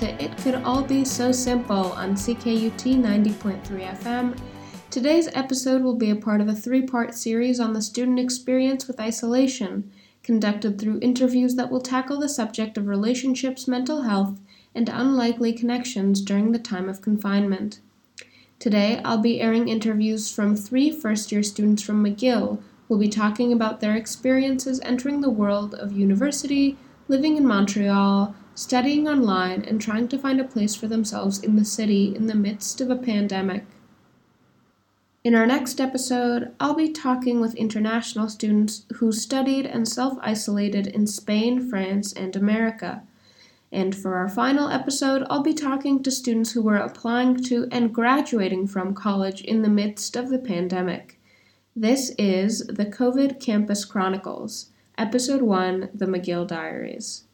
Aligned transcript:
to 0.00 0.24
It 0.24 0.34
Could 0.38 0.54
All 0.54 0.82
Be 0.82 1.04
So 1.04 1.30
Simple 1.30 1.92
on 1.92 2.14
CKUT 2.14 2.72
90.3 2.72 3.60
FM. 3.98 4.34
Today's 4.90 5.28
episode 5.34 5.82
will 5.82 5.94
be 5.94 6.08
a 6.08 6.16
part 6.16 6.40
of 6.40 6.48
a 6.48 6.54
three 6.54 6.80
part 6.80 7.14
series 7.14 7.60
on 7.60 7.74
the 7.74 7.82
student 7.82 8.18
experience 8.18 8.86
with 8.86 8.98
isolation, 8.98 9.92
conducted 10.22 10.78
through 10.78 11.00
interviews 11.02 11.54
that 11.56 11.70
will 11.70 11.82
tackle 11.82 12.18
the 12.18 12.30
subject 12.30 12.78
of 12.78 12.86
relationships, 12.86 13.68
mental 13.68 14.00
health, 14.00 14.40
and 14.74 14.88
unlikely 14.88 15.52
connections 15.52 16.22
during 16.22 16.52
the 16.52 16.58
time 16.58 16.88
of 16.88 17.02
confinement. 17.02 17.80
Today, 18.58 19.02
I'll 19.04 19.18
be 19.18 19.42
airing 19.42 19.68
interviews 19.68 20.34
from 20.34 20.56
three 20.56 20.90
first 20.90 21.30
year 21.30 21.42
students 21.42 21.82
from 21.82 22.02
McGill 22.02 22.56
who 22.88 22.94
will 22.94 22.98
be 22.98 23.10
talking 23.10 23.52
about 23.52 23.80
their 23.80 23.96
experiences 23.96 24.80
entering 24.80 25.20
the 25.20 25.28
world 25.28 25.74
of 25.74 25.92
university 25.92 26.78
living 27.06 27.36
in 27.36 27.46
Montreal, 27.46 28.34
studying 28.60 29.08
online, 29.08 29.62
and 29.62 29.80
trying 29.80 30.06
to 30.06 30.18
find 30.18 30.38
a 30.38 30.44
place 30.44 30.74
for 30.74 30.86
themselves 30.86 31.42
in 31.42 31.56
the 31.56 31.64
city 31.64 32.14
in 32.14 32.26
the 32.26 32.34
midst 32.34 32.78
of 32.82 32.90
a 32.90 32.96
pandemic. 32.96 33.64
In 35.24 35.34
our 35.34 35.46
next 35.46 35.80
episode, 35.80 36.54
I'll 36.60 36.74
be 36.74 36.92
talking 36.92 37.40
with 37.40 37.54
international 37.54 38.28
students 38.28 38.84
who 38.96 39.12
studied 39.12 39.64
and 39.64 39.88
self 39.88 40.18
isolated 40.20 40.86
in 40.88 41.06
Spain, 41.06 41.70
France, 41.70 42.12
and 42.12 42.36
America. 42.36 43.02
And 43.72 43.96
for 43.96 44.16
our 44.16 44.28
final 44.28 44.68
episode, 44.68 45.26
I'll 45.30 45.42
be 45.42 45.54
talking 45.54 46.02
to 46.02 46.10
students 46.10 46.52
who 46.52 46.60
were 46.60 46.76
applying 46.76 47.42
to 47.44 47.66
and 47.72 47.94
graduating 47.94 48.66
from 48.66 48.92
college 48.92 49.40
in 49.40 49.62
the 49.62 49.70
midst 49.70 50.16
of 50.16 50.28
the 50.28 50.38
pandemic. 50.38 51.18
This 51.74 52.10
is 52.18 52.66
the 52.66 52.84
COVID 52.84 53.40
Campus 53.40 53.86
Chronicles. 53.86 54.68
Episode 54.98 55.40
1 55.40 55.88
The 55.94 56.06
McGill 56.06 56.46
Diaries. 56.46 57.24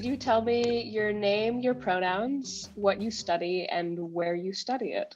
Could 0.00 0.08
you 0.08 0.16
tell 0.16 0.40
me 0.40 0.84
your 0.84 1.12
name, 1.12 1.60
your 1.60 1.74
pronouns, 1.74 2.70
what 2.74 3.02
you 3.02 3.10
study, 3.10 3.66
and 3.70 3.98
where 4.14 4.34
you 4.34 4.54
study 4.54 4.92
it? 4.92 5.14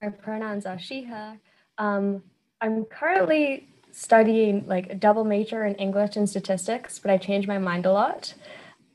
My 0.00 0.08
pronouns 0.08 0.64
are 0.64 0.78
she, 0.78 1.02
her. 1.02 1.38
Um, 1.76 2.22
I'm 2.62 2.86
currently 2.86 3.68
studying 3.92 4.66
like 4.66 4.88
a 4.88 4.94
double 4.94 5.24
major 5.24 5.66
in 5.66 5.74
English 5.74 6.16
and 6.16 6.26
statistics, 6.26 6.98
but 6.98 7.10
I 7.10 7.18
changed 7.18 7.46
my 7.46 7.58
mind 7.58 7.84
a 7.84 7.92
lot. 7.92 8.32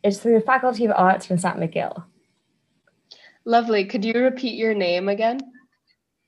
It's 0.04 0.18
through 0.18 0.40
the 0.40 0.42
Faculty 0.44 0.86
of 0.86 0.92
Arts 0.96 1.28
from 1.28 1.38
St. 1.38 1.58
McGill. 1.58 2.04
Lovely. 3.46 3.86
Could 3.86 4.04
you 4.04 4.14
repeat 4.16 4.58
your 4.58 4.74
name 4.74 5.08
again? 5.08 5.40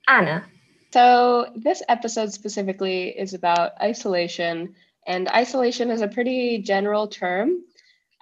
Anna. 0.07 0.45
So, 0.91 1.47
this 1.55 1.81
episode 1.89 2.31
specifically 2.31 3.07
is 3.07 3.33
about 3.33 3.71
isolation, 3.81 4.75
and 5.07 5.27
isolation 5.29 5.89
is 5.89 6.01
a 6.01 6.07
pretty 6.07 6.59
general 6.59 7.07
term. 7.07 7.63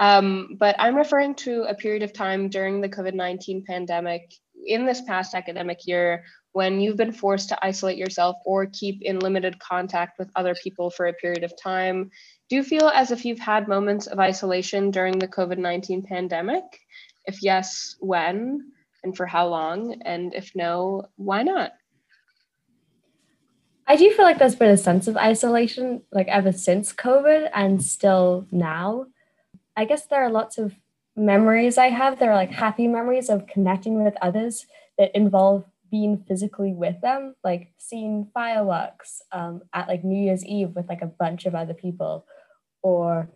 Um, 0.01 0.57
but 0.57 0.75
I'm 0.79 0.95
referring 0.95 1.35
to 1.35 1.61
a 1.69 1.75
period 1.75 2.01
of 2.01 2.11
time 2.11 2.49
during 2.49 2.81
the 2.81 2.89
COVID 2.89 3.13
19 3.13 3.63
pandemic 3.65 4.33
in 4.65 4.83
this 4.83 5.01
past 5.01 5.35
academic 5.35 5.85
year 5.85 6.23
when 6.53 6.81
you've 6.81 6.97
been 6.97 7.11
forced 7.11 7.49
to 7.49 7.65
isolate 7.65 7.99
yourself 7.99 8.35
or 8.43 8.65
keep 8.65 9.03
in 9.03 9.19
limited 9.19 9.59
contact 9.59 10.17
with 10.17 10.31
other 10.35 10.55
people 10.55 10.89
for 10.89 11.05
a 11.05 11.13
period 11.13 11.43
of 11.43 11.53
time. 11.61 12.09
Do 12.49 12.55
you 12.55 12.63
feel 12.63 12.89
as 12.89 13.11
if 13.11 13.23
you've 13.23 13.39
had 13.39 13.67
moments 13.67 14.07
of 14.07 14.19
isolation 14.19 14.89
during 14.89 15.19
the 15.19 15.27
COVID 15.27 15.59
19 15.59 16.01
pandemic? 16.01 16.63
If 17.25 17.43
yes, 17.43 17.95
when 17.99 18.71
and 19.03 19.15
for 19.15 19.27
how 19.27 19.49
long? 19.49 20.01
And 20.03 20.33
if 20.33 20.51
no, 20.55 21.09
why 21.15 21.43
not? 21.43 21.73
I 23.85 23.97
do 23.97 24.09
feel 24.11 24.25
like 24.25 24.39
there's 24.39 24.55
been 24.55 24.71
a 24.71 24.77
sense 24.77 25.07
of 25.07 25.15
isolation 25.15 26.01
like 26.11 26.27
ever 26.27 26.51
since 26.51 26.91
COVID 26.91 27.51
and 27.53 27.83
still 27.83 28.47
now. 28.51 29.05
I 29.81 29.85
guess 29.85 30.05
there 30.05 30.23
are 30.23 30.29
lots 30.29 30.59
of 30.59 30.75
memories 31.15 31.79
I 31.79 31.87
have. 31.87 32.19
There 32.19 32.31
are 32.31 32.35
like 32.35 32.51
happy 32.51 32.87
memories 32.87 33.29
of 33.29 33.47
connecting 33.47 34.03
with 34.03 34.13
others 34.21 34.67
that 34.99 35.09
involve 35.15 35.65
being 35.89 36.23
physically 36.27 36.71
with 36.71 37.01
them, 37.01 37.33
like 37.43 37.73
seeing 37.79 38.29
fireworks 38.31 39.23
um, 39.31 39.63
at 39.73 39.87
like 39.87 40.03
New 40.03 40.23
Year's 40.23 40.45
Eve 40.45 40.75
with 40.75 40.87
like 40.87 41.01
a 41.01 41.07
bunch 41.07 41.47
of 41.47 41.55
other 41.55 41.73
people, 41.73 42.27
or 42.83 43.27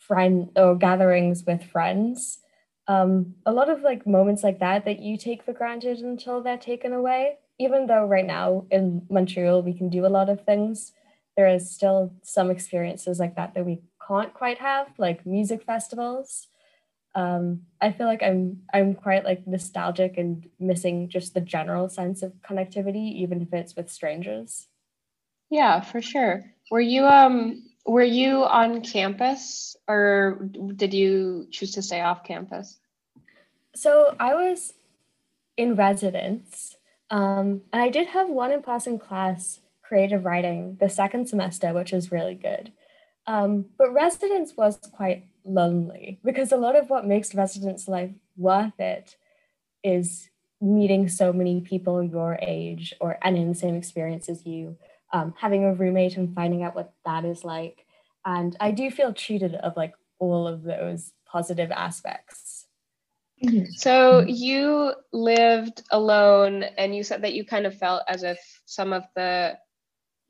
friend 0.00 0.50
or 0.56 0.74
gatherings 0.74 1.44
with 1.46 1.62
friends. 1.62 2.40
Um, 2.88 3.36
a 3.46 3.52
lot 3.52 3.68
of 3.68 3.82
like 3.82 4.08
moments 4.08 4.42
like 4.42 4.58
that 4.58 4.84
that 4.86 4.98
you 4.98 5.16
take 5.16 5.44
for 5.44 5.52
granted 5.52 6.00
until 6.00 6.42
they're 6.42 6.58
taken 6.58 6.92
away. 6.92 7.36
Even 7.60 7.86
though 7.86 8.06
right 8.06 8.26
now 8.26 8.66
in 8.72 9.06
Montreal 9.08 9.62
we 9.62 9.72
can 9.72 9.88
do 9.88 10.04
a 10.04 10.08
lot 10.18 10.28
of 10.28 10.44
things, 10.44 10.92
there 11.36 11.48
is 11.48 11.70
still 11.70 12.12
some 12.24 12.50
experiences 12.50 13.20
like 13.20 13.36
that 13.36 13.54
that 13.54 13.64
we 13.64 13.82
can't 14.06 14.32
quite 14.34 14.58
have, 14.58 14.88
like 14.98 15.26
music 15.26 15.64
festivals. 15.64 16.48
Um, 17.14 17.62
I 17.80 17.92
feel 17.92 18.06
like 18.06 18.22
I'm 18.22 18.62
I'm 18.72 18.94
quite 18.94 19.24
like 19.24 19.46
nostalgic 19.46 20.18
and 20.18 20.48
missing 20.60 21.08
just 21.08 21.32
the 21.32 21.40
general 21.40 21.88
sense 21.88 22.22
of 22.22 22.32
connectivity, 22.42 23.14
even 23.14 23.40
if 23.40 23.52
it's 23.52 23.74
with 23.74 23.90
strangers. 23.90 24.66
Yeah, 25.50 25.80
for 25.80 26.02
sure. 26.02 26.44
Were 26.70 26.80
you 26.80 27.06
um 27.06 27.62
were 27.86 28.02
you 28.02 28.44
on 28.44 28.82
campus 28.82 29.76
or 29.88 30.48
did 30.74 30.92
you 30.92 31.46
choose 31.50 31.72
to 31.72 31.82
stay 31.82 32.00
off 32.00 32.24
campus? 32.24 32.78
So 33.74 34.16
I 34.18 34.34
was 34.34 34.74
in 35.56 35.74
residence, 35.74 36.76
um, 37.10 37.62
and 37.72 37.82
I 37.82 37.88
did 37.88 38.08
have 38.08 38.28
one 38.28 38.52
in 38.52 38.62
person 38.62 38.98
class, 38.98 39.60
creative 39.82 40.24
writing, 40.24 40.76
the 40.80 40.88
second 40.88 41.28
semester, 41.28 41.72
which 41.72 41.92
was 41.92 42.12
really 42.12 42.34
good. 42.34 42.72
Um, 43.26 43.66
but 43.76 43.92
residence 43.92 44.56
was 44.56 44.78
quite 44.92 45.24
lonely 45.44 46.20
because 46.24 46.52
a 46.52 46.56
lot 46.56 46.76
of 46.76 46.90
what 46.90 47.06
makes 47.06 47.34
residence 47.34 47.88
life 47.88 48.12
worth 48.36 48.78
it 48.78 49.16
is 49.82 50.28
meeting 50.60 51.08
so 51.08 51.32
many 51.32 51.60
people 51.60 52.02
your 52.02 52.38
age 52.40 52.94
or 53.00 53.18
and 53.22 53.36
in 53.36 53.48
the 53.48 53.54
same 53.54 53.74
experience 53.74 54.28
as 54.28 54.46
you, 54.46 54.76
um, 55.12 55.34
having 55.38 55.64
a 55.64 55.74
roommate 55.74 56.16
and 56.16 56.34
finding 56.34 56.62
out 56.62 56.74
what 56.74 56.92
that 57.04 57.24
is 57.24 57.44
like. 57.44 57.86
And 58.24 58.56
I 58.60 58.70
do 58.70 58.90
feel 58.90 59.12
treated 59.12 59.54
of 59.54 59.76
like 59.76 59.94
all 60.18 60.46
of 60.46 60.62
those 60.62 61.12
positive 61.26 61.70
aspects. 61.70 62.66
Mm-hmm. 63.44 63.66
So 63.76 64.24
you 64.26 64.94
lived 65.12 65.82
alone 65.90 66.62
and 66.62 66.96
you 66.96 67.02
said 67.02 67.22
that 67.22 67.34
you 67.34 67.44
kind 67.44 67.66
of 67.66 67.76
felt 67.76 68.02
as 68.08 68.22
if 68.22 68.38
some 68.64 68.92
of 68.92 69.04
the 69.14 69.58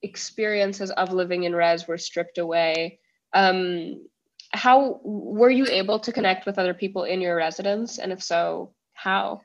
experiences 0.03 0.91
of 0.91 1.13
living 1.13 1.45
in 1.45 1.55
res 1.55 1.87
were 1.87 1.99
stripped 1.99 2.39
away. 2.39 2.99
Um, 3.33 4.07
how 4.53 5.01
were 5.05 5.51
you 5.51 5.67
able 5.67 5.99
to 6.01 6.13
connect 6.13 6.47
with 6.47 6.59
other 6.59 6.75
people 6.75 7.05
in 7.05 7.21
your 7.21 7.37
residence? 7.37 7.99
And 7.99 8.13
if 8.13 8.23
so 8.23 8.73
how? 8.95 9.43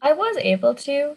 I 0.00 0.12
was 0.12 0.36
able 0.38 0.74
to. 0.74 1.16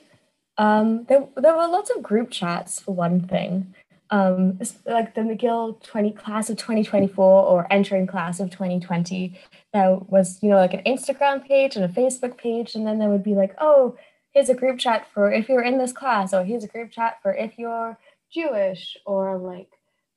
Um, 0.57 1.06
there, 1.06 1.27
there 1.38 1.56
were 1.56 1.68
lots 1.68 1.89
of 1.89 2.03
group 2.03 2.30
chats 2.30 2.80
for 2.80 2.94
one 2.94 3.27
thing. 3.27 3.74
Um, 4.09 4.59
like 4.86 5.15
the 5.15 5.21
mcgill 5.21 5.81
20 5.83 6.12
class 6.12 6.50
of 6.50 6.57
2024 6.57 7.24
or 7.25 7.65
entering 7.71 8.07
class 8.07 8.42
of 8.42 8.50
2020 8.50 9.39
there 9.71 9.95
was 10.09 10.44
you 10.44 10.50
know 10.50 10.57
like 10.57 10.74
an 10.74 10.83
instagram 10.86 11.47
page 11.47 11.77
and 11.77 11.86
a 11.86 11.88
facebook 11.88 12.36
page 12.36 12.75
and 12.75 12.86
then 12.86 13.00
there 13.00 13.07
would 13.07 13.24
be 13.24 13.36
like 13.36 13.56
oh 13.59 13.95
here's 14.31 14.50
a 14.50 14.56
group 14.56 14.80
chat 14.80 15.07
for 15.13 15.31
if 15.31 15.50
you're 15.50 15.63
in 15.63 15.78
this 15.78 15.94
class 15.94 16.33
or 16.33 16.44
here's 16.44 16.63
a 16.63 16.68
group 16.68 16.92
chat 16.92 17.22
for 17.22 17.33
if 17.33 17.57
you're 17.57 17.98
jewish 18.33 18.98
or 19.06 19.38
like 19.38 19.69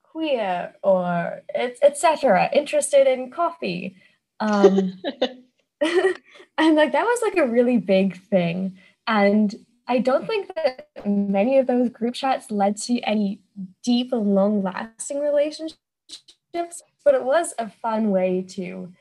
queer 0.03 0.73
or 0.83 1.43
it's 1.55 1.83
etc 1.83 2.49
interested 2.53 3.07
in 3.07 3.31
coffee. 3.31 3.97
Um 4.41 4.95
and 5.81 6.77
like 6.77 6.93
that 6.93 7.05
was 7.05 7.21
like 7.23 7.37
a 7.37 7.47
really 7.51 7.79
big 7.79 8.17
thing. 8.17 8.79
And 9.07 9.55
i 9.87 9.99
don't 9.99 10.27
think 10.27 10.51
that 10.55 10.89
many 11.05 11.59
of 11.59 11.67
those 11.67 11.91
group 11.91 12.15
chats 12.15 12.51
led 12.51 12.77
to 12.77 12.99
any 13.01 13.41
deep 13.83 14.13
and 14.13 14.35
long 14.35 14.63
lasting 14.63 15.21
relationships, 15.21 15.77
but 17.05 17.15
it 17.15 17.25
was 17.25 17.53
a 17.59 17.69
fun 17.69 18.11
way 18.11 18.43
to 18.49 18.93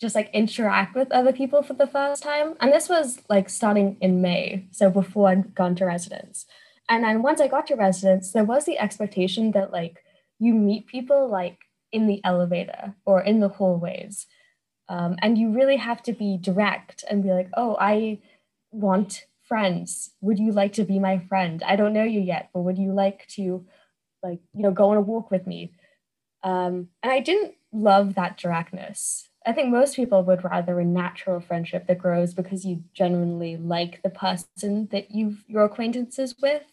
just 0.00 0.14
like 0.14 0.30
interact 0.32 0.94
with 0.94 1.10
other 1.10 1.32
people 1.32 1.62
for 1.62 1.74
the 1.74 1.86
first 1.86 2.22
time. 2.22 2.54
And 2.60 2.72
this 2.72 2.88
was 2.88 3.20
like 3.28 3.48
starting 3.48 3.96
in 4.00 4.20
May, 4.20 4.66
so 4.70 4.90
before 4.90 5.28
I'd 5.28 5.54
gone 5.54 5.74
to 5.76 5.86
residence. 5.86 6.46
And 6.88 7.04
then 7.04 7.22
once 7.22 7.40
I 7.40 7.48
got 7.48 7.66
to 7.66 7.74
residence, 7.74 8.32
there 8.32 8.44
was 8.44 8.64
the 8.64 8.78
expectation 8.78 9.50
that 9.52 9.72
like 9.72 10.02
you 10.38 10.54
meet 10.54 10.86
people 10.86 11.28
like 11.28 11.58
in 11.92 12.06
the 12.06 12.20
elevator 12.24 12.94
or 13.04 13.20
in 13.20 13.40
the 13.40 13.48
hallways. 13.48 14.26
Um, 14.88 15.16
and 15.20 15.36
you 15.36 15.50
really 15.50 15.76
have 15.76 16.02
to 16.04 16.12
be 16.12 16.38
direct 16.38 17.04
and 17.10 17.22
be 17.22 17.30
like, 17.30 17.50
oh, 17.56 17.76
I 17.78 18.20
want 18.70 19.26
friends. 19.42 20.10
Would 20.20 20.38
you 20.38 20.52
like 20.52 20.72
to 20.74 20.84
be 20.84 20.98
my 20.98 21.18
friend? 21.18 21.62
I 21.66 21.76
don't 21.76 21.92
know 21.92 22.04
you 22.04 22.20
yet, 22.20 22.50
but 22.54 22.60
would 22.60 22.78
you 22.78 22.92
like 22.92 23.26
to 23.30 23.66
like, 24.22 24.40
you 24.54 24.62
know, 24.62 24.70
go 24.70 24.90
on 24.90 24.96
a 24.96 25.02
walk 25.02 25.30
with 25.30 25.46
me? 25.46 25.72
Um, 26.42 26.88
and 27.02 27.12
I 27.12 27.20
didn't 27.20 27.54
love 27.72 28.14
that 28.14 28.38
directness. 28.38 29.27
I 29.48 29.52
think 29.54 29.70
most 29.70 29.96
people 29.96 30.22
would 30.24 30.44
rather 30.44 30.78
a 30.78 30.84
natural 30.84 31.40
friendship 31.40 31.86
that 31.86 31.96
grows 31.96 32.34
because 32.34 32.66
you 32.66 32.84
genuinely 32.92 33.56
like 33.56 34.02
the 34.02 34.10
person 34.10 34.88
that 34.90 35.10
you've 35.10 35.42
your 35.48 35.64
acquaintances 35.64 36.34
with. 36.42 36.64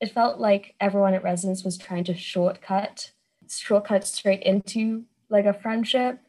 It 0.00 0.12
felt 0.12 0.38
like 0.38 0.76
everyone 0.80 1.14
at 1.14 1.24
residence 1.24 1.64
was 1.64 1.76
trying 1.76 2.04
to 2.04 2.14
shortcut, 2.14 3.10
shortcut 3.50 4.06
straight 4.06 4.44
into 4.44 5.02
like 5.30 5.46
a 5.46 5.52
friendship, 5.52 6.20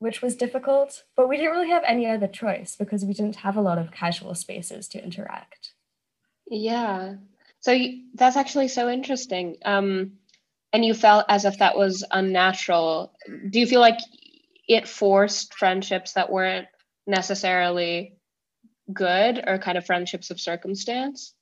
which 0.00 0.22
was 0.22 0.34
difficult. 0.34 1.04
But 1.14 1.28
we 1.28 1.36
didn't 1.36 1.52
really 1.52 1.70
have 1.70 1.84
any 1.86 2.06
other 2.06 2.26
choice 2.26 2.74
because 2.74 3.04
we 3.04 3.14
didn't 3.14 3.36
have 3.36 3.56
a 3.56 3.62
lot 3.62 3.78
of 3.78 3.92
casual 3.92 4.34
spaces 4.34 4.88
to 4.88 5.04
interact. 5.04 5.74
Yeah. 6.50 7.14
So 7.60 7.78
that's 8.14 8.36
actually 8.36 8.66
so 8.66 8.88
interesting. 8.90 9.58
Um, 9.64 10.14
and 10.72 10.84
you 10.84 10.94
felt 10.94 11.26
as 11.28 11.44
if 11.44 11.58
that 11.58 11.76
was 11.76 12.02
unnatural. 12.10 13.12
Do 13.50 13.60
you 13.60 13.68
feel 13.68 13.80
like 13.80 14.00
it 14.68 14.88
forced 14.88 15.54
friendships 15.54 16.12
that 16.12 16.30
weren't 16.30 16.68
necessarily 17.06 18.16
good 18.92 19.42
or 19.46 19.58
kind 19.58 19.78
of 19.78 19.86
friendships 19.86 20.30
of 20.30 20.40
circumstance? 20.40 21.34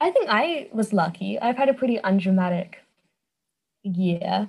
I 0.00 0.10
think 0.10 0.26
I 0.28 0.68
was 0.72 0.92
lucky. 0.92 1.38
I've 1.38 1.56
had 1.56 1.68
a 1.68 1.74
pretty 1.74 2.00
undramatic 2.02 2.80
year. 3.84 4.48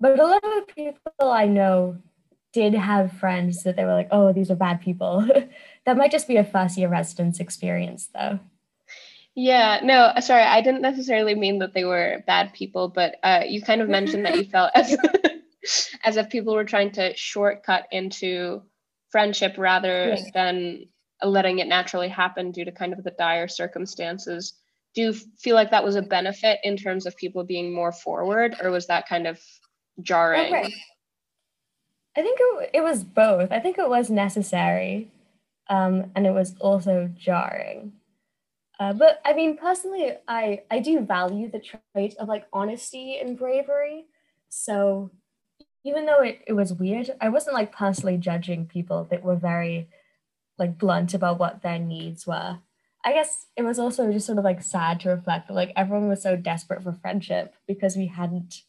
But 0.00 0.18
a 0.18 0.26
lot 0.26 0.42
of 0.42 0.66
people 0.74 1.30
I 1.30 1.46
know 1.46 1.98
did 2.52 2.74
have 2.74 3.12
friends 3.12 3.62
that 3.62 3.76
they 3.76 3.84
were 3.84 3.94
like, 3.94 4.08
oh, 4.10 4.32
these 4.32 4.50
are 4.50 4.56
bad 4.56 4.80
people. 4.80 5.26
that 5.86 5.96
might 5.96 6.10
just 6.10 6.26
be 6.26 6.36
a 6.36 6.44
first 6.44 6.76
year 6.76 6.88
residence 6.88 7.38
experience, 7.38 8.08
though. 8.12 8.40
Yeah, 9.36 9.80
no, 9.84 10.12
sorry, 10.20 10.42
I 10.42 10.60
didn't 10.60 10.82
necessarily 10.82 11.34
mean 11.34 11.60
that 11.60 11.72
they 11.72 11.84
were 11.84 12.24
bad 12.26 12.52
people, 12.52 12.88
but 12.88 13.16
uh, 13.22 13.42
you 13.46 13.62
kind 13.62 13.80
of 13.80 13.88
mentioned 13.88 14.26
that 14.26 14.36
you 14.36 14.44
felt 14.50 14.72
as 14.74 14.96
as 16.04 16.16
if 16.16 16.30
people 16.30 16.54
were 16.54 16.64
trying 16.64 16.92
to 16.92 17.16
shortcut 17.16 17.86
into 17.90 18.62
friendship 19.10 19.54
rather 19.58 20.14
yeah. 20.14 20.22
than 20.34 20.84
letting 21.22 21.58
it 21.58 21.66
naturally 21.66 22.08
happen 22.08 22.50
due 22.50 22.64
to 22.64 22.72
kind 22.72 22.92
of 22.92 23.04
the 23.04 23.10
dire 23.10 23.48
circumstances. 23.48 24.54
Do 24.94 25.02
you 25.02 25.12
feel 25.12 25.54
like 25.54 25.70
that 25.70 25.84
was 25.84 25.96
a 25.96 26.02
benefit 26.02 26.58
in 26.64 26.76
terms 26.76 27.06
of 27.06 27.16
people 27.16 27.44
being 27.44 27.72
more 27.72 27.92
forward, 27.92 28.56
or 28.60 28.70
was 28.70 28.86
that 28.86 29.08
kind 29.08 29.26
of 29.26 29.40
jarring? 30.02 30.46
Okay. 30.46 30.74
I 32.16 32.22
think 32.22 32.38
it, 32.40 32.70
it 32.74 32.82
was 32.82 33.04
both. 33.04 33.52
I 33.52 33.60
think 33.60 33.78
it 33.78 33.88
was 33.88 34.10
necessary, 34.10 35.12
um, 35.68 36.10
and 36.16 36.26
it 36.26 36.32
was 36.32 36.56
also 36.60 37.08
jarring. 37.16 37.92
Uh, 38.80 38.94
but 38.94 39.20
I 39.24 39.34
mean, 39.34 39.56
personally, 39.56 40.14
I 40.26 40.62
I 40.70 40.80
do 40.80 41.00
value 41.00 41.50
the 41.50 41.60
trait 41.60 42.16
of 42.18 42.26
like 42.28 42.46
honesty 42.52 43.18
and 43.20 43.38
bravery. 43.38 44.06
So 44.48 45.10
even 45.84 46.06
though 46.06 46.20
it, 46.20 46.42
it 46.46 46.52
was 46.52 46.72
weird, 46.72 47.10
I 47.20 47.28
wasn't 47.28 47.54
like 47.54 47.72
personally 47.72 48.18
judging 48.18 48.66
people 48.66 49.06
that 49.10 49.22
were 49.22 49.36
very 49.36 49.88
like 50.58 50.78
blunt 50.78 51.14
about 51.14 51.38
what 51.38 51.62
their 51.62 51.78
needs 51.78 52.26
were. 52.26 52.58
I 53.02 53.12
guess 53.12 53.46
it 53.56 53.62
was 53.62 53.78
also 53.78 54.12
just 54.12 54.26
sort 54.26 54.38
of 54.38 54.44
like 54.44 54.62
sad 54.62 55.00
to 55.00 55.10
reflect 55.10 55.48
that 55.48 55.54
like 55.54 55.72
everyone 55.74 56.08
was 56.08 56.22
so 56.22 56.36
desperate 56.36 56.82
for 56.82 56.92
friendship 56.92 57.54
because 57.66 57.96
we 57.96 58.06
hadn't 58.08 58.62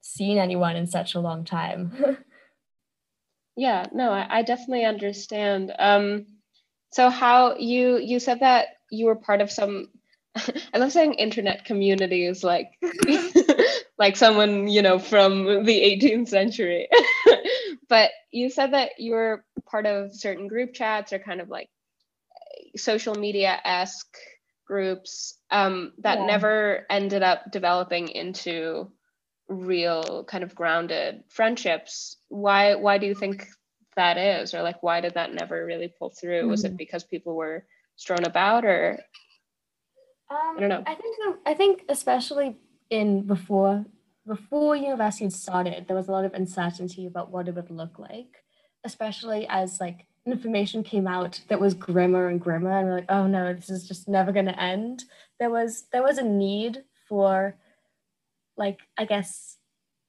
seen 0.00 0.38
anyone 0.38 0.76
in 0.76 0.86
such 0.86 1.14
a 1.14 1.20
long 1.20 1.44
time. 1.44 1.92
yeah, 3.56 3.84
no, 3.92 4.10
I, 4.10 4.38
I 4.38 4.42
definitely 4.42 4.86
understand. 4.86 5.74
Um, 5.78 6.26
so 6.90 7.10
how 7.10 7.56
you 7.56 7.98
you 7.98 8.18
said 8.18 8.40
that 8.40 8.68
you 8.90 9.06
were 9.06 9.16
part 9.16 9.42
of 9.42 9.50
some 9.50 9.88
I 10.72 10.78
love 10.78 10.92
saying 10.92 11.14
internet 11.14 11.66
communities 11.66 12.42
like 12.42 12.70
like 13.98 14.16
someone, 14.16 14.68
you 14.68 14.82
know, 14.82 14.98
from 14.98 15.64
the 15.64 15.80
18th 15.80 16.28
century. 16.28 16.88
but 17.88 18.10
you 18.30 18.50
said 18.50 18.72
that 18.72 18.92
you 18.98 19.12
were 19.12 19.44
part 19.66 19.86
of 19.86 20.14
certain 20.14 20.46
group 20.46 20.72
chats 20.72 21.12
or 21.12 21.18
kind 21.18 21.40
of 21.40 21.48
like 21.48 21.68
social 22.76 23.14
media-esque 23.14 24.16
groups 24.66 25.38
um, 25.50 25.92
that 25.98 26.18
yeah. 26.18 26.26
never 26.26 26.86
ended 26.90 27.22
up 27.22 27.50
developing 27.50 28.08
into 28.08 28.90
real 29.48 30.24
kind 30.24 30.44
of 30.44 30.54
grounded 30.54 31.24
friendships. 31.28 32.16
Why 32.28 32.74
why 32.74 32.98
do 32.98 33.06
you 33.06 33.14
think 33.14 33.48
that 33.96 34.18
is? 34.18 34.54
Or 34.54 34.62
like 34.62 34.82
why 34.82 35.00
did 35.00 35.14
that 35.14 35.32
never 35.32 35.64
really 35.64 35.92
pull 35.98 36.10
through? 36.10 36.40
Mm-hmm. 36.40 36.50
Was 36.50 36.64
it 36.64 36.68
mm-hmm. 36.68 36.76
because 36.76 37.02
people 37.04 37.34
were 37.34 37.64
strewn 37.96 38.24
about 38.24 38.64
or 38.64 39.00
um, 40.30 40.56
I 40.56 40.60
don't 40.60 40.68
know. 40.68 40.84
I 40.86 40.94
think 40.94 41.16
I 41.46 41.54
think 41.54 41.84
especially 41.88 42.56
in 42.90 43.22
before 43.22 43.84
before 44.26 44.76
university 44.76 45.30
started, 45.30 45.86
there 45.86 45.96
was 45.96 46.08
a 46.08 46.12
lot 46.12 46.26
of 46.26 46.34
uncertainty 46.34 47.06
about 47.06 47.30
what 47.30 47.48
it 47.48 47.54
would 47.54 47.70
look 47.70 47.98
like, 47.98 48.44
especially 48.84 49.46
as 49.48 49.80
like 49.80 50.06
information 50.26 50.82
came 50.84 51.06
out 51.06 51.40
that 51.48 51.60
was 51.60 51.74
grimmer 51.74 52.28
and 52.28 52.40
grimmer, 52.40 52.78
and 52.78 52.86
we're 52.86 52.96
like, 52.96 53.10
oh 53.10 53.26
no, 53.26 53.54
this 53.54 53.70
is 53.70 53.88
just 53.88 54.06
never 54.06 54.30
going 54.30 54.46
to 54.46 54.60
end. 54.60 55.04
There 55.40 55.50
was 55.50 55.84
there 55.92 56.02
was 56.02 56.18
a 56.18 56.24
need 56.24 56.84
for, 57.08 57.56
like 58.56 58.78
I 58.98 59.06
guess, 59.06 59.56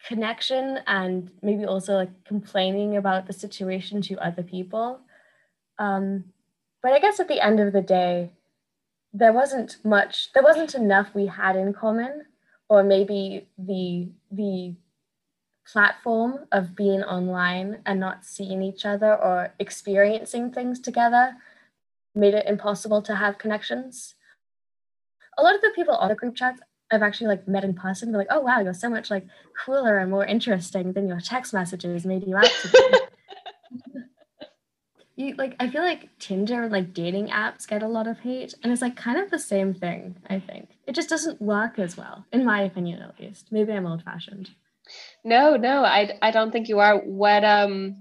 connection 0.06 0.80
and 0.86 1.32
maybe 1.42 1.66
also 1.66 1.96
like 1.96 2.26
complaining 2.26 2.98
about 2.98 3.26
the 3.26 3.34
situation 3.34 4.02
to 4.04 4.18
other 4.18 4.44
people. 4.44 5.00
Um, 5.78 6.26
but 6.84 6.92
I 6.92 7.00
guess 7.00 7.20
at 7.20 7.28
the 7.28 7.44
end 7.44 7.60
of 7.60 7.74
the 7.74 7.82
day, 7.82 8.32
there 9.14 9.34
wasn't 9.34 9.78
much 9.84 10.30
there 10.34 10.44
wasn't 10.44 10.76
enough 10.76 11.16
we 11.16 11.28
had 11.28 11.56
in 11.56 11.74
common 11.74 12.26
or 12.70 12.84
maybe 12.84 13.48
the 13.58 14.10
the 14.32 14.76
platform 15.66 16.46
of 16.52 16.76
being 16.76 17.04
online 17.04 17.82
and 17.86 18.00
not 18.00 18.26
seeing 18.26 18.64
each 18.64 18.86
other 18.86 19.14
or 19.14 19.54
experiencing 19.60 20.52
things 20.52 20.80
together 20.80 21.36
made 22.16 22.34
it 22.34 22.48
impossible 22.48 23.02
to 23.04 23.16
have 23.16 23.38
connections. 23.38 24.16
A 25.38 25.44
lot 25.44 25.54
of 25.54 25.62
the 25.62 25.72
people 25.76 25.96
on 25.96 26.10
the 26.10 26.16
group 26.16 26.36
chats 26.36 26.62
i've 26.92 27.04
actually 27.04 27.28
like 27.28 27.48
met 27.48 27.64
in 27.64 27.74
person 27.74 28.12
they're 28.12 28.20
like 28.20 28.28
oh 28.32 28.40
wow 28.40 28.60
you're 28.60 28.74
so 28.74 28.90
much 28.90 29.12
like 29.12 29.26
cooler 29.64 30.00
and 30.00 30.10
more 30.10 30.26
interesting 30.26 30.94
than 30.94 31.08
your 31.08 31.20
text 31.20 31.54
messages 31.54 32.06
made 32.06 32.26
you 32.26 32.36
out 32.36 32.46
to 32.46 32.70
be 32.70 34.00
you 35.20 35.36
like 35.36 35.56
I 35.60 35.70
feel 35.70 35.82
like 35.82 36.18
Tinder 36.18 36.64
and 36.64 36.72
like 36.72 36.94
dating 36.94 37.28
apps 37.28 37.68
get 37.68 37.84
a 37.84 37.88
lot 37.88 38.08
of 38.08 38.20
hate 38.20 38.54
and 38.64 38.72
it's 38.72 38.82
like 38.82 38.96
kind 38.96 39.20
of 39.20 39.30
the 39.30 39.38
same 39.38 39.74
thing, 39.74 40.16
I 40.30 40.40
think. 40.40 40.70
It 40.88 40.96
just 40.96 41.10
doesn't 41.10 41.42
work 41.42 41.78
as 41.78 41.98
well, 41.98 42.26
in 42.32 42.46
my 42.46 42.62
opinion 42.62 43.02
at 43.02 43.20
least. 43.20 43.52
Maybe 43.52 43.74
I'm 43.74 43.86
old 43.86 44.04
fashioned. 44.04 44.52
No, 45.24 45.58
no, 45.58 45.84
I 45.84 46.18
I 46.22 46.32
don't 46.32 46.52
think 46.52 46.70
you 46.70 46.80
are. 46.80 46.98
What 46.98 47.44
um 47.44 47.98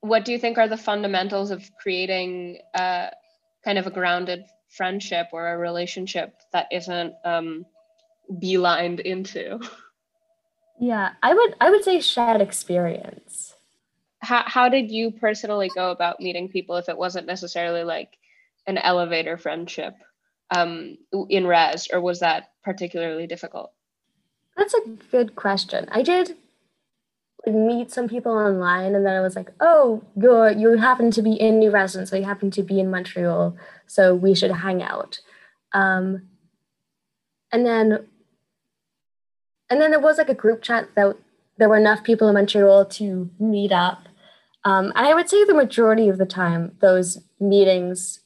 what 0.00 0.24
do 0.24 0.32
you 0.32 0.38
think 0.38 0.56
are 0.56 0.66
the 0.68 0.78
fundamentals 0.78 1.50
of 1.50 1.62
creating 1.80 2.58
uh 2.74 3.08
kind 3.62 3.78
of 3.78 3.86
a 3.86 3.90
grounded 3.90 4.44
friendship 4.70 5.28
or 5.32 5.46
a 5.46 5.58
relationship 5.58 6.40
that 6.54 6.68
isn't 6.72 7.12
um 7.24 7.66
beelined 8.32 9.00
into? 9.00 9.60
Yeah, 10.80 11.10
I 11.22 11.34
would 11.34 11.54
I 11.60 11.70
would 11.70 11.84
say 11.84 12.00
shared 12.00 12.40
experience 12.40 13.49
how, 14.20 14.42
how 14.46 14.68
did 14.68 14.90
you 14.90 15.10
personally 15.10 15.70
go 15.74 15.90
about 15.90 16.20
meeting 16.20 16.48
people 16.48 16.76
if 16.76 16.88
it 16.88 16.98
wasn't 16.98 17.26
necessarily 17.26 17.84
like 17.84 18.16
an 18.66 18.78
elevator 18.78 19.36
friendship 19.36 19.94
um, 20.50 20.98
in 21.28 21.46
res 21.46 21.88
or 21.92 22.00
was 22.00 22.20
that 22.20 22.50
particularly 22.62 23.26
difficult? 23.26 23.72
That's 24.56 24.74
a 24.74 24.80
good 25.10 25.36
question. 25.36 25.88
I 25.90 26.02
did 26.02 26.36
meet 27.46 27.90
some 27.90 28.06
people 28.06 28.32
online 28.32 28.94
and 28.94 29.06
then 29.06 29.16
i 29.16 29.20
was 29.22 29.34
like 29.34 29.48
oh 29.60 30.04
you're 30.14 30.50
you 30.50 30.76
happen 30.76 31.10
to 31.10 31.22
be 31.22 31.32
in 31.32 31.58
new 31.58 31.70
residence 31.70 32.10
so 32.10 32.16
you 32.16 32.22
happen 32.22 32.50
to 32.50 32.62
be 32.62 32.78
in 32.78 32.90
montreal 32.90 33.56
so 33.90 34.14
we 34.14 34.36
should 34.36 34.52
hang 34.52 34.84
out. 34.84 35.18
Um, 35.72 36.28
and 37.50 37.66
then 37.66 38.06
and 39.68 39.80
then 39.80 39.90
there 39.90 39.98
was 39.98 40.16
like 40.16 40.28
a 40.28 40.34
group 40.34 40.62
chat 40.62 40.88
that 40.94 41.16
there 41.58 41.68
were 41.68 41.76
enough 41.76 42.04
people 42.04 42.28
in 42.28 42.34
montreal 42.34 42.84
to 42.84 43.30
meet 43.40 43.72
up 43.72 44.08
um, 44.64 44.92
and 44.94 45.06
I 45.06 45.14
would 45.14 45.28
say 45.28 45.44
the 45.44 45.54
majority 45.54 46.08
of 46.08 46.18
the 46.18 46.26
time, 46.26 46.72
those 46.80 47.18
meetings, 47.38 48.20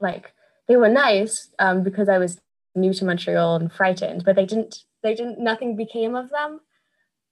like 0.00 0.32
they 0.68 0.76
were 0.76 0.88
nice 0.88 1.50
um, 1.58 1.82
because 1.82 2.08
I 2.08 2.18
was 2.18 2.40
new 2.74 2.92
to 2.94 3.04
Montreal 3.04 3.56
and 3.56 3.72
frightened, 3.72 4.24
but 4.24 4.36
they 4.36 4.46
didn't, 4.46 4.84
they 5.02 5.14
didn't, 5.14 5.38
nothing 5.38 5.76
became 5.76 6.14
of 6.14 6.30
them. 6.30 6.60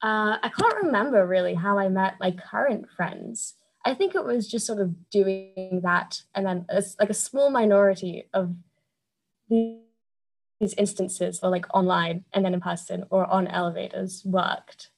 Uh, 0.02 0.38
I 0.42 0.50
can't 0.56 0.82
remember 0.82 1.26
really 1.26 1.54
how 1.54 1.78
I 1.78 1.88
met 1.88 2.14
my 2.18 2.32
current 2.32 2.86
friends. 2.96 3.54
I 3.84 3.94
think 3.94 4.14
it 4.14 4.24
was 4.24 4.48
just 4.48 4.66
sort 4.66 4.80
of 4.80 5.10
doing 5.10 5.80
that, 5.82 6.22
and 6.34 6.46
then 6.46 6.66
it's 6.68 6.96
like 6.98 7.10
a 7.10 7.14
small 7.14 7.50
minority 7.50 8.28
of 8.32 8.54
these 9.48 10.74
instances 10.76 11.40
were 11.42 11.48
like 11.48 11.66
online 11.74 12.24
and 12.32 12.44
then 12.44 12.54
in 12.54 12.60
person 12.60 13.04
or 13.10 13.26
on 13.26 13.46
elevators 13.48 14.22
worked. 14.24 14.90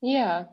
Yeah. 0.00 0.44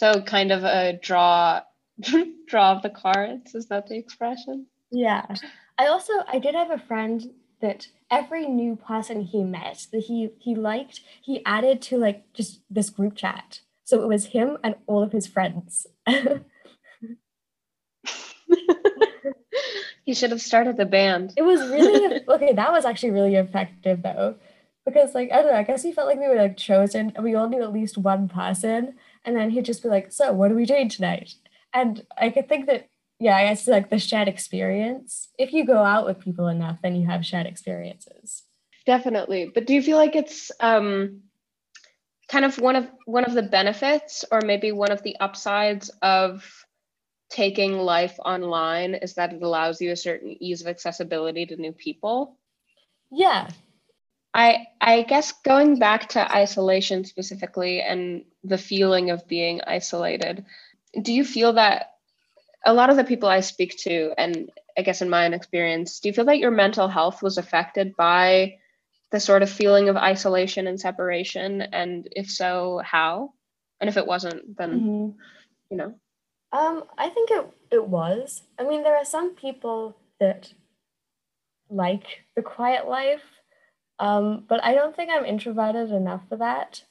So 0.00 0.20
kind 0.22 0.50
of 0.50 0.64
a 0.64 0.98
draw 1.02 1.60
draw 2.46 2.72
of 2.72 2.80
the 2.80 2.88
cards, 2.88 3.54
is 3.54 3.66
that 3.66 3.86
the 3.86 3.98
expression? 3.98 4.64
Yeah. 4.90 5.26
I 5.76 5.88
also 5.88 6.14
I 6.26 6.38
did 6.38 6.54
have 6.54 6.70
a 6.70 6.78
friend 6.78 7.34
that 7.60 7.88
every 8.10 8.46
new 8.46 8.76
person 8.76 9.20
he 9.20 9.44
met 9.44 9.88
that 9.92 10.04
he 10.04 10.30
he 10.38 10.54
liked, 10.54 11.02
he 11.20 11.44
added 11.44 11.82
to 11.82 11.98
like 11.98 12.32
just 12.32 12.62
this 12.70 12.88
group 12.88 13.14
chat. 13.14 13.60
So 13.84 14.00
it 14.00 14.08
was 14.08 14.24
him 14.28 14.56
and 14.64 14.76
all 14.86 15.02
of 15.02 15.12
his 15.12 15.26
friends. 15.26 15.86
he 20.06 20.14
should 20.14 20.30
have 20.30 20.40
started 20.40 20.78
the 20.78 20.86
band. 20.86 21.34
It 21.36 21.42
was 21.42 21.60
really 21.68 22.22
okay. 22.26 22.54
That 22.54 22.72
was 22.72 22.86
actually 22.86 23.10
really 23.10 23.34
effective 23.34 24.00
though, 24.00 24.36
because 24.86 25.14
like 25.14 25.30
I 25.30 25.42
don't 25.42 25.52
know. 25.52 25.58
I 25.58 25.62
guess 25.62 25.82
he 25.82 25.92
felt 25.92 26.08
like 26.08 26.18
we 26.18 26.26
were 26.26 26.36
like 26.36 26.56
chosen, 26.56 27.12
and 27.14 27.22
we 27.22 27.34
all 27.34 27.50
knew 27.50 27.62
at 27.62 27.74
least 27.74 27.98
one 27.98 28.30
person. 28.30 28.94
And 29.24 29.36
then 29.36 29.50
he'd 29.50 29.64
just 29.64 29.82
be 29.82 29.88
like, 29.88 30.12
"So, 30.12 30.32
what 30.32 30.50
are 30.50 30.56
we 30.56 30.66
doing 30.66 30.88
tonight?" 30.88 31.34
And 31.72 32.04
I 32.18 32.30
could 32.30 32.48
think 32.48 32.66
that 32.66 32.88
yeah, 33.20 33.36
I 33.36 33.44
guess 33.44 33.68
like 33.68 33.90
the 33.90 33.98
shared 33.98 34.28
experience. 34.28 35.28
If 35.38 35.52
you 35.52 35.66
go 35.66 35.78
out 35.78 36.06
with 36.06 36.20
people 36.20 36.48
enough, 36.48 36.78
then 36.82 36.96
you 36.96 37.06
have 37.06 37.24
shared 37.24 37.46
experiences. 37.46 38.44
Definitely. 38.86 39.50
But 39.54 39.66
do 39.66 39.74
you 39.74 39.82
feel 39.82 39.98
like 39.98 40.16
it's 40.16 40.50
um 40.58 41.20
kind 42.28 42.46
of 42.46 42.58
one 42.58 42.76
of 42.76 42.90
one 43.04 43.24
of 43.24 43.34
the 43.34 43.42
benefits 43.42 44.24
or 44.32 44.40
maybe 44.40 44.72
one 44.72 44.90
of 44.90 45.02
the 45.02 45.16
upsides 45.20 45.90
of 46.00 46.64
taking 47.28 47.78
life 47.78 48.18
online 48.24 48.94
is 48.94 49.14
that 49.14 49.32
it 49.32 49.42
allows 49.42 49.80
you 49.80 49.92
a 49.92 49.96
certain 49.96 50.36
ease 50.40 50.62
of 50.62 50.66
accessibility 50.66 51.44
to 51.46 51.56
new 51.56 51.72
people? 51.72 52.38
Yeah. 53.10 53.50
I 54.32 54.66
I 54.80 55.02
guess 55.02 55.32
going 55.44 55.78
back 55.78 56.08
to 56.10 56.34
isolation 56.34 57.04
specifically 57.04 57.82
and 57.82 58.24
the 58.44 58.58
feeling 58.58 59.10
of 59.10 59.28
being 59.28 59.60
isolated, 59.66 60.44
do 61.00 61.12
you 61.12 61.24
feel 61.24 61.54
that 61.54 61.94
a 62.64 62.74
lot 62.74 62.90
of 62.90 62.96
the 62.96 63.04
people 63.04 63.28
I 63.28 63.40
speak 63.40 63.78
to, 63.78 64.12
and 64.18 64.50
I 64.76 64.82
guess 64.82 65.02
in 65.02 65.10
my 65.10 65.24
own 65.24 65.34
experience, 65.34 66.00
do 66.00 66.08
you 66.08 66.12
feel 66.12 66.26
that 66.26 66.38
your 66.38 66.50
mental 66.50 66.88
health 66.88 67.22
was 67.22 67.38
affected 67.38 67.96
by 67.96 68.58
the 69.10 69.20
sort 69.20 69.42
of 69.42 69.50
feeling 69.50 69.88
of 69.88 69.96
isolation 69.96 70.66
and 70.66 70.78
separation? 70.78 71.62
And 71.62 72.08
if 72.12 72.30
so, 72.30 72.80
how? 72.84 73.32
And 73.80 73.88
if 73.88 73.96
it 73.96 74.06
wasn't, 74.06 74.56
then 74.56 74.80
mm-hmm. 74.80 75.18
you 75.70 75.76
know. 75.76 75.94
Um, 76.52 76.84
I 76.98 77.08
think 77.08 77.30
it 77.30 77.46
it 77.70 77.86
was. 77.86 78.42
I 78.58 78.64
mean, 78.64 78.82
there 78.82 78.96
are 78.96 79.04
some 79.04 79.34
people 79.34 79.96
that 80.18 80.52
like 81.70 82.04
the 82.36 82.42
quiet 82.42 82.88
life, 82.88 83.22
um, 83.98 84.44
but 84.48 84.62
I 84.62 84.74
don't 84.74 84.94
think 84.94 85.10
I'm 85.10 85.24
introverted 85.24 85.90
enough 85.92 86.22
for 86.28 86.36
that. 86.36 86.84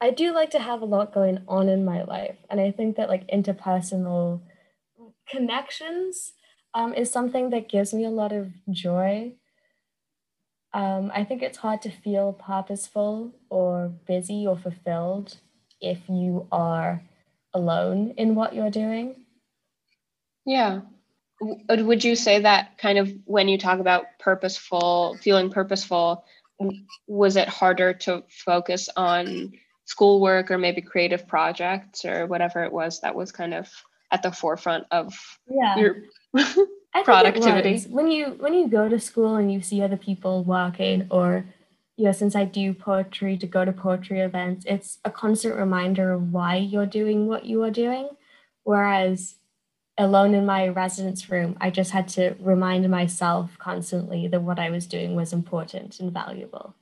I 0.00 0.10
do 0.10 0.32
like 0.34 0.50
to 0.50 0.58
have 0.58 0.82
a 0.82 0.86
lot 0.86 1.14
going 1.14 1.40
on 1.48 1.68
in 1.68 1.84
my 1.84 2.02
life, 2.02 2.36
and 2.50 2.60
I 2.60 2.70
think 2.70 2.96
that 2.96 3.08
like 3.08 3.26
interpersonal 3.28 4.40
connections 5.28 6.32
um, 6.74 6.92
is 6.92 7.10
something 7.10 7.50
that 7.50 7.68
gives 7.68 7.94
me 7.94 8.04
a 8.04 8.10
lot 8.10 8.32
of 8.32 8.52
joy. 8.70 9.32
Um, 10.74 11.10
I 11.14 11.24
think 11.24 11.42
it's 11.42 11.58
hard 11.58 11.80
to 11.82 11.90
feel 11.90 12.34
purposeful 12.34 13.34
or 13.48 13.92
busy 14.06 14.46
or 14.46 14.58
fulfilled 14.58 15.38
if 15.80 15.98
you 16.08 16.46
are 16.52 17.02
alone 17.54 18.12
in 18.18 18.34
what 18.34 18.54
you're 18.54 18.70
doing. 18.70 19.24
Yeah. 20.44 20.82
Would 21.40 22.04
you 22.04 22.14
say 22.14 22.40
that 22.40 22.76
kind 22.78 22.98
of 22.98 23.10
when 23.24 23.48
you 23.48 23.56
talk 23.56 23.78
about 23.78 24.04
purposeful, 24.18 25.16
feeling 25.22 25.50
purposeful, 25.50 26.24
was 27.06 27.36
it 27.36 27.48
harder 27.48 27.94
to 27.94 28.24
focus 28.28 28.88
on 28.96 29.52
schoolwork 29.86 30.50
or 30.50 30.58
maybe 30.58 30.82
creative 30.82 31.26
projects 31.26 32.04
or 32.04 32.26
whatever 32.26 32.64
it 32.64 32.72
was 32.72 33.00
that 33.00 33.14
was 33.14 33.32
kind 33.32 33.54
of 33.54 33.70
at 34.10 34.22
the 34.22 34.32
forefront 34.32 34.84
of 34.90 35.14
yeah. 35.48 35.76
your 35.76 36.02
productivity. 37.04 37.78
when 37.88 38.10
you 38.10 38.36
when 38.38 38.52
you 38.52 38.68
go 38.68 38.88
to 38.88 38.98
school 38.98 39.36
and 39.36 39.52
you 39.52 39.62
see 39.62 39.80
other 39.82 39.96
people 39.96 40.42
working 40.42 41.06
or 41.10 41.44
you 41.96 42.04
know 42.04 42.12
since 42.12 42.34
i 42.34 42.44
do 42.44 42.74
poetry 42.74 43.36
to 43.36 43.46
go 43.46 43.64
to 43.64 43.72
poetry 43.72 44.20
events 44.20 44.64
it's 44.68 44.98
a 45.04 45.10
constant 45.10 45.54
reminder 45.54 46.12
of 46.12 46.32
why 46.32 46.56
you're 46.56 46.86
doing 46.86 47.26
what 47.26 47.46
you 47.46 47.62
are 47.62 47.70
doing. 47.70 48.08
Whereas 48.64 49.36
alone 49.96 50.34
in 50.34 50.44
my 50.44 50.66
residence 50.66 51.30
room 51.30 51.56
i 51.60 51.70
just 51.70 51.92
had 51.92 52.08
to 52.08 52.34
remind 52.40 52.88
myself 52.90 53.56
constantly 53.58 54.26
that 54.26 54.42
what 54.42 54.58
i 54.58 54.68
was 54.68 54.86
doing 54.86 55.14
was 55.14 55.32
important 55.32 56.00
and 56.00 56.12
valuable. 56.12 56.74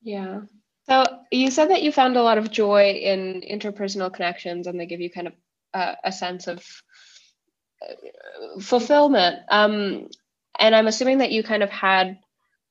Yeah 0.00 0.40
so 0.88 1.04
you 1.30 1.50
said 1.50 1.70
that 1.70 1.82
you 1.82 1.92
found 1.92 2.16
a 2.16 2.22
lot 2.22 2.38
of 2.38 2.50
joy 2.50 2.92
in 2.92 3.42
interpersonal 3.42 4.12
connections 4.12 4.66
and 4.66 4.78
they 4.78 4.86
give 4.86 5.00
you 5.00 5.10
kind 5.10 5.26
of 5.26 5.32
uh, 5.74 5.94
a 6.04 6.12
sense 6.12 6.46
of 6.46 6.64
uh, 7.82 8.60
fulfillment. 8.60 9.40
Um, 9.50 10.08
and 10.58 10.74
I'm 10.74 10.86
assuming 10.86 11.18
that 11.18 11.32
you 11.32 11.42
kind 11.42 11.62
of 11.62 11.70
had 11.70 12.18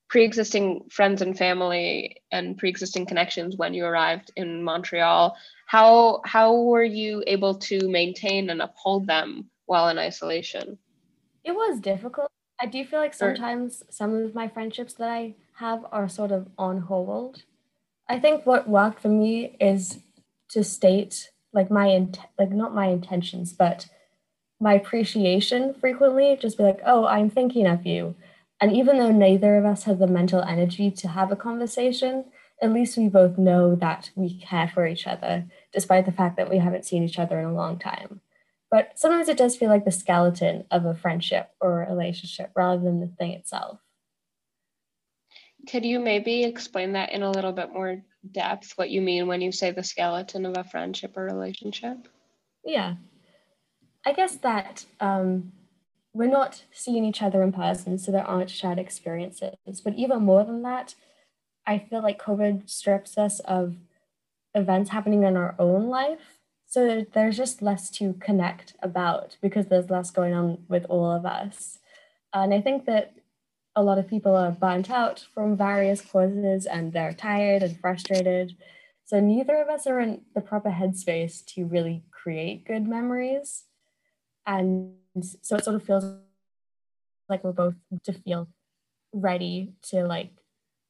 pre-existing 0.10 0.88
friends 0.90 1.22
and 1.22 1.38
family 1.38 2.18
and 2.32 2.58
pre-existing 2.58 3.06
connections 3.06 3.58
when 3.58 3.74
you 3.74 3.86
arrived 3.86 4.32
in 4.36 4.64
Montreal. 4.64 5.36
How 5.66 6.22
how 6.26 6.62
were 6.62 6.84
you 6.84 7.24
able 7.28 7.56
to 7.56 7.90
maintain 7.90 8.50
and 8.50 8.62
uphold 8.62 9.06
them 9.06 9.50
while 9.66 9.90
in 9.90 10.00
isolation? 10.00 10.78
It 11.44 11.52
was 11.52 11.80
difficult. 11.80 12.32
I 12.60 12.66
do 12.66 12.84
feel 12.86 13.00
like 13.00 13.14
sometimes 13.14 13.84
some 13.90 14.16
of 14.16 14.34
my 14.34 14.48
friendships 14.48 14.94
that 14.96 15.10
I 15.10 15.36
have 15.56 15.86
are 15.92 16.10
sort 16.10 16.32
of 16.32 16.48
on 16.58 16.80
hold. 16.82 17.44
I 18.10 18.20
think 18.20 18.46
what 18.46 18.70
worked 18.70 19.02
for 19.02 19.10
me 19.10 19.58
is 19.60 20.00
to 20.50 20.64
state 20.64 21.32
like 21.54 21.70
my 21.70 21.88
int- 21.88 22.20
like 22.40 22.52
not 22.52 22.74
my 22.74 22.88
intentions, 22.88 23.54
but 23.54 23.88
my 24.60 24.74
appreciation 24.74 25.74
frequently. 25.74 26.38
Just 26.40 26.58
be 26.58 26.64
like, 26.64 26.80
oh, 26.86 27.06
I'm 27.06 27.30
thinking 27.30 27.68
of 27.68 27.86
you. 27.86 28.16
And 28.60 28.76
even 28.76 28.98
though 28.98 29.12
neither 29.12 29.58
of 29.58 29.66
us 29.66 29.84
has 29.84 30.00
the 30.00 30.08
mental 30.08 30.42
energy 30.42 30.90
to 30.92 31.08
have 31.10 31.32
a 31.32 31.36
conversation, 31.36 32.26
at 32.62 32.74
least 32.74 32.98
we 32.98 33.08
both 33.08 33.38
know 33.38 33.76
that 33.76 34.10
we 34.16 34.40
care 34.40 34.68
for 34.74 34.88
each 34.88 35.06
other, 35.06 35.46
despite 35.72 36.06
the 36.06 36.12
fact 36.12 36.38
that 36.38 36.50
we 36.50 36.58
haven't 36.58 36.86
seen 36.86 37.04
each 37.04 37.20
other 37.20 37.40
in 37.40 37.46
a 37.46 37.54
long 37.54 37.78
time. 37.78 38.22
But 38.72 38.98
sometimes 38.98 39.30
it 39.30 39.38
does 39.38 39.56
feel 39.56 39.70
like 39.70 39.86
the 39.86 39.92
skeleton 39.92 40.66
of 40.72 40.86
a 40.86 40.96
friendship 40.96 41.52
or 41.62 41.84
a 41.84 41.90
relationship 41.90 42.52
rather 42.56 42.82
than 42.82 43.00
the 43.00 43.08
thing 43.08 43.32
itself. 43.32 43.80
Could 45.70 45.86
you 45.86 46.00
maybe 46.00 46.44
explain 46.44 46.94
that 46.94 47.12
in 47.12 47.24
a 47.24 47.32
little 47.32 47.52
bit 47.52 47.74
more 47.74 48.02
depth, 48.32 48.74
what 48.76 48.90
you 48.90 49.02
mean 49.02 49.28
when 49.28 49.42
you 49.42 49.52
say 49.52 49.72
the 49.72 49.84
skeleton 49.84 50.46
of 50.46 50.58
a 50.58 50.64
friendship 50.64 51.18
or 51.18 51.26
relationship? 51.26 52.08
Yeah. 52.64 52.96
I 54.06 54.14
guess 54.14 54.36
that 54.38 54.86
um, 55.00 55.52
we're 56.14 56.30
not 56.30 56.64
seeing 56.72 57.04
each 57.04 57.22
other 57.22 57.44
in 57.44 57.52
person, 57.52 57.98
so 57.98 58.12
there 58.12 58.26
aren't 58.26 58.50
shared 58.50 58.80
experiences. 58.80 59.82
But 59.84 59.96
even 59.96 60.24
more 60.24 60.44
than 60.44 60.64
that, 60.64 60.96
I 61.66 61.80
feel 61.80 62.02
like 62.02 62.22
COVID 62.22 62.70
strips 62.70 63.18
us 63.18 63.40
of 63.42 63.76
events 64.56 64.92
happening 64.92 65.24
in 65.24 65.36
our 65.36 65.56
own 65.60 65.88
life. 65.88 66.40
So 66.66 67.06
there's 67.14 67.38
just 67.38 67.62
less 67.62 67.90
to 67.92 68.14
connect 68.14 68.74
about 68.82 69.38
because 69.42 69.68
there's 69.68 69.90
less 69.90 70.12
going 70.12 70.34
on 70.34 70.60
with 70.68 70.86
all 70.90 71.12
of 71.12 71.26
us. 71.26 71.80
And 72.34 72.54
I 72.54 72.62
think 72.62 72.86
that 72.86 73.14
a 73.78 73.84
lot 73.84 74.00
of 74.00 74.08
people 74.08 74.36
are 74.36 74.52
burnt 74.52 74.90
out 74.90 75.24
from 75.36 75.56
various 75.56 76.02
causes 76.02 76.66
and 76.66 76.92
they're 76.92 77.14
tired 77.14 77.62
and 77.62 77.80
frustrated. 77.80 78.58
So 79.06 79.20
neither 79.20 79.62
of 79.62 79.70
us 79.70 79.86
are 79.86 80.00
in 80.00 80.22
the 80.34 80.42
proper 80.42 80.72
headspace 80.72 81.46
to 81.54 81.66
really 81.66 82.02
create 82.10 82.66
good 82.66 82.88
memories. 82.88 83.66
And 84.48 84.96
so 85.22 85.58
it 85.58 85.64
sort 85.64 85.76
of 85.76 85.84
feels 85.84 86.06
like 87.30 87.44
we're 87.44 87.52
both 87.52 87.76
to 88.04 88.14
feel 88.14 88.48
ready 89.14 89.74
to 89.90 90.08
like, 90.08 90.32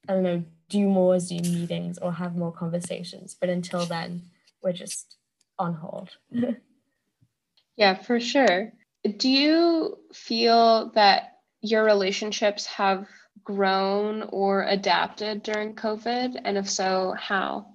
I 0.08 0.14
don't 0.14 0.24
know, 0.24 0.46
do 0.70 0.88
more 0.88 1.20
Zoom 1.20 1.42
meetings 1.42 1.98
or 1.98 2.14
have 2.14 2.38
more 2.38 2.54
conversations. 2.54 3.36
But 3.40 3.50
until 3.50 3.86
then, 3.86 4.22
we're 4.64 4.72
just 4.72 5.18
on 5.60 5.74
hold. 5.74 6.12
yeah, 7.76 7.96
for 7.96 8.22
sure. 8.22 8.72
Do 9.18 9.30
you 9.30 9.98
feel 10.14 10.92
that 10.96 11.37
your 11.70 11.84
relationships 11.84 12.66
have 12.66 13.08
grown 13.44 14.24
or 14.30 14.64
adapted 14.64 15.44
during 15.44 15.76
COVID? 15.76 16.40
And 16.44 16.58
if 16.58 16.70
so, 16.70 17.16
how? 17.18 17.68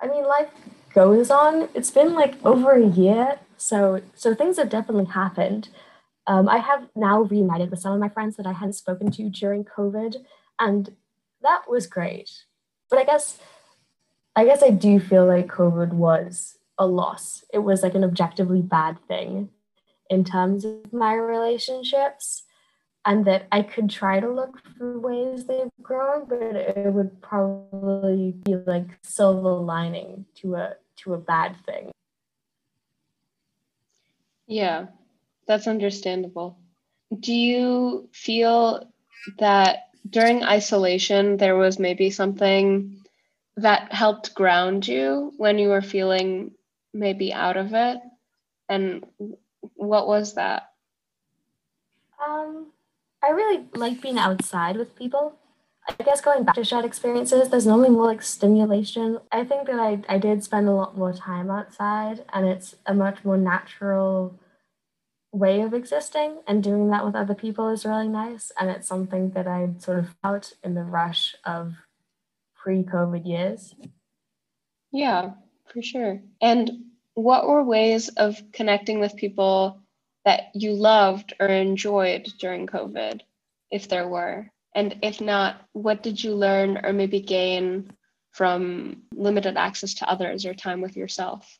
I 0.00 0.08
mean, 0.08 0.24
life 0.24 0.50
goes 0.94 1.30
on. 1.30 1.68
It's 1.74 1.90
been 1.90 2.14
like 2.14 2.34
over 2.44 2.72
a 2.72 2.86
year, 2.86 3.38
so 3.56 4.02
so 4.14 4.34
things 4.34 4.58
have 4.58 4.68
definitely 4.68 5.06
happened. 5.06 5.68
Um, 6.26 6.48
I 6.48 6.58
have 6.58 6.88
now 6.96 7.22
reunited 7.22 7.70
with 7.70 7.80
some 7.80 7.92
of 7.92 8.00
my 8.00 8.08
friends 8.08 8.36
that 8.36 8.46
I 8.46 8.52
hadn't 8.52 8.72
spoken 8.72 9.10
to 9.12 9.30
during 9.30 9.64
COVID, 9.64 10.16
and 10.58 10.94
that 11.42 11.62
was 11.68 11.86
great. 11.86 12.30
But 12.90 12.98
I 12.98 13.04
guess, 13.04 13.38
I 14.34 14.44
guess 14.44 14.62
I 14.62 14.70
do 14.70 14.98
feel 15.00 15.26
like 15.26 15.46
COVID 15.46 15.92
was 15.92 16.58
a 16.78 16.86
loss. 16.86 17.44
It 17.52 17.60
was 17.60 17.82
like 17.82 17.94
an 17.94 18.04
objectively 18.04 18.62
bad 18.62 18.98
thing 19.06 19.50
in 20.10 20.24
terms 20.24 20.64
of 20.64 20.92
my 20.92 21.14
relationships 21.14 22.42
and 23.06 23.24
that 23.24 23.46
I 23.52 23.62
could 23.62 23.88
try 23.88 24.18
to 24.18 24.28
look 24.28 24.60
for 24.76 24.98
ways 24.98 25.46
they've 25.46 25.70
grown, 25.80 26.26
but 26.26 26.42
it 26.42 26.92
would 26.92 27.22
probably 27.22 28.32
be 28.44 28.56
like 28.66 28.88
silver 29.02 29.52
lining 29.52 30.26
to 30.42 30.56
a 30.56 30.74
to 30.96 31.14
a 31.14 31.18
bad 31.18 31.56
thing. 31.64 31.92
Yeah, 34.48 34.86
that's 35.46 35.68
understandable. 35.68 36.58
Do 37.18 37.32
you 37.32 38.08
feel 38.12 38.90
that 39.38 39.90
during 40.08 40.42
isolation 40.42 41.36
there 41.36 41.56
was 41.56 41.78
maybe 41.78 42.10
something 42.10 43.02
that 43.56 43.92
helped 43.92 44.34
ground 44.34 44.86
you 44.86 45.32
when 45.36 45.58
you 45.58 45.68
were 45.68 45.82
feeling 45.82 46.52
maybe 46.92 47.32
out 47.32 47.56
of 47.56 47.72
it? 47.72 47.98
And 48.68 49.06
what 49.74 50.08
was 50.08 50.34
that? 50.34 50.70
Um, 52.24 52.72
I 53.22 53.30
really 53.30 53.64
like 53.74 54.00
being 54.00 54.18
outside 54.18 54.76
with 54.76 54.94
people. 54.96 55.36
I 55.88 56.02
guess 56.02 56.20
going 56.20 56.42
back 56.42 56.56
to 56.56 56.64
shared 56.64 56.84
experiences, 56.84 57.48
there's 57.48 57.66
normally 57.66 57.90
more 57.90 58.06
like 58.06 58.22
stimulation. 58.22 59.18
I 59.30 59.44
think 59.44 59.68
that 59.68 59.78
I, 59.78 60.02
I 60.08 60.18
did 60.18 60.42
spend 60.42 60.68
a 60.68 60.72
lot 60.72 60.98
more 60.98 61.12
time 61.12 61.50
outside, 61.50 62.24
and 62.32 62.46
it's 62.46 62.74
a 62.86 62.94
much 62.94 63.24
more 63.24 63.36
natural 63.36 64.38
way 65.32 65.60
of 65.60 65.74
existing. 65.74 66.38
And 66.46 66.62
doing 66.62 66.90
that 66.90 67.04
with 67.04 67.14
other 67.14 67.34
people 67.34 67.68
is 67.68 67.86
really 67.86 68.08
nice. 68.08 68.50
And 68.58 68.68
it's 68.68 68.88
something 68.88 69.30
that 69.30 69.46
I 69.46 69.68
sort 69.78 70.00
of 70.00 70.14
felt 70.22 70.54
in 70.64 70.74
the 70.74 70.82
rush 70.82 71.36
of 71.44 71.74
pre 72.54 72.82
COVID 72.82 73.26
years. 73.26 73.74
Yeah, 74.90 75.32
for 75.72 75.82
sure. 75.82 76.20
And 76.40 76.70
what 77.14 77.46
were 77.46 77.62
ways 77.62 78.08
of 78.08 78.40
connecting 78.52 78.98
with 78.98 79.16
people 79.16 79.80
that 80.26 80.50
you 80.54 80.72
loved 80.72 81.32
or 81.40 81.46
enjoyed 81.46 82.28
during 82.38 82.66
COVID, 82.66 83.22
if 83.70 83.88
there 83.88 84.06
were? 84.06 84.50
And 84.74 84.98
if 85.02 85.22
not, 85.22 85.62
what 85.72 86.02
did 86.02 86.22
you 86.22 86.34
learn 86.34 86.80
or 86.84 86.92
maybe 86.92 87.20
gain 87.20 87.90
from 88.32 89.04
limited 89.14 89.56
access 89.56 89.94
to 89.94 90.10
others 90.10 90.44
or 90.44 90.52
time 90.52 90.82
with 90.82 90.96
yourself? 90.96 91.58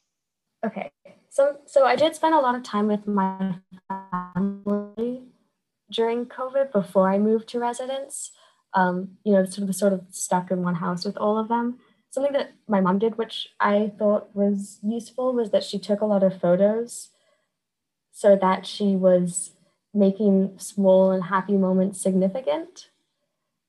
Okay. 0.67 0.91
So 1.31 1.57
so 1.65 1.87
I 1.87 1.97
did 1.97 2.15
spend 2.15 2.35
a 2.35 2.41
lot 2.41 2.55
of 2.55 2.63
time 2.63 2.89
with 2.89 3.07
my 3.07 3.57
family 4.35 5.23
during 5.91 6.27
COVID 6.27 6.73
before 6.73 7.11
I 7.11 7.19
moved 7.19 7.49
to 7.51 7.59
residence. 7.59 8.33
Um, 8.75 9.17
you 9.25 9.33
know, 9.33 9.45
sort 9.47 9.69
of 9.69 9.75
sort 9.75 9.93
of 9.95 10.03
stuck 10.11 10.51
in 10.51 10.63
one 10.63 10.75
house 10.75 11.07
with 11.07 11.17
all 11.17 11.39
of 11.39 11.49
them 11.49 11.79
something 12.17 12.33
that 12.33 12.55
my 12.67 12.81
mom 12.81 12.99
did, 12.99 13.19
which 13.19 13.49
I 13.61 13.93
thought 13.99 14.35
was 14.35 14.79
useful, 14.83 15.35
was 15.35 15.50
that 15.50 15.63
she 15.63 15.79
took 15.79 16.00
a 16.00 16.07
lot 16.07 16.23
of 16.23 16.41
photos 16.41 17.11
so 18.17 18.35
that 18.35 18.65
she 18.65 18.97
was 18.97 19.50
making 19.93 20.55
small 20.57 21.11
and 21.11 21.25
happy 21.25 21.55
moments 21.59 22.00
significant. 22.00 22.89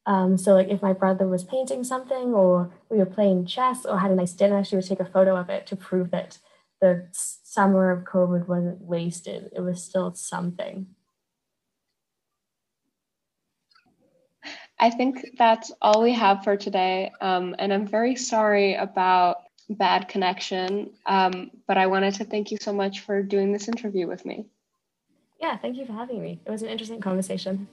Um, 0.06 0.38
so, 0.38 0.54
like 0.54 0.70
if 0.70 0.82
my 0.82 0.94
brother 0.94 1.28
was 1.28 1.44
painting 1.44 1.84
something, 1.84 2.34
or 2.34 2.74
we 2.90 2.98
were 2.98 3.06
playing 3.06 3.46
chess, 3.46 3.86
or 3.86 4.00
had 4.00 4.10
a 4.10 4.16
nice 4.16 4.32
dinner, 4.32 4.64
she 4.64 4.78
would 4.78 4.86
take 4.86 5.02
a 5.02 5.06
photo 5.06 5.36
of 5.36 5.50
it 5.50 5.68
to 5.68 5.76
prove 5.76 6.12
that 6.12 6.40
the 6.80 7.10
summer 7.12 7.92
of 7.92 8.06
COVID 8.06 8.48
wasn't 8.48 8.80
wasted. 8.80 9.52
It 9.54 9.60
was 9.60 9.84
still 9.84 10.16
something. 10.16 10.88
I 14.80 14.92
think 14.92 15.26
that's 15.38 15.74
all 15.82 16.02
we 16.02 16.14
have 16.14 16.46
for 16.46 16.56
today. 16.56 17.12
Um, 17.20 17.54
and 17.60 17.74
I'm 17.74 17.86
very 17.86 18.16
sorry 18.16 18.76
about 18.76 19.40
bad 19.70 20.08
connection, 20.08 20.92
um, 21.06 21.52
but 21.68 21.78
I 21.78 21.88
wanted 21.88 22.16
to 22.16 22.26
thank 22.26 22.52
you 22.52 22.58
so 22.60 22.74
much 22.74 23.02
for 23.02 23.22
doing 23.22 23.52
this 23.52 23.68
interview 23.68 24.08
with 24.08 24.26
me. 24.26 24.46
Yeah, 25.40 25.58
thank 25.58 25.78
you 25.78 25.86
for 25.86 25.94
having 25.94 26.22
me. 26.22 26.40
It 26.46 26.50
was 26.50 26.62
an 26.62 26.70
interesting 26.70 27.02
conversation. 27.02 27.68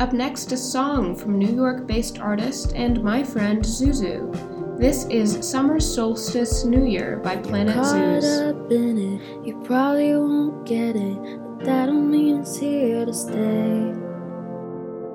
Up 0.00 0.12
next, 0.12 0.50
a 0.52 0.56
song 0.56 1.14
from 1.14 1.38
New 1.38 1.54
York 1.54 1.86
based 1.86 2.18
artist 2.18 2.72
and 2.74 3.02
my 3.02 3.22
friend 3.22 3.62
Zuzu. 3.62 4.78
This 4.78 5.06
is 5.06 5.48
Summer 5.48 5.78
Solstice 5.78 6.64
New 6.64 6.84
Year 6.84 7.20
by 7.22 7.36
Planet 7.36 7.84
Zeus. 7.84 8.40
Up 8.40 8.72
in 8.72 8.98
it, 8.98 9.46
you 9.46 9.62
probably 9.64 10.12
won't 10.14 10.66
get 10.66 10.96
it, 10.96 11.40
but 11.58 11.64
that 11.64 11.86
don't 11.86 12.10
mean 12.10 12.40
it's 12.40 12.56
here 12.56 13.06
to 13.06 13.14
stay. 13.14 14.03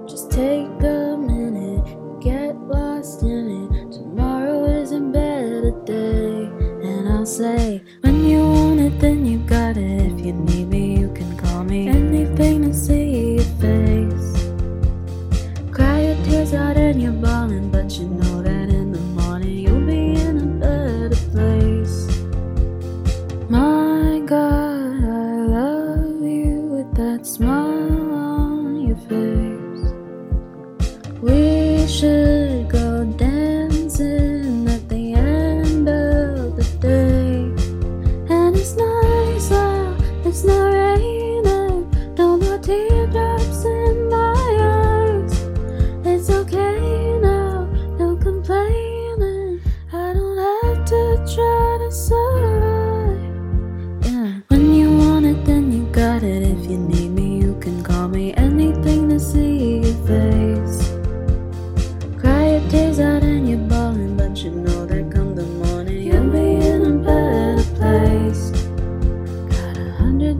Just 0.10 0.32
take 0.32 0.66
a 0.82 1.16
minute, 1.16 1.86
get 2.20 2.56
lost 2.62 3.22
in 3.22 3.70
it. 3.72 3.92
Tomorrow 3.92 4.66
isn't 4.66 5.12
better 5.12 5.70
day, 5.86 6.50
and 6.82 7.08
I'll 7.08 7.28
say, 7.28 7.84
when 8.02 8.26
you 8.26 8.40
want 8.40 8.80
it, 8.80 9.00
then 9.00 9.24
you 9.24 9.38
got 9.38 9.78
it. 9.78 10.12
If 10.12 10.26
you 10.26 10.34
need 10.34 10.68
me, 10.68 10.98
you 11.00 11.14
can 11.14 11.38
call 11.38 11.64
me. 11.64 11.90
Anything 11.90 12.64
to 12.64 12.74
see 12.74 13.36
your 13.36 13.44
face. 13.62 14.50
Cry 15.72 16.02
your 16.02 16.26
tears 16.26 16.56
out 16.56 16.76
and 16.76 17.00
you're 17.00 17.12
bawling, 17.12 17.70
but 17.70 17.92
you 18.00 18.08
know 18.08 18.39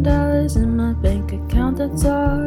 that. 0.04 0.40
Summer 0.50 2.39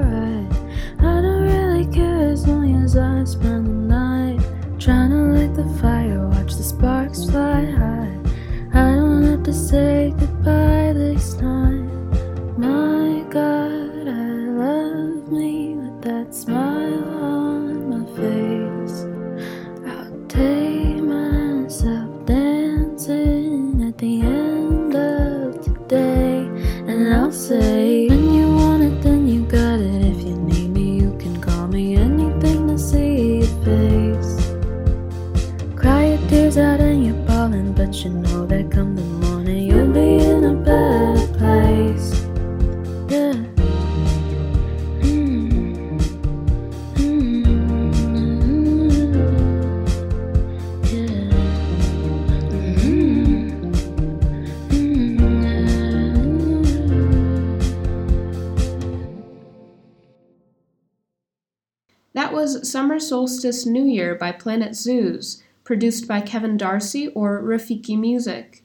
Solstice 63.23 63.65
New 63.65 63.85
Year 63.85 64.17
by 64.17 64.33
Planet 64.33 64.75
Zeus, 64.75 65.45
produced 65.63 66.09
by 66.09 66.21
Kevin 66.21 66.57
Darcy 66.57 67.07
or 67.15 67.41
Rafiki 67.41 67.97
Music. 67.97 68.65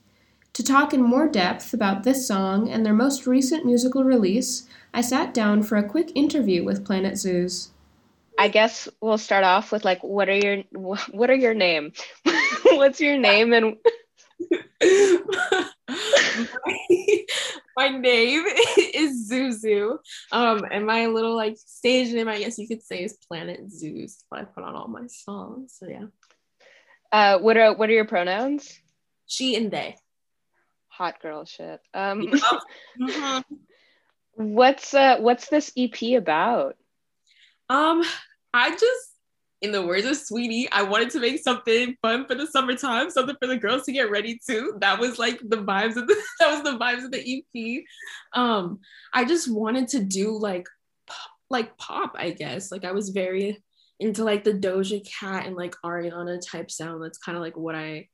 To 0.54 0.64
talk 0.64 0.96
in 0.96 1.04
more 1.04 1.28
depth 1.28 1.76
about 1.76 2.04
this 2.04 2.28
song 2.28 2.68
and 2.68 2.84
their 2.84 2.92
most 2.92 3.28
recent 3.28 3.68
musical 3.68 4.04
release, 4.04 4.68
I 4.96 5.02
sat 5.02 5.32
down 5.32 5.62
for 5.62 5.78
a 5.78 5.88
quick 5.88 6.12
interview 6.16 6.64
with 6.64 6.84
Planet 6.84 7.20
Zoos. 7.20 7.70
I 8.40 8.48
guess 8.48 8.90
we'll 9.00 9.20
start 9.20 9.44
off 9.44 9.72
with 9.72 9.86
like, 9.86 10.04
what 10.04 10.28
are 10.28 10.36
your 10.36 10.64
what 11.12 11.30
are 11.30 11.36
your 11.36 11.54
name? 11.54 11.94
What's 12.64 13.00
your 13.00 13.20
name 13.20 13.54
and 13.54 13.78
my, 14.82 15.20
name 17.86 18.44
is 18.94 19.30
Zuzu. 19.32 19.98
Um, 20.32 20.66
and 20.72 20.86
my 20.86 21.06
little 21.06 21.36
like 21.36 21.58
stage 21.58 22.14
name, 22.14 22.28
I 22.28 22.40
guess 22.40 22.58
you 22.58 22.68
could 22.68 22.84
say, 22.84 23.04
is 23.04 23.18
Planet 23.28 23.72
Zeus. 23.72 24.24
But 24.30 24.40
I 24.40 24.44
put 24.46 24.64
on 24.64 24.76
all 24.76 24.88
my 24.88 25.08
songs. 25.08 25.76
So 25.80 25.88
yeah. 25.88 26.06
Uh, 27.12 27.40
what 27.40 27.58
are 27.58 27.76
what 27.76 27.90
are 27.90 27.94
your 27.94 28.06
pronouns? 28.06 28.80
She 29.28 29.56
and 29.56 29.72
they. 29.72 29.96
Hot 30.90 31.22
girl 31.22 31.46
shit. 31.46 31.80
Um, 31.94 32.28
mm-hmm. 33.00 33.40
what's 34.34 34.94
uh 34.94 35.18
what's 35.20 35.48
this 35.50 35.72
EP 35.78 36.18
about? 36.18 36.76
Um, 37.70 38.04
I 38.54 38.72
just 38.72 39.17
in 39.62 39.72
the 39.72 39.86
words 39.86 40.06
of 40.06 40.16
Sweetie, 40.16 40.70
I 40.72 40.84
wanted 40.84 41.10
to 41.12 41.20
make 41.20 41.42
something 41.42 41.96
fun 42.02 42.28
for 42.28 42.36
the 42.36 42.46
summertime, 42.46 43.10
something 43.10 43.36
for 43.42 43.48
the 43.48 43.58
girls 43.58 43.84
to 43.84 43.92
get 43.92 44.12
ready 44.12 44.40
to. 44.48 44.78
That 44.82 45.00
was 45.00 45.18
like 45.18 45.40
the 45.40 45.58
vibes 45.58 45.96
of 45.96 46.08
the 46.08 46.16
that 46.40 46.52
was 46.52 46.64
the 46.64 46.78
vibes 46.78 47.06
of 47.06 47.12
the 47.12 47.44
EP. 47.56 47.84
Um, 48.34 48.80
I 49.14 49.26
just 49.26 49.52
wanted 49.52 49.88
to 49.90 50.04
do 50.04 50.38
like 50.38 50.68
pop, 51.08 51.30
like 51.50 51.78
pop, 51.78 52.14
I 52.16 52.32
guess. 52.32 52.72
Like 52.72 52.86
I 52.86 52.92
was 52.92 53.10
very 53.10 53.64
into 54.00 54.24
like 54.24 54.44
the 54.44 54.54
Doja 54.54 55.04
Cat 55.20 55.48
and 55.48 55.56
like 55.56 55.76
Ariana 55.84 56.40
type 56.46 56.70
sound. 56.70 57.04
That's 57.04 57.18
kind 57.18 57.36
of 57.36 57.42
like 57.42 57.58
what 57.58 57.76
I, 57.76 58.10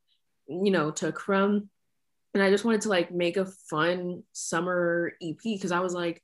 you 0.47 0.71
know, 0.71 0.91
took 0.91 1.19
from. 1.19 1.69
And 2.33 2.41
I 2.41 2.49
just 2.49 2.63
wanted 2.63 2.81
to 2.81 2.89
like 2.89 3.11
make 3.11 3.37
a 3.37 3.51
fun 3.69 4.23
summer 4.31 5.13
EP 5.21 5.37
because 5.43 5.71
I 5.71 5.81
was 5.81 5.93
like, 5.93 6.21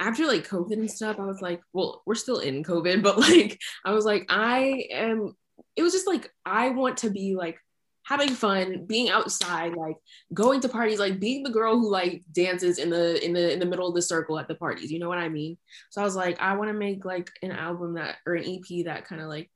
after 0.00 0.26
like 0.26 0.48
COVID 0.48 0.72
and 0.72 0.90
stuff, 0.90 1.20
I 1.20 1.26
was 1.26 1.42
like, 1.42 1.60
well, 1.72 2.02
we're 2.06 2.14
still 2.14 2.38
in 2.38 2.64
COVID, 2.64 3.02
but 3.02 3.18
like, 3.18 3.60
I 3.84 3.92
was 3.92 4.04
like, 4.04 4.26
I 4.30 4.86
am, 4.90 5.36
it 5.76 5.82
was 5.82 5.92
just 5.92 6.06
like, 6.06 6.32
I 6.44 6.70
want 6.70 6.96
to 6.98 7.10
be 7.10 7.36
like 7.36 7.58
having 8.04 8.30
fun, 8.30 8.86
being 8.86 9.10
outside, 9.10 9.74
like 9.74 9.96
going 10.32 10.60
to 10.62 10.68
parties, 10.68 10.98
like 10.98 11.20
being 11.20 11.42
the 11.42 11.50
girl 11.50 11.78
who 11.78 11.90
like 11.90 12.22
dances 12.32 12.78
in 12.78 12.88
the, 12.88 13.22
in 13.24 13.34
the, 13.34 13.52
in 13.52 13.60
the 13.60 13.66
middle 13.66 13.86
of 13.86 13.94
the 13.94 14.02
circle 14.02 14.38
at 14.38 14.48
the 14.48 14.54
parties. 14.54 14.90
You 14.90 14.98
know 14.98 15.08
what 15.08 15.18
I 15.18 15.28
mean? 15.28 15.58
So 15.90 16.00
I 16.00 16.04
was 16.04 16.16
like, 16.16 16.40
I 16.40 16.56
want 16.56 16.70
to 16.70 16.74
make 16.74 17.04
like 17.04 17.30
an 17.42 17.52
album 17.52 17.94
that, 17.94 18.16
or 18.26 18.34
an 18.34 18.44
EP 18.44 18.86
that 18.86 19.04
kind 19.04 19.20
of 19.20 19.28
like, 19.28 19.50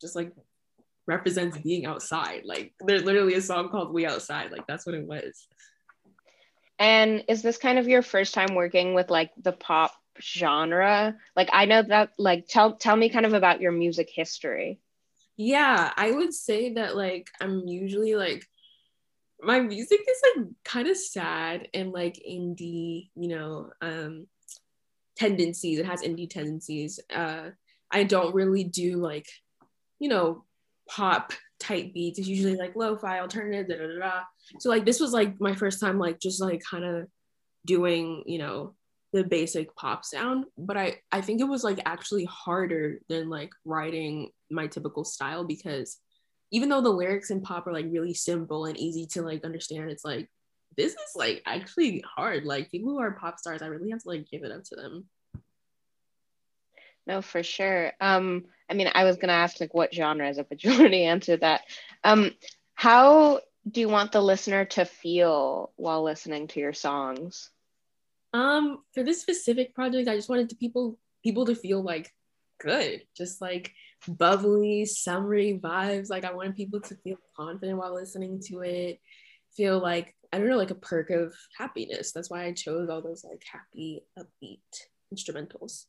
just 0.00 0.16
like 0.16 0.32
represents 1.06 1.58
being 1.58 1.84
outside. 1.84 2.42
Like 2.46 2.72
there's 2.80 3.04
literally 3.04 3.34
a 3.34 3.42
song 3.42 3.68
called 3.68 3.92
We 3.92 4.06
Outside. 4.06 4.52
Like 4.52 4.66
that's 4.66 4.86
what 4.86 4.94
it 4.94 5.06
was. 5.06 5.46
And 6.80 7.24
is 7.28 7.42
this 7.42 7.58
kind 7.58 7.78
of 7.78 7.86
your 7.86 8.00
first 8.00 8.32
time 8.32 8.54
working 8.54 8.94
with 8.94 9.10
like 9.10 9.30
the 9.40 9.52
pop 9.52 9.92
genre? 10.18 11.14
Like 11.36 11.50
I 11.52 11.66
know 11.66 11.82
that 11.82 12.12
like 12.18 12.48
tell 12.48 12.76
tell 12.76 12.96
me 12.96 13.10
kind 13.10 13.26
of 13.26 13.34
about 13.34 13.60
your 13.60 13.70
music 13.70 14.08
history. 14.10 14.80
Yeah, 15.36 15.92
I 15.94 16.10
would 16.10 16.32
say 16.32 16.74
that 16.74 16.96
like 16.96 17.28
I'm 17.38 17.68
usually 17.68 18.14
like 18.14 18.46
my 19.42 19.60
music 19.60 20.00
is 20.00 20.22
like 20.36 20.46
kind 20.64 20.88
of 20.88 20.96
sad 20.96 21.68
and 21.74 21.92
like 21.92 22.18
indie, 22.28 23.10
you 23.14 23.28
know, 23.28 23.70
um 23.82 24.26
tendencies. 25.16 25.78
It 25.78 25.86
has 25.86 26.02
indie 26.02 26.30
tendencies. 26.30 26.98
Uh 27.14 27.50
I 27.90 28.04
don't 28.04 28.34
really 28.34 28.64
do 28.64 28.96
like, 28.96 29.26
you 29.98 30.08
know, 30.08 30.44
pop 30.88 31.34
type 31.60 31.92
beats. 31.94 32.18
It's 32.18 32.28
usually 32.28 32.56
like 32.56 32.74
lo-fi, 32.74 33.20
alternative, 33.20 33.68
da, 33.68 33.86
da, 33.86 33.98
da. 33.98 34.20
So 34.58 34.70
like 34.70 34.84
this 34.84 34.98
was 34.98 35.12
like 35.12 35.40
my 35.40 35.54
first 35.54 35.80
time 35.80 35.98
like 35.98 36.18
just 36.18 36.40
like 36.40 36.62
kind 36.68 36.84
of 36.84 37.06
doing, 37.66 38.24
you 38.26 38.38
know, 38.38 38.74
the 39.12 39.24
basic 39.24 39.74
pop 39.76 40.04
sound. 40.04 40.46
But 40.58 40.76
I 40.76 40.96
I 41.12 41.20
think 41.20 41.40
it 41.40 41.48
was 41.48 41.62
like 41.62 41.80
actually 41.84 42.24
harder 42.24 43.00
than 43.08 43.28
like 43.28 43.50
writing 43.64 44.30
my 44.50 44.66
typical 44.66 45.04
style 45.04 45.44
because 45.44 45.98
even 46.50 46.68
though 46.68 46.80
the 46.80 46.90
lyrics 46.90 47.30
in 47.30 47.42
pop 47.42 47.66
are 47.66 47.72
like 47.72 47.86
really 47.88 48.14
simple 48.14 48.64
and 48.64 48.76
easy 48.76 49.06
to 49.06 49.22
like 49.22 49.44
understand, 49.44 49.90
it's 49.90 50.04
like 50.04 50.28
this 50.76 50.92
is 50.92 51.12
like 51.14 51.42
actually 51.46 52.02
hard. 52.16 52.44
Like 52.44 52.70
people 52.70 52.90
who 52.90 53.00
are 53.00 53.12
pop 53.12 53.38
stars, 53.38 53.62
I 53.62 53.66
really 53.66 53.90
have 53.90 54.02
to 54.02 54.08
like 54.08 54.26
give 54.30 54.42
it 54.42 54.52
up 54.52 54.64
to 54.64 54.76
them. 54.76 55.06
No, 57.10 57.22
for 57.22 57.42
sure. 57.42 57.92
Um, 58.00 58.44
I 58.70 58.74
mean, 58.74 58.88
I 58.94 59.02
was 59.02 59.16
gonna 59.16 59.32
ask 59.32 59.60
like 59.60 59.74
what 59.74 59.92
genres, 59.92 60.38
but 60.48 60.62
you 60.62 60.70
already 60.78 61.06
answered 61.06 61.40
that. 61.40 61.62
Um, 62.04 62.30
how 62.74 63.40
do 63.68 63.80
you 63.80 63.88
want 63.88 64.12
the 64.12 64.22
listener 64.22 64.64
to 64.66 64.84
feel 64.84 65.72
while 65.74 66.04
listening 66.04 66.46
to 66.48 66.60
your 66.60 66.72
songs? 66.72 67.50
Um, 68.32 68.84
for 68.94 69.02
this 69.02 69.20
specific 69.20 69.74
project, 69.74 70.08
I 70.08 70.14
just 70.14 70.28
wanted 70.28 70.50
to 70.50 70.54
people 70.54 71.00
people 71.24 71.46
to 71.46 71.56
feel 71.56 71.82
like 71.82 72.14
good, 72.60 73.02
just 73.16 73.40
like 73.40 73.72
bubbly, 74.06 74.84
summery 74.84 75.58
vibes. 75.60 76.10
Like 76.10 76.24
I 76.24 76.32
wanted 76.32 76.54
people 76.54 76.80
to 76.82 76.94
feel 76.94 77.16
confident 77.36 77.76
while 77.76 77.92
listening 77.92 78.40
to 78.46 78.60
it, 78.60 79.00
feel 79.56 79.80
like 79.80 80.14
I 80.32 80.38
don't 80.38 80.48
know, 80.48 80.56
like 80.56 80.70
a 80.70 80.76
perk 80.76 81.10
of 81.10 81.34
happiness. 81.58 82.12
That's 82.12 82.30
why 82.30 82.44
I 82.44 82.52
chose 82.52 82.88
all 82.88 83.02
those 83.02 83.24
like 83.28 83.42
happy, 83.52 84.04
upbeat 84.16 84.60
instrumentals. 85.12 85.86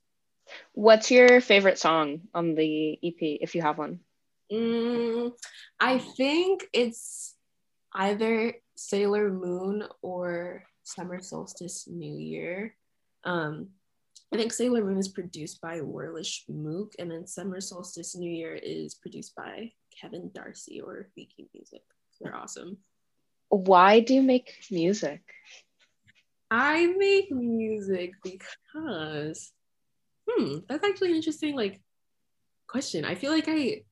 What's 0.74 1.12
your 1.12 1.42
favorite 1.42 1.80
song 1.80 2.22
on 2.34 2.56
the 2.56 3.00
EP, 3.04 3.16
if 3.20 3.56
you 3.56 3.62
have 3.62 3.78
one? 3.78 4.00
Mm, 4.52 5.32
I 5.80 6.00
think 6.00 6.66
it's 6.74 7.36
either 7.94 8.54
Sailor 8.76 9.32
Moon 9.32 9.84
or 10.02 10.64
Summer 10.84 11.22
Solstice 11.22 11.88
New 11.88 12.18
Year. 12.18 12.76
Um, 13.24 13.70
I 14.34 14.38
think 14.38 14.54
Sailor 14.54 14.84
Moon 14.84 14.98
is 14.98 15.10
produced 15.10 15.62
by 15.62 15.80
Whirlish 15.80 16.46
Mook, 16.50 16.94
and 17.00 17.12
then 17.12 17.28
Summer 17.28 17.62
Solstice 17.62 18.16
New 18.16 18.32
Year 18.32 18.56
is 18.56 18.96
produced 18.96 19.36
by 19.36 19.72
Kevin 20.00 20.32
Darcy 20.34 20.82
or 20.82 21.10
Viki 21.18 21.48
Music. 21.54 21.82
They're 22.20 22.36
awesome. 22.36 22.78
Why 23.50 24.00
do 24.00 24.14
you 24.14 24.22
make 24.22 24.54
music? 24.72 25.22
I 26.50 26.88
make 26.98 27.32
music 27.32 28.12
because 28.24 29.52
hmm, 30.28 30.58
that's 30.68 30.84
actually 30.84 31.12
an 31.12 31.18
interesting 31.18 31.56
like 31.56 31.82
question. 32.68 33.06
I 33.06 33.16
feel 33.16 33.32
like 33.32 33.46
I, 33.48 33.84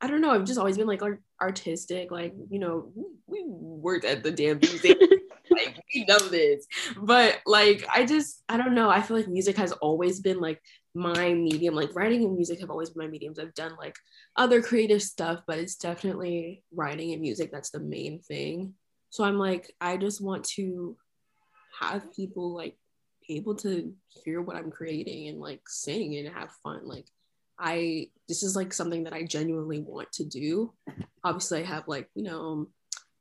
I 0.00 0.06
don't 0.06 0.20
know. 0.20 0.30
I've 0.30 0.44
just 0.44 0.58
always 0.58 0.76
been 0.76 0.86
like 0.86 1.02
artistic. 1.40 2.10
Like 2.10 2.34
you 2.50 2.58
know, 2.58 2.92
we 3.26 3.44
worked 3.46 4.04
at 4.04 4.22
the 4.22 4.30
damn 4.30 4.58
museum. 4.58 4.98
like 5.50 5.80
we 5.94 6.04
know 6.04 6.18
this, 6.18 6.66
but 6.96 7.38
like 7.46 7.86
I 7.92 8.04
just 8.04 8.42
I 8.48 8.56
don't 8.56 8.74
know. 8.74 8.90
I 8.90 9.02
feel 9.02 9.16
like 9.16 9.28
music 9.28 9.56
has 9.56 9.72
always 9.72 10.20
been 10.20 10.40
like 10.40 10.60
my 10.94 11.34
medium. 11.34 11.74
Like 11.74 11.94
writing 11.94 12.24
and 12.24 12.34
music 12.34 12.60
have 12.60 12.70
always 12.70 12.90
been 12.90 13.04
my 13.04 13.10
mediums. 13.10 13.38
I've 13.38 13.54
done 13.54 13.76
like 13.78 13.96
other 14.36 14.62
creative 14.62 15.02
stuff, 15.02 15.42
but 15.46 15.58
it's 15.58 15.76
definitely 15.76 16.62
writing 16.74 17.12
and 17.12 17.20
music 17.20 17.50
that's 17.52 17.70
the 17.70 17.80
main 17.80 18.20
thing. 18.20 18.74
So 19.10 19.24
I'm 19.24 19.38
like, 19.38 19.72
I 19.80 19.96
just 19.96 20.20
want 20.20 20.44
to 20.56 20.96
have 21.80 22.12
people 22.12 22.54
like 22.54 22.76
able 23.28 23.54
to 23.56 23.92
hear 24.08 24.40
what 24.40 24.56
I'm 24.56 24.70
creating 24.70 25.28
and 25.28 25.40
like 25.40 25.68
sing 25.68 26.16
and 26.16 26.34
have 26.34 26.50
fun. 26.62 26.86
Like 26.86 27.06
I 27.58 28.08
this 28.28 28.42
is 28.42 28.56
like 28.56 28.72
something 28.72 29.04
that 29.04 29.12
I 29.12 29.24
genuinely 29.24 29.80
want 29.80 30.12
to 30.12 30.24
do. 30.24 30.72
Obviously, 31.24 31.62
I 31.62 31.66
have 31.66 31.88
like, 31.88 32.08
you 32.14 32.24
know, 32.24 32.68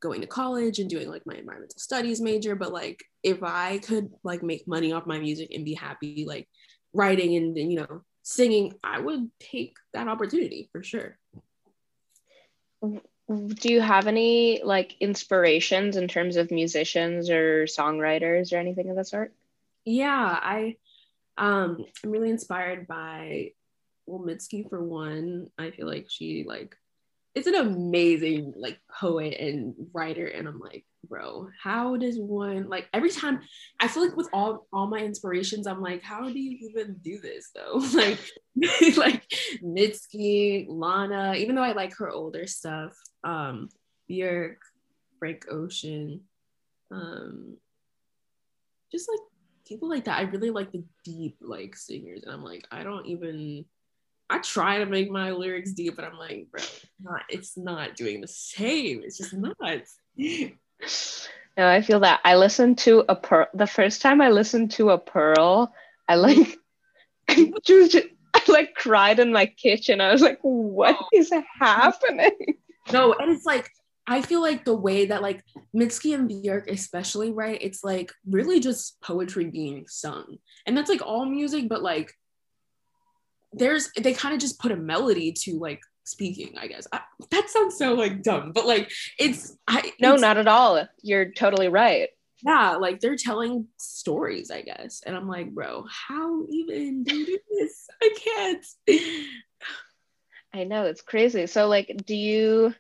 going 0.02 0.22
to 0.22 0.28
college 0.28 0.80
and 0.80 0.90
doing 0.90 1.10
like 1.10 1.26
my 1.26 1.36
environmental 1.36 1.80
studies 1.80 2.22
major, 2.22 2.56
but 2.56 2.72
like 2.72 3.04
if 3.24 3.42
I 3.42 3.80
could 3.80 4.12
like 4.24 4.44
make 4.44 4.68
money 4.68 4.92
off 4.92 5.08
my 5.08 5.20
music 5.20 5.52
and 5.54 5.66
be 5.66 5.74
happy 5.74 6.26
like 6.28 6.48
writing 6.94 7.36
and, 7.36 7.58
and 7.58 7.72
you 7.72 7.80
know, 7.80 8.02
singing, 8.24 8.74
I 8.84 9.00
would 9.00 9.30
take 9.40 9.78
that 9.94 10.08
opportunity 10.08 10.70
for 10.72 10.84
sure. 10.84 11.18
Do 12.84 13.74
you 13.74 13.82
have 13.82 14.06
any 14.06 14.62
like 14.64 14.96
inspirations 15.00 15.96
in 15.98 16.08
terms 16.08 16.36
of 16.36 16.52
musicians 16.52 17.30
or 17.30 17.64
songwriters 17.64 18.54
or 18.54 18.58
anything 18.58 18.90
of 18.90 18.98
that 18.98 19.08
sort? 19.08 19.34
Yeah, 19.86 20.40
I 20.42 20.76
um 21.38 21.86
I'm 22.04 22.12
really 22.12 22.30
inspired 22.30 22.88
by 22.88 23.52
well 24.06 24.26
Mitski 24.26 24.68
for 24.70 24.84
one. 24.84 25.48
I 25.58 25.72
feel 25.72 25.88
like 25.88 26.08
she 26.10 26.44
like 26.48 26.76
it's 27.36 27.48
an 27.48 27.56
amazing 27.56 28.54
like 28.56 28.80
poet 28.90 29.38
and 29.40 29.76
writer 29.94 30.26
and 30.26 30.48
I'm 30.48 30.60
like, 30.60 30.86
bro, 31.08 31.50
how 31.62 31.98
does 31.98 32.18
one 32.18 32.70
like 32.70 32.88
every 32.94 33.12
time 33.12 33.42
I 33.80 33.88
feel 33.88 34.06
like 34.06 34.16
with 34.16 34.30
all 34.34 34.68
all 34.72 34.88
my 34.88 35.00
inspirations, 35.00 35.68
I'm 35.68 35.82
like, 35.82 36.02
how 36.02 36.30
do 36.30 36.40
you 36.40 36.70
even 36.70 36.96
do 37.02 37.20
this 37.20 37.52
though? 37.54 37.78
like 37.94 38.20
like 38.98 39.30
Mitski, 39.62 40.66
Lana, 40.68 41.36
even 41.38 41.56
though 41.56 41.64
I 41.64 41.74
like 41.74 41.96
her 41.98 42.10
older 42.10 42.48
stuff, 42.48 42.94
um, 43.24 43.70
Björk, 44.10 44.56
Frank 45.20 45.46
Ocean, 45.52 46.22
um, 46.92 47.58
just 48.92 49.10
like 49.10 49.20
people 49.68 49.90
like 49.90 50.06
that. 50.06 50.20
I 50.20 50.24
really 50.24 50.50
like 50.50 50.72
the 50.72 50.84
deep 51.04 51.38
like 51.42 51.76
singers, 51.76 52.24
and 52.24 52.34
I'm 52.34 52.44
like, 52.44 52.68
I 52.72 52.84
don't 52.84 53.06
even. 53.06 53.66
I 54.28 54.40
try 54.40 54.80
to 54.80 54.88
make 54.88 55.12
my 55.12 55.32
lyrics 55.32 55.74
deep, 55.74 55.96
but 55.96 56.04
I'm 56.04 56.18
like, 56.18 56.48
bro, 56.50 56.60
it's 56.60 56.86
not, 57.00 57.22
it's 57.30 57.58
not 57.58 57.96
doing 57.96 58.22
the 58.22 58.28
same. 58.28 59.02
It's 59.04 59.18
just 59.18 59.34
not. 59.34 59.56
No, 61.58 61.70
I 61.70 61.82
feel 61.82 62.02
that. 62.02 62.20
I 62.26 62.36
listened 62.36 62.80
to 62.80 63.06
a 63.08 63.16
pearl. 63.16 63.48
The 63.54 63.68
first 63.68 64.02
time 64.02 64.20
I 64.20 64.30
listened 64.30 64.72
to 64.72 64.90
a 64.90 64.98
pearl, 64.98 65.74
I 66.08 66.16
like, 66.16 66.58
I 67.30 68.42
like 68.50 68.76
cried 68.76 69.20
in 69.20 69.32
my 69.32 69.46
kitchen. 69.46 70.02
I 70.02 70.12
was 70.12 70.22
like, 70.22 70.40
"What 70.42 70.98
oh. 71.00 71.08
is 71.14 71.32
happening?" 71.58 72.58
No, 72.92 73.14
and 73.14 73.32
it's 73.32 73.46
like 73.46 73.70
I 74.08 74.22
feel 74.22 74.42
like 74.42 74.66
the 74.66 74.76
way 74.76 75.08
that 75.08 75.22
like 75.24 75.44
Mitski 75.76 76.14
and 76.14 76.30
Björk, 76.30 76.70
especially, 76.72 77.32
right? 77.32 77.58
It's 77.62 77.84
like 77.84 78.12
really 78.30 78.60
just 78.60 79.00
poetry 79.02 79.46
being 79.46 79.86
sung, 79.88 80.38
and 80.66 80.78
that's 80.78 80.90
like 80.90 81.02
all 81.06 81.26
music, 81.26 81.68
but 81.70 81.82
like 81.82 82.12
there's 83.54 83.90
they 83.98 84.14
kind 84.14 84.34
of 84.34 84.42
just 84.42 84.60
put 84.60 84.72
a 84.72 84.76
melody 84.76 85.32
to 85.32 85.58
like 85.60 85.80
speaking 86.04 86.54
i 86.60 86.68
guess 86.68 86.86
I, 86.92 87.00
that 87.32 87.50
sounds 87.50 87.78
so 87.78 87.94
like 87.94 88.22
dumb 88.22 88.52
but 88.54 88.68
like 88.68 88.92
it's 89.18 89.56
i 89.68 89.82
No, 90.00 90.10
it's- 90.10 90.22
not 90.22 90.38
at 90.38 90.48
all. 90.48 90.86
You're 91.02 91.32
totally 91.32 91.70
right. 91.70 92.10
yeah 92.46 92.76
like 92.76 93.00
they're 93.00 93.16
telling 93.16 93.68
stories 93.78 94.52
i 94.52 94.62
guess 94.62 95.02
and 95.06 95.16
i'm 95.16 95.28
like 95.28 95.52
bro 95.52 95.86
how 95.90 96.46
even 96.50 97.04
do 97.04 97.16
you 97.16 97.26
do 97.26 97.40
this 97.58 97.88
i 98.04 98.14
can't 98.24 98.66
I 100.54 100.64
know 100.64 100.84
it's 100.86 101.02
crazy. 101.02 101.48
So 101.48 101.68
like 101.68 101.92
do 102.06 102.16
you 102.16 102.74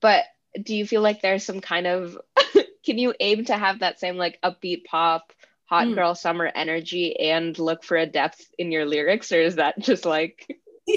but 0.00 0.24
do 0.62 0.74
you 0.74 0.86
feel 0.86 1.02
like 1.02 1.22
there's 1.22 1.44
some 1.44 1.60
kind 1.60 1.86
of 1.86 2.18
can 2.84 2.98
you 2.98 3.14
aim 3.20 3.44
to 3.44 3.56
have 3.56 3.80
that 3.80 4.00
same 4.00 4.16
like 4.16 4.38
upbeat 4.42 4.84
pop 4.84 5.32
hot 5.64 5.86
Mm. 5.86 5.94
girl 5.94 6.14
summer 6.14 6.50
energy 6.54 7.18
and 7.18 7.56
look 7.58 7.84
for 7.84 7.96
a 7.96 8.06
depth 8.06 8.44
in 8.58 8.72
your 8.72 8.84
lyrics 8.86 9.30
or 9.30 9.40
is 9.40 9.56
that 9.56 9.78
just 9.78 10.04
like 10.04 10.46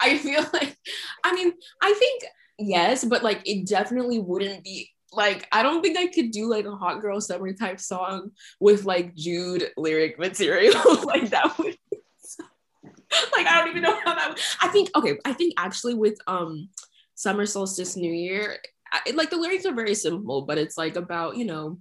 i 0.00 0.16
feel 0.18 0.44
like 0.52 0.76
i 1.24 1.34
mean 1.34 1.52
i 1.82 1.92
think 1.98 2.22
yes 2.58 3.04
but 3.04 3.24
like 3.24 3.42
it 3.44 3.66
definitely 3.66 4.20
wouldn't 4.20 4.62
be 4.62 4.88
like 5.12 5.48
i 5.50 5.62
don't 5.62 5.82
think 5.82 5.98
i 5.98 6.06
could 6.06 6.30
do 6.30 6.48
like 6.48 6.66
a 6.66 6.76
hot 6.76 7.00
girl 7.00 7.20
summer 7.20 7.52
type 7.52 7.80
song 7.80 8.30
with 8.60 8.84
like 8.84 9.14
jude 9.16 9.70
lyric 9.76 10.18
material 10.20 10.80
like 11.04 11.28
that 11.30 11.58
would 11.58 11.76
like 13.36 13.46
I 13.46 13.58
don't 13.58 13.68
even 13.70 13.82
know 13.82 13.98
how 14.04 14.14
that. 14.14 14.28
Would, 14.30 14.40
I 14.60 14.68
think 14.68 14.90
okay. 14.96 15.18
I 15.24 15.32
think 15.32 15.54
actually 15.56 15.94
with 15.94 16.18
um 16.26 16.68
summer 17.14 17.46
solstice 17.46 17.96
New 17.96 18.12
Year, 18.12 18.58
I, 18.92 19.10
like 19.12 19.30
the 19.30 19.36
lyrics 19.36 19.66
are 19.66 19.74
very 19.74 19.94
simple, 19.94 20.42
but 20.42 20.58
it's 20.58 20.76
like 20.78 20.96
about 20.96 21.36
you 21.36 21.44
know, 21.44 21.78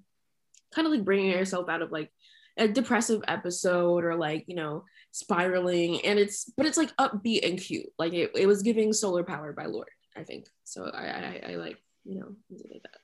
kind 0.73 0.87
of 0.87 0.93
like 0.93 1.05
bringing 1.05 1.31
yourself 1.31 1.69
out 1.69 1.81
of 1.81 1.91
like 1.91 2.11
a 2.57 2.67
depressive 2.67 3.21
episode 3.27 4.03
or 4.03 4.15
like 4.15 4.45
you 4.47 4.55
know 4.55 4.83
spiraling, 5.11 6.05
and 6.05 6.19
it's 6.19 6.45
but 6.57 6.65
it's 6.65 6.77
like 6.77 6.95
upbeat 6.97 7.47
and 7.47 7.59
cute. 7.59 7.87
Like 7.97 8.13
it, 8.13 8.31
it 8.35 8.47
was 8.47 8.61
giving 8.61 8.93
solar 8.93 9.23
power 9.23 9.53
by 9.53 9.65
Lorde. 9.65 9.89
I 10.15 10.23
think 10.23 10.47
so. 10.63 10.85
I 10.85 11.05
I, 11.05 11.41
I 11.51 11.55
like 11.55 11.77
you 12.05 12.19
know 12.19 12.35
like 12.51 12.83
that. 12.83 12.99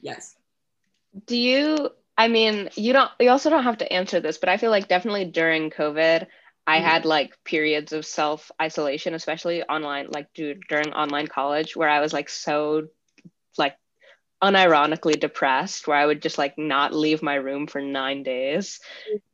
Yes. 0.00 0.34
do 1.26 1.36
you 1.36 1.90
I 2.18 2.28
mean 2.28 2.70
you 2.74 2.92
don't 2.92 3.10
you 3.20 3.30
also 3.30 3.50
don't 3.50 3.62
have 3.64 3.78
to 3.78 3.92
answer 3.92 4.18
this 4.20 4.38
but 4.38 4.48
I 4.48 4.56
feel 4.56 4.70
like 4.70 4.88
definitely 4.88 5.26
during 5.26 5.70
COVID 5.70 6.26
I 6.66 6.78
Mhm. 6.78 6.82
had 6.82 7.04
like 7.04 7.32
periods 7.44 7.92
of 7.92 8.04
self 8.04 8.50
isolation 8.60 9.14
especially 9.14 9.62
online 9.62 10.08
like 10.10 10.32
du- 10.34 10.58
during 10.68 10.92
online 10.92 11.28
college 11.28 11.76
where 11.76 11.88
I 11.88 12.00
was 12.00 12.12
like 12.12 12.28
so 12.28 12.88
like 13.58 13.76
unironically 14.42 15.18
depressed 15.18 15.86
where 15.86 15.96
I 15.96 16.04
would 16.04 16.20
just 16.20 16.36
like 16.36 16.58
not 16.58 16.92
leave 16.92 17.22
my 17.22 17.36
room 17.36 17.68
for 17.68 17.80
9 17.80 18.22
days 18.24 18.80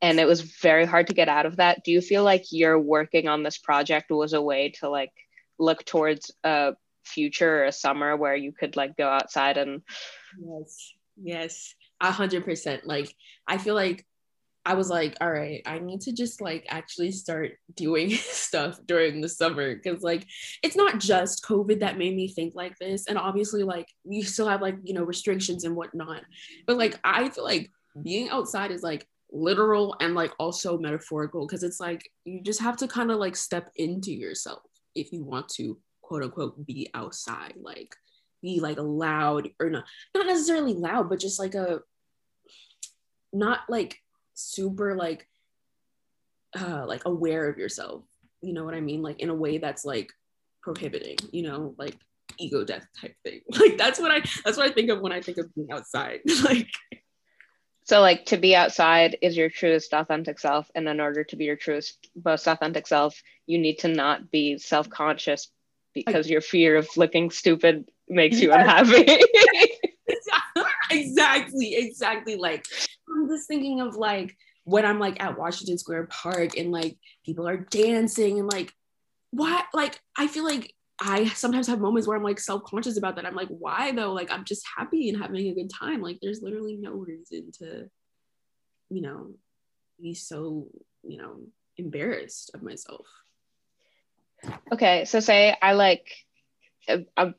and 0.02 0.20
it 0.20 0.26
was 0.26 0.42
very 0.42 0.84
hard 0.84 1.06
to 1.06 1.14
get 1.14 1.30
out 1.30 1.46
of 1.46 1.56
that 1.56 1.82
do 1.82 1.92
you 1.92 2.02
feel 2.02 2.24
like 2.24 2.44
you're 2.50 2.78
working 2.78 3.26
on 3.26 3.42
this 3.42 3.56
project 3.56 4.10
was 4.10 4.34
a 4.34 4.42
way 4.42 4.70
to 4.80 4.90
like 4.90 5.12
look 5.58 5.82
towards 5.86 6.30
a 6.44 6.74
future 7.06 7.62
or 7.62 7.64
a 7.64 7.72
summer 7.72 8.16
where 8.16 8.36
you 8.36 8.52
could 8.52 8.76
like 8.76 8.98
go 8.98 9.08
outside 9.08 9.56
and 9.56 9.82
Yes. 10.38 10.92
Yes. 11.20 11.74
A 12.00 12.12
hundred 12.12 12.44
percent. 12.44 12.86
Like 12.86 13.14
I 13.46 13.58
feel 13.58 13.74
like 13.74 14.06
I 14.68 14.74
was 14.74 14.90
like, 14.90 15.16
all 15.22 15.32
right, 15.32 15.62
I 15.64 15.78
need 15.78 16.02
to 16.02 16.12
just 16.12 16.42
like 16.42 16.66
actually 16.68 17.10
start 17.10 17.52
doing 17.74 18.10
stuff 18.16 18.78
during 18.84 19.22
the 19.22 19.28
summer 19.28 19.74
because 19.74 20.02
like 20.02 20.26
it's 20.62 20.76
not 20.76 20.98
just 20.98 21.42
COVID 21.42 21.80
that 21.80 21.96
made 21.96 22.14
me 22.14 22.28
think 22.28 22.54
like 22.54 22.76
this. 22.78 23.06
And 23.06 23.16
obviously, 23.16 23.62
like 23.62 23.88
you 24.04 24.22
still 24.22 24.46
have 24.46 24.60
like, 24.60 24.76
you 24.84 24.92
know, 24.92 25.04
restrictions 25.04 25.64
and 25.64 25.74
whatnot. 25.74 26.20
But 26.66 26.76
like 26.76 27.00
I 27.02 27.30
feel 27.30 27.44
like 27.44 27.70
being 28.02 28.28
outside 28.28 28.70
is 28.70 28.82
like 28.82 29.08
literal 29.32 29.96
and 30.02 30.14
like 30.14 30.32
also 30.38 30.76
metaphorical 30.76 31.46
because 31.46 31.62
it's 31.62 31.80
like 31.80 32.06
you 32.26 32.42
just 32.42 32.60
have 32.60 32.76
to 32.76 32.88
kind 32.88 33.10
of 33.10 33.16
like 33.16 33.36
step 33.36 33.70
into 33.76 34.12
yourself 34.12 34.60
if 34.94 35.14
you 35.14 35.24
want 35.24 35.48
to 35.48 35.78
quote 36.02 36.22
unquote 36.22 36.66
be 36.66 36.90
outside. 36.92 37.54
Like 37.56 37.96
be 38.42 38.60
like 38.60 38.76
loud 38.78 39.48
or 39.58 39.70
not 39.70 39.84
not 40.14 40.26
necessarily 40.26 40.74
loud 40.74 41.08
but 41.08 41.18
just 41.18 41.40
like 41.40 41.54
a 41.56 41.80
not 43.32 43.60
like 43.68 43.98
super 44.38 44.94
like 44.94 45.26
uh 46.58 46.84
like 46.86 47.04
aware 47.04 47.48
of 47.48 47.58
yourself. 47.58 48.04
You 48.40 48.52
know 48.52 48.64
what 48.64 48.74
i 48.74 48.80
mean? 48.80 49.02
Like 49.02 49.20
in 49.20 49.30
a 49.30 49.34
way 49.34 49.58
that's 49.58 49.84
like 49.84 50.12
prohibiting 50.62 51.16
you 51.32 51.42
know? 51.42 51.74
Like 51.78 51.96
ego 52.38 52.64
death 52.64 52.86
type 53.00 53.16
thing. 53.24 53.40
Like 53.58 53.76
that's 53.76 53.98
what 53.98 54.12
i 54.12 54.20
that's 54.44 54.56
what 54.56 54.68
i 54.68 54.72
think 54.72 54.90
of 54.90 55.00
when 55.00 55.12
i 55.12 55.20
think 55.20 55.38
of 55.38 55.52
being 55.54 55.72
outside. 55.72 56.20
Like 56.44 56.68
So, 57.88 58.02
like, 58.02 58.26
to 58.26 58.36
be 58.36 58.54
outside 58.54 59.16
is 59.22 59.34
your 59.34 59.48
truest, 59.48 59.94
authentic 59.94 60.38
self. 60.38 60.70
And 60.74 60.86
in 60.86 61.00
order 61.00 61.24
to 61.24 61.36
be 61.36 61.46
your 61.46 61.56
truest, 61.56 61.96
most 62.22 62.46
authentic 62.46 62.86
self, 62.86 63.22
you 63.46 63.56
need 63.56 63.78
to 63.78 63.88
not 63.88 64.30
be 64.30 64.58
self 64.58 64.90
conscious 64.90 65.48
because 65.94 66.28
your 66.28 66.42
fear 66.42 66.76
of 66.76 66.86
looking 66.98 67.30
stupid 67.30 67.88
makes 68.06 68.40
you 68.40 68.52
unhappy. 68.52 69.06
exactly 70.90 71.76
exactly. 71.76 72.36
Like 72.36 72.66
i'm 73.28 73.36
just 73.36 73.48
thinking 73.48 73.80
of 73.80 73.96
like 73.96 74.36
when 74.64 74.84
i'm 74.84 74.98
like 74.98 75.22
at 75.22 75.38
washington 75.38 75.78
square 75.78 76.06
park 76.06 76.56
and 76.56 76.70
like 76.72 76.96
people 77.24 77.48
are 77.48 77.56
dancing 77.56 78.38
and 78.38 78.50
like 78.50 78.72
why 79.30 79.62
like 79.74 80.00
i 80.16 80.26
feel 80.26 80.44
like 80.44 80.72
i 81.00 81.26
sometimes 81.28 81.66
have 81.66 81.80
moments 81.80 82.08
where 82.08 82.16
i'm 82.16 82.24
like 82.24 82.40
self-conscious 82.40 82.96
about 82.96 83.16
that. 83.16 83.26
I'm 83.26 83.36
like 83.36 83.48
why 83.48 83.92
though? 83.92 84.12
Like 84.12 84.30
i'm 84.32 84.44
just 84.44 84.64
happy 84.76 85.08
and 85.08 85.20
having 85.20 85.46
a 85.48 85.54
good 85.54 85.70
time. 85.70 86.00
Like 86.00 86.18
there's 86.20 86.42
literally 86.42 86.76
no 86.76 86.92
reason 86.92 87.50
to 87.58 87.88
you 88.90 89.02
know 89.02 89.34
be 90.00 90.14
so 90.14 90.68
you 91.02 91.18
know 91.18 91.40
embarrassed 91.76 92.50
of 92.54 92.62
myself. 92.62 93.06
Okay. 94.72 95.04
So, 95.04 95.20
say 95.20 95.56
I 95.60 95.72
like, 95.72 96.06
uh, 96.88 97.30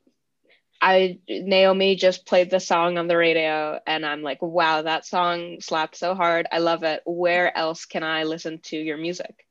I, 0.82 1.20
Naomi 1.28 1.96
just 1.96 2.26
played 2.26 2.50
the 2.50 2.60
song 2.60 2.98
on 2.98 3.08
the 3.08 3.18
radio, 3.18 3.80
and 3.86 4.06
I'm 4.06 4.22
like, 4.22 4.42
wow, 4.42 4.82
that 4.82 5.06
song 5.06 5.58
slapped 5.60 5.98
so 5.98 6.16
hard. 6.16 6.48
I 6.52 6.60
love 6.60 6.84
it. 6.84 7.02
Where 7.06 7.56
else 7.56 7.86
can 7.86 8.04
I 8.04 8.24
listen 8.24 8.60
to 8.66 8.78
your 8.78 8.98
music? 8.98 9.46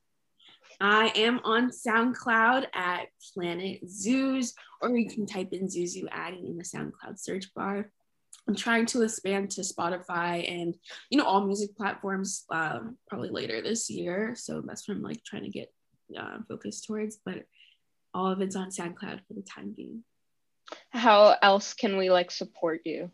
I 0.81 1.11
am 1.15 1.41
on 1.43 1.71
SoundCloud 1.71 2.67
at 2.73 3.07
Planet 3.33 3.81
Zoos, 3.87 4.53
or 4.81 4.97
you 4.97 5.09
can 5.09 5.25
type 5.25 5.49
in 5.51 5.67
Zuzu 5.67 6.05
Addie 6.09 6.47
in 6.47 6.57
the 6.57 6.63
SoundCloud 6.63 7.19
search 7.19 7.53
bar. 7.53 7.91
I'm 8.47 8.55
trying 8.55 8.85
to 8.87 9.03
expand 9.03 9.51
to 9.51 9.61
Spotify 9.61 10.49
and 10.49 10.73
you 11.09 11.17
know 11.17 11.25
all 11.25 11.45
music 11.45 11.75
platforms 11.75 12.45
um, 12.49 12.97
probably 13.07 13.29
later 13.29 13.61
this 13.61 13.89
year. 13.89 14.33
So 14.35 14.61
that's 14.65 14.87
what 14.87 14.95
I'm 14.95 15.03
like 15.03 15.23
trying 15.23 15.43
to 15.43 15.49
get 15.49 15.71
uh, 16.17 16.37
focused 16.47 16.85
towards. 16.85 17.19
But 17.23 17.43
all 18.13 18.31
of 18.31 18.41
it's 18.41 18.55
on 18.55 18.69
SoundCloud 18.69 19.19
for 19.27 19.33
the 19.33 19.43
time 19.43 19.73
being. 19.75 20.03
How 20.91 21.35
else 21.41 21.73
can 21.73 21.97
we 21.97 22.09
like 22.09 22.31
support 22.31 22.81
you? 22.85 23.11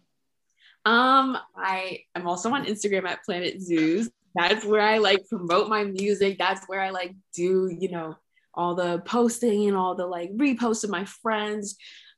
Um, 0.86 1.38
I 1.56 2.02
am 2.16 2.28
also 2.28 2.52
on 2.52 2.66
Instagram 2.66 3.06
at 3.06 3.24
Planet 3.24 3.62
Zoos. 3.62 4.10
That's 4.36 4.66
where 4.66 4.82
I 4.82 5.00
like 5.00 5.28
promote 5.28 5.70
my 5.70 5.84
music. 5.84 6.38
That's 6.38 6.66
where 6.68 6.82
I 6.82 6.92
like 6.92 7.16
do, 7.34 7.76
you 7.80 7.90
know, 7.90 8.16
all 8.54 8.76
the 8.76 9.00
posting 9.00 9.68
and 9.68 9.76
all 9.76 9.96
the 9.96 10.06
like 10.06 10.32
reposts 10.36 10.84
of 10.84 10.90
my 10.90 11.06
friends. 11.06 11.76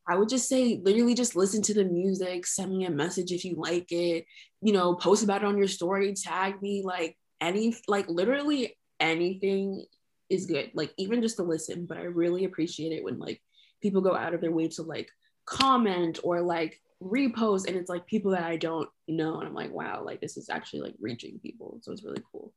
I 0.09 0.15
would 0.15 0.29
just 0.29 0.47
say 0.47 0.79
literally 0.83 1.15
just 1.15 1.35
listen 1.35 1.61
to 1.63 1.73
the 1.73 1.85
music, 1.85 2.45
send 2.45 2.71
me 2.71 2.85
a 2.85 2.91
message 2.91 3.31
if 3.31 3.43
you 3.43 3.55
like 3.55 3.91
it, 3.91 4.25
you 4.61 4.73
know, 4.73 4.95
post 4.95 5.23
about 5.23 5.43
it 5.43 5.47
on 5.47 5.57
your 5.57 5.67
story, 5.67 6.13
tag 6.13 6.61
me, 6.61 6.81
like 6.83 7.17
any 7.41 7.75
like 7.87 8.07
literally 8.09 8.77
anything 8.99 9.85
is 10.29 10.45
good. 10.45 10.71
Like 10.73 10.93
even 10.97 11.21
just 11.21 11.37
to 11.37 11.43
listen, 11.43 11.85
but 11.85 11.97
I 11.97 12.03
really 12.03 12.45
appreciate 12.45 12.93
it 12.93 13.03
when 13.03 13.19
like 13.19 13.41
people 13.81 14.01
go 14.01 14.15
out 14.15 14.33
of 14.33 14.41
their 14.41 14.51
way 14.51 14.67
to 14.69 14.81
like 14.81 15.09
comment 15.47 16.19
or 16.23 16.41
like 16.41 16.79
repost 17.01 17.67
and 17.67 17.75
it's 17.75 17.89
like 17.89 18.05
people 18.05 18.31
that 18.31 18.43
I 18.43 18.57
don't 18.57 18.89
know 19.07 19.39
and 19.39 19.47
I'm 19.47 19.53
like 19.53 19.71
wow 19.71 20.03
like 20.03 20.19
this 20.19 20.35
is 20.35 20.49
actually 20.49 20.81
like 20.81 20.95
reaching 20.99 21.39
people 21.39 21.79
so 21.81 21.91
it's 21.91 22.03
really 22.03 22.21
cool. 22.31 22.53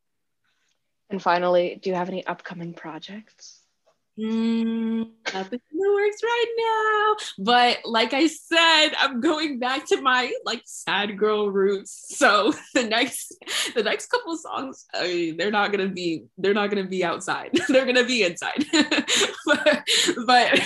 And 1.11 1.20
finally, 1.20 1.79
do 1.83 1.90
you 1.90 1.96
have 1.96 2.09
any 2.09 2.24
upcoming 2.24 2.72
projects? 2.72 3.60
Mm, 4.20 5.09
nothing 5.33 5.61
in 5.72 5.78
the 5.78 5.92
works 5.94 6.22
right 6.22 6.54
now, 6.59 7.16
but 7.38 7.78
like 7.85 8.12
I 8.12 8.26
said, 8.26 8.90
I'm 8.98 9.20
going 9.20 9.59
back 9.59 9.87
to 9.87 10.02
my 10.02 10.30
like 10.44 10.61
sad 10.66 11.16
girl 11.16 11.50
roots. 11.50 12.18
So 12.18 12.52
the 12.74 12.85
next, 12.85 13.35
the 13.74 13.83
next 13.83 14.09
couple 14.11 14.37
songs, 14.37 14.85
I 14.92 15.06
mean, 15.06 15.37
they're 15.38 15.50
not 15.50 15.72
gonna 15.72 15.88
be, 15.88 16.24
they're 16.37 16.52
not 16.52 16.68
gonna 16.68 16.87
be 16.87 17.02
outside. 17.02 17.59
they're 17.68 17.87
gonna 17.87 18.04
be 18.04 18.24
inside, 18.24 18.66
but, 19.46 19.87
but 20.26 20.61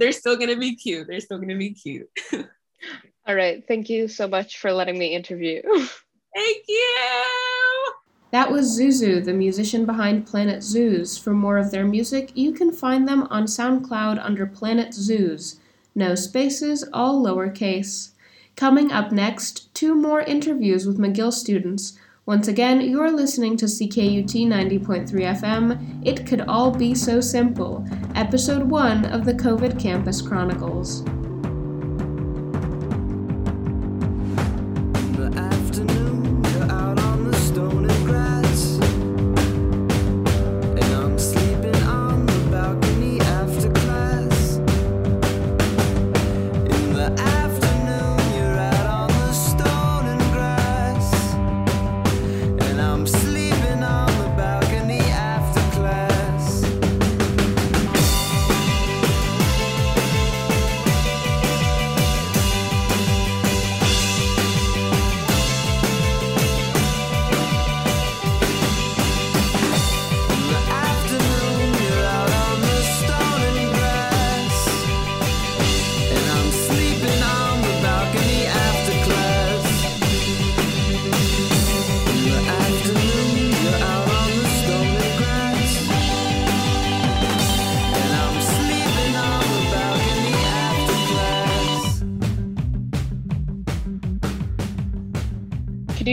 they're 0.00 0.12
still 0.12 0.36
gonna 0.36 0.56
be 0.56 0.74
cute. 0.74 1.06
They're 1.06 1.20
still 1.20 1.38
gonna 1.38 1.58
be 1.58 1.74
cute. 1.74 2.08
All 3.28 3.34
right. 3.34 3.62
Thank 3.68 3.90
you 3.90 4.08
so 4.08 4.26
much 4.26 4.58
for 4.58 4.72
letting 4.72 4.98
me 4.98 5.14
interview. 5.14 5.62
Thank 6.34 6.64
you. 6.66 7.57
That 8.30 8.52
was 8.52 8.78
Zuzu, 8.78 9.24
the 9.24 9.32
musician 9.32 9.86
behind 9.86 10.26
Planet 10.26 10.62
Zoos. 10.62 11.16
For 11.16 11.32
more 11.32 11.56
of 11.56 11.70
their 11.70 11.86
music, 11.86 12.30
you 12.34 12.52
can 12.52 12.70
find 12.70 13.08
them 13.08 13.22
on 13.30 13.44
SoundCloud 13.44 14.22
under 14.22 14.46
Planet 14.46 14.92
Zoos. 14.92 15.58
No 15.94 16.14
spaces, 16.14 16.84
all 16.92 17.24
lowercase. 17.24 18.10
Coming 18.54 18.92
up 18.92 19.12
next, 19.12 19.72
two 19.74 19.94
more 19.94 20.20
interviews 20.20 20.86
with 20.86 20.98
McGill 20.98 21.32
students. 21.32 21.98
Once 22.26 22.46
again, 22.46 22.82
you're 22.82 23.10
listening 23.10 23.56
to 23.56 23.64
CKUT 23.64 24.46
90.3 24.46 25.08
FM. 25.08 26.06
It 26.06 26.26
could 26.26 26.42
all 26.42 26.70
be 26.70 26.94
so 26.94 27.22
simple. 27.22 27.86
Episode 28.14 28.64
1 28.64 29.06
of 29.06 29.24
the 29.24 29.32
COVID 29.32 29.80
Campus 29.80 30.20
Chronicles. 30.20 31.02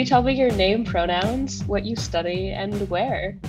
You 0.05 0.09
tell 0.09 0.21
me 0.21 0.33
your 0.33 0.51
name, 0.51 0.85
pronouns, 0.85 1.63
what 1.63 1.83
you 1.83 1.95
study, 1.95 2.51
and 2.51 2.87
where? 2.91 3.39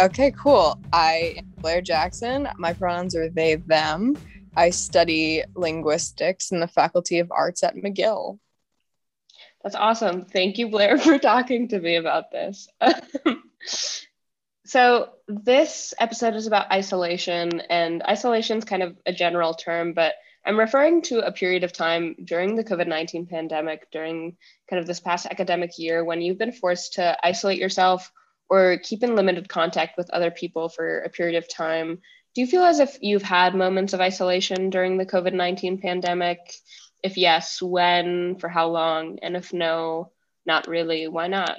Okay, 0.00 0.30
cool. 0.30 0.80
I 0.94 1.34
am 1.36 1.52
Blair 1.58 1.82
Jackson. 1.82 2.48
My 2.56 2.72
pronouns 2.72 3.14
are 3.14 3.28
they, 3.28 3.56
them. 3.56 4.16
I 4.56 4.70
study 4.70 5.44
linguistics 5.54 6.52
in 6.52 6.60
the 6.60 6.66
Faculty 6.66 7.18
of 7.18 7.30
Arts 7.30 7.62
at 7.62 7.76
McGill. 7.76 8.38
That's 9.62 9.76
awesome. 9.76 10.24
Thank 10.24 10.56
you, 10.56 10.70
Blair, 10.70 10.96
for 10.98 11.18
talking 11.18 11.68
to 11.68 11.78
me 11.78 11.96
about 11.96 12.30
this. 12.30 12.66
so, 14.64 15.10
this 15.26 15.92
episode 16.00 16.34
is 16.34 16.46
about 16.46 16.72
isolation, 16.72 17.60
and 17.68 18.02
isolation 18.04 18.56
is 18.56 18.64
kind 18.64 18.82
of 18.82 18.96
a 19.04 19.12
general 19.12 19.52
term, 19.52 19.92
but 19.92 20.14
I'm 20.44 20.58
referring 20.58 21.02
to 21.02 21.20
a 21.20 21.32
period 21.32 21.64
of 21.64 21.72
time 21.72 22.16
during 22.24 22.54
the 22.54 22.64
COVID 22.64 22.86
19 22.86 23.26
pandemic, 23.26 23.90
during 23.90 24.36
kind 24.68 24.80
of 24.80 24.86
this 24.86 25.00
past 25.00 25.26
academic 25.26 25.78
year, 25.78 26.04
when 26.04 26.22
you've 26.22 26.38
been 26.38 26.52
forced 26.52 26.94
to 26.94 27.16
isolate 27.22 27.58
yourself 27.58 28.10
or 28.48 28.78
keep 28.78 29.02
in 29.02 29.14
limited 29.14 29.48
contact 29.48 29.96
with 29.96 30.10
other 30.10 30.30
people 30.30 30.68
for 30.68 31.00
a 31.00 31.10
period 31.10 31.36
of 31.36 31.48
time. 31.48 32.00
Do 32.34 32.40
you 32.40 32.46
feel 32.46 32.62
as 32.62 32.80
if 32.80 32.98
you've 33.02 33.22
had 33.22 33.54
moments 33.54 33.92
of 33.92 34.00
isolation 34.00 34.70
during 34.70 34.96
the 34.96 35.06
COVID 35.06 35.34
19 35.34 35.80
pandemic? 35.80 36.38
If 37.02 37.16
yes, 37.16 37.60
when, 37.62 38.38
for 38.38 38.48
how 38.48 38.68
long? 38.68 39.18
And 39.22 39.36
if 39.36 39.52
no, 39.52 40.12
not 40.46 40.66
really, 40.66 41.08
why 41.08 41.28
not? 41.28 41.58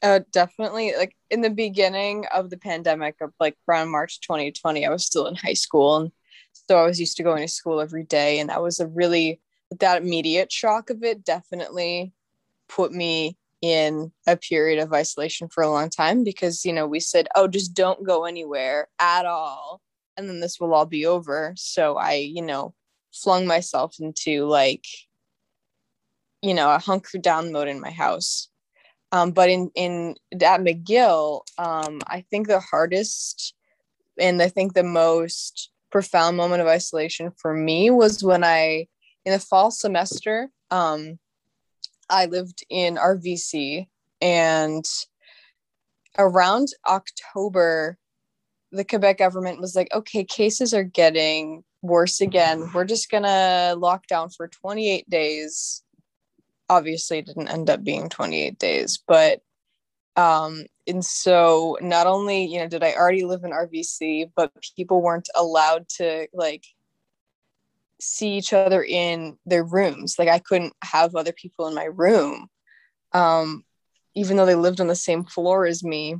Uh, 0.00 0.20
definitely. 0.32 0.94
Like 0.96 1.16
in 1.30 1.40
the 1.40 1.50
beginning 1.50 2.26
of 2.32 2.50
the 2.50 2.56
pandemic, 2.56 3.16
of 3.20 3.32
like 3.40 3.56
around 3.68 3.90
March 3.90 4.20
2020, 4.20 4.86
I 4.86 4.90
was 4.90 5.04
still 5.04 5.26
in 5.26 5.34
high 5.34 5.54
school, 5.54 5.96
and 5.96 6.12
so 6.68 6.78
I 6.78 6.86
was 6.86 7.00
used 7.00 7.16
to 7.18 7.22
going 7.22 7.42
to 7.42 7.52
school 7.52 7.80
every 7.80 8.04
day, 8.04 8.38
and 8.38 8.48
that 8.50 8.62
was 8.62 8.80
a 8.80 8.86
really 8.86 9.40
that 9.78 10.02
immediate 10.02 10.50
shock 10.50 10.90
of 10.90 11.02
it 11.02 11.24
definitely 11.24 12.12
put 12.68 12.92
me 12.92 13.36
in 13.60 14.12
a 14.26 14.36
period 14.36 14.78
of 14.78 14.92
isolation 14.92 15.48
for 15.48 15.62
a 15.62 15.70
long 15.70 15.90
time 15.90 16.22
because 16.22 16.64
you 16.64 16.72
know 16.72 16.86
we 16.86 17.00
said 17.00 17.26
oh 17.34 17.48
just 17.48 17.74
don't 17.74 18.06
go 18.06 18.24
anywhere 18.24 18.88
at 19.00 19.26
all 19.26 19.80
and 20.16 20.28
then 20.28 20.40
this 20.40 20.60
will 20.60 20.74
all 20.74 20.86
be 20.86 21.06
over. 21.06 21.54
So 21.56 21.96
i 21.96 22.14
you 22.14 22.42
know 22.42 22.74
flung 23.12 23.46
myself 23.46 23.96
into 24.00 24.46
like 24.46 24.84
you 26.42 26.54
know 26.54 26.70
a 26.70 26.78
hunker 26.78 27.18
down 27.18 27.52
mode 27.52 27.68
in 27.68 27.80
my 27.80 27.90
house. 27.90 28.48
Um, 29.10 29.30
but 29.32 29.48
in 29.48 29.70
in 29.74 30.16
at 30.34 30.60
mcgill 30.60 31.40
um, 31.56 32.00
i 32.06 32.20
think 32.30 32.46
the 32.46 32.60
hardest 32.60 33.54
and 34.18 34.42
i 34.42 34.48
think 34.50 34.74
the 34.74 34.82
most 34.82 35.70
profound 35.90 36.36
moment 36.36 36.62
of 36.62 36.68
isolation 36.68 37.30
for 37.36 37.54
me 37.54 37.90
was 37.90 38.22
when 38.22 38.44
i 38.44 38.86
in 39.28 39.32
the 39.32 39.38
fall 39.38 39.70
semester, 39.70 40.48
um, 40.70 41.18
I 42.08 42.26
lived 42.26 42.64
in 42.70 42.96
RVC 42.96 43.86
and 44.22 44.84
around 46.16 46.68
October, 46.88 47.98
the 48.72 48.84
Quebec 48.84 49.18
government 49.18 49.60
was 49.60 49.76
like, 49.76 49.88
okay, 49.94 50.24
cases 50.24 50.72
are 50.72 50.82
getting 50.82 51.62
worse 51.82 52.22
again. 52.22 52.70
We're 52.72 52.86
just 52.86 53.10
going 53.10 53.24
to 53.24 53.76
lock 53.78 54.06
down 54.06 54.30
for 54.30 54.48
28 54.48 55.08
days. 55.10 55.82
Obviously, 56.70 57.18
it 57.18 57.26
didn't 57.26 57.48
end 57.48 57.68
up 57.68 57.84
being 57.84 58.08
28 58.08 58.58
days, 58.58 58.98
but 59.06 59.42
um, 60.18 60.64
and 60.88 61.04
so 61.04 61.78
not 61.80 62.08
only 62.08 62.44
you 62.44 62.58
know 62.58 62.66
did 62.66 62.82
I 62.82 62.92
already 62.94 63.24
live 63.24 63.44
in 63.44 63.52
RVC, 63.52 64.32
but 64.34 64.52
people 64.76 65.00
weren't 65.00 65.28
allowed 65.36 65.88
to 65.90 66.26
like 66.32 66.64
see 68.00 68.36
each 68.36 68.52
other 68.52 68.82
in 68.82 69.38
their 69.46 69.62
rooms. 69.62 70.16
Like 70.18 70.28
I 70.28 70.40
couldn't 70.40 70.74
have 70.82 71.14
other 71.14 71.32
people 71.32 71.68
in 71.68 71.74
my 71.74 71.84
room, 71.84 72.48
um, 73.12 73.64
even 74.16 74.36
though 74.36 74.46
they 74.46 74.56
lived 74.56 74.80
on 74.80 74.88
the 74.88 74.96
same 74.96 75.24
floor 75.24 75.66
as 75.66 75.84
me. 75.84 76.16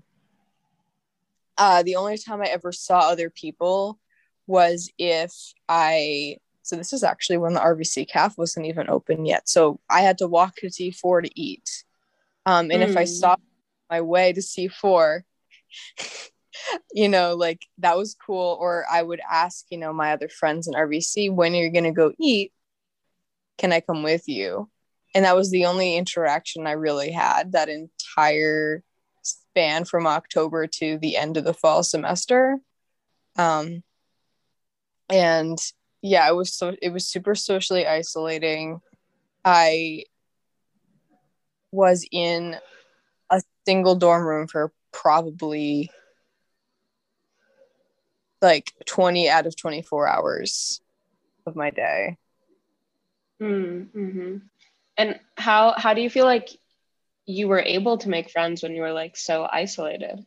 Uh, 1.57 1.83
the 1.83 1.97
only 1.97 2.19
time 2.19 2.41
I 2.41 2.47
ever 2.47 2.71
saw 2.71 3.01
other 3.01 3.31
people 3.31 3.99
was 4.47 4.93
if 4.97 5.33
I. 5.69 6.37
So 6.63 6.77
this 6.77 6.93
is 6.93 7.03
actually 7.03 7.39
when 7.39 7.55
the 7.55 7.61
RVC 7.61 8.09
CAF 8.09 8.39
wasn't 8.39 8.67
even 8.67 8.91
open 8.91 9.27
yet. 9.27 9.49
So 9.49 9.81
I 9.91 10.03
had 10.03 10.19
to 10.19 10.29
walk 10.29 10.55
to 10.57 10.67
C4 10.67 11.25
to 11.25 11.41
eat. 11.41 11.83
Um, 12.45 12.71
and 12.71 12.83
mm. 12.83 12.89
if 12.89 12.97
I 12.97 13.05
hmm. 13.05 13.07
saw 13.07 13.37
my 13.91 14.01
way 14.01 14.33
to 14.33 14.41
C4, 14.41 15.23
you 16.93 17.09
know, 17.09 17.35
like 17.35 17.67
that 17.79 17.97
was 17.97 18.15
cool. 18.15 18.57
Or 18.61 18.85
I 18.91 19.03
would 19.03 19.21
ask, 19.31 19.67
you 19.71 19.79
know, 19.79 19.93
my 19.93 20.13
other 20.13 20.29
friends 20.29 20.67
in 20.67 20.75
RVC, 20.75 21.33
when 21.33 21.55
are 21.55 21.63
you 21.63 21.71
going 21.71 21.85
to 21.85 21.93
go 21.93 22.13
eat? 22.19 22.53
Can 23.59 23.73
I 23.73 23.81
come 23.81 24.03
with 24.03 24.29
you? 24.29 24.71
And 25.15 25.25
that 25.25 25.37
was 25.37 25.51
the 25.51 25.67
only 25.67 25.97
interaction 25.97 26.67
I 26.67 26.73
really 26.73 27.11
had 27.11 27.53
that 27.53 27.69
entire 27.69 28.83
span 29.23 29.85
from 29.85 30.07
October 30.07 30.67
to 30.67 30.99
the 30.99 31.17
end 31.17 31.37
of 31.37 31.45
the 31.45 31.55
fall 31.55 31.83
semester. 31.83 32.59
Um, 33.37 33.83
and 35.09 35.59
yeah, 36.03 36.29
it 36.29 36.35
was 36.35 36.53
so 36.53 36.77
it 36.81 36.91
was 36.91 37.09
super 37.09 37.35
socially 37.35 37.87
isolating. 37.87 38.81
I 39.45 40.05
was 41.73 42.07
in 42.11 42.57
single 43.69 43.97
dorm 43.97 44.25
room 44.25 44.47
for 44.47 44.73
probably 44.95 45.91
like 48.41 48.73
20 48.87 49.29
out 49.29 49.47
of 49.47 49.55
24 49.57 50.09
hours 50.09 50.81
of 51.47 51.55
my 51.55 51.69
day. 51.69 52.17
Mm-hmm. 53.43 54.39
And 54.97 55.21
how 55.37 55.75
how 55.77 55.93
do 55.93 56.01
you 56.01 56.09
feel 56.09 56.25
like 56.25 56.49
you 57.27 57.47
were 57.47 57.61
able 57.61 57.99
to 57.99 58.09
make 58.09 58.31
friends 58.31 58.63
when 58.63 58.75
you 58.75 58.81
were 58.81 58.95
like 58.95 59.19
so 59.19 59.47
isolated? 59.53 60.25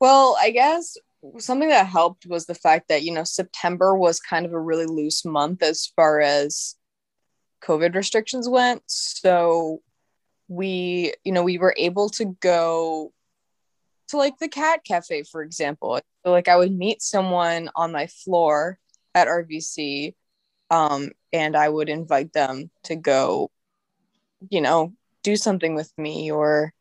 Well, 0.00 0.36
I 0.40 0.50
guess 0.50 0.96
something 1.38 1.68
that 1.68 1.86
helped 1.86 2.26
was 2.26 2.46
the 2.46 2.56
fact 2.56 2.88
that 2.88 3.04
you 3.04 3.12
know 3.12 3.22
September 3.22 3.96
was 3.96 4.18
kind 4.18 4.44
of 4.44 4.52
a 4.52 4.60
really 4.60 4.86
loose 4.86 5.24
month 5.24 5.62
as 5.62 5.86
far 5.94 6.20
as 6.20 6.74
COVID 7.62 7.94
restrictions 7.94 8.48
went. 8.48 8.82
So 8.86 9.80
we, 10.48 11.14
you 11.24 11.32
know, 11.32 11.42
we 11.42 11.58
were 11.58 11.74
able 11.78 12.08
to 12.10 12.36
go 12.40 13.12
to 14.08 14.16
like 14.16 14.38
the 14.38 14.48
cat 14.48 14.80
cafe 14.84 15.22
for 15.24 15.42
example 15.42 16.00
So 16.24 16.30
like 16.30 16.48
I 16.48 16.56
would 16.56 16.72
meet 16.72 17.02
someone 17.02 17.70
on 17.76 17.92
my 17.92 18.06
floor 18.08 18.78
at 19.14 19.28
RVC 19.28 20.14
um, 20.70 21.10
and 21.32 21.56
I 21.56 21.68
would 21.68 21.88
invite 21.88 22.32
them 22.32 22.70
to 22.84 22.96
go, 22.96 23.50
you 24.50 24.60
know, 24.60 24.92
do 25.22 25.36
something 25.36 25.74
with 25.74 25.92
me 25.98 26.30
or 26.32 26.72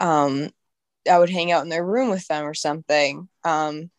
um, 0.00 0.50
I 1.10 1.18
would 1.18 1.30
hang 1.30 1.52
out 1.52 1.64
in 1.64 1.70
their 1.70 1.84
room 1.84 2.10
with 2.10 2.26
them 2.28 2.44
or 2.46 2.54
something. 2.54 3.28
Um, 3.44 3.90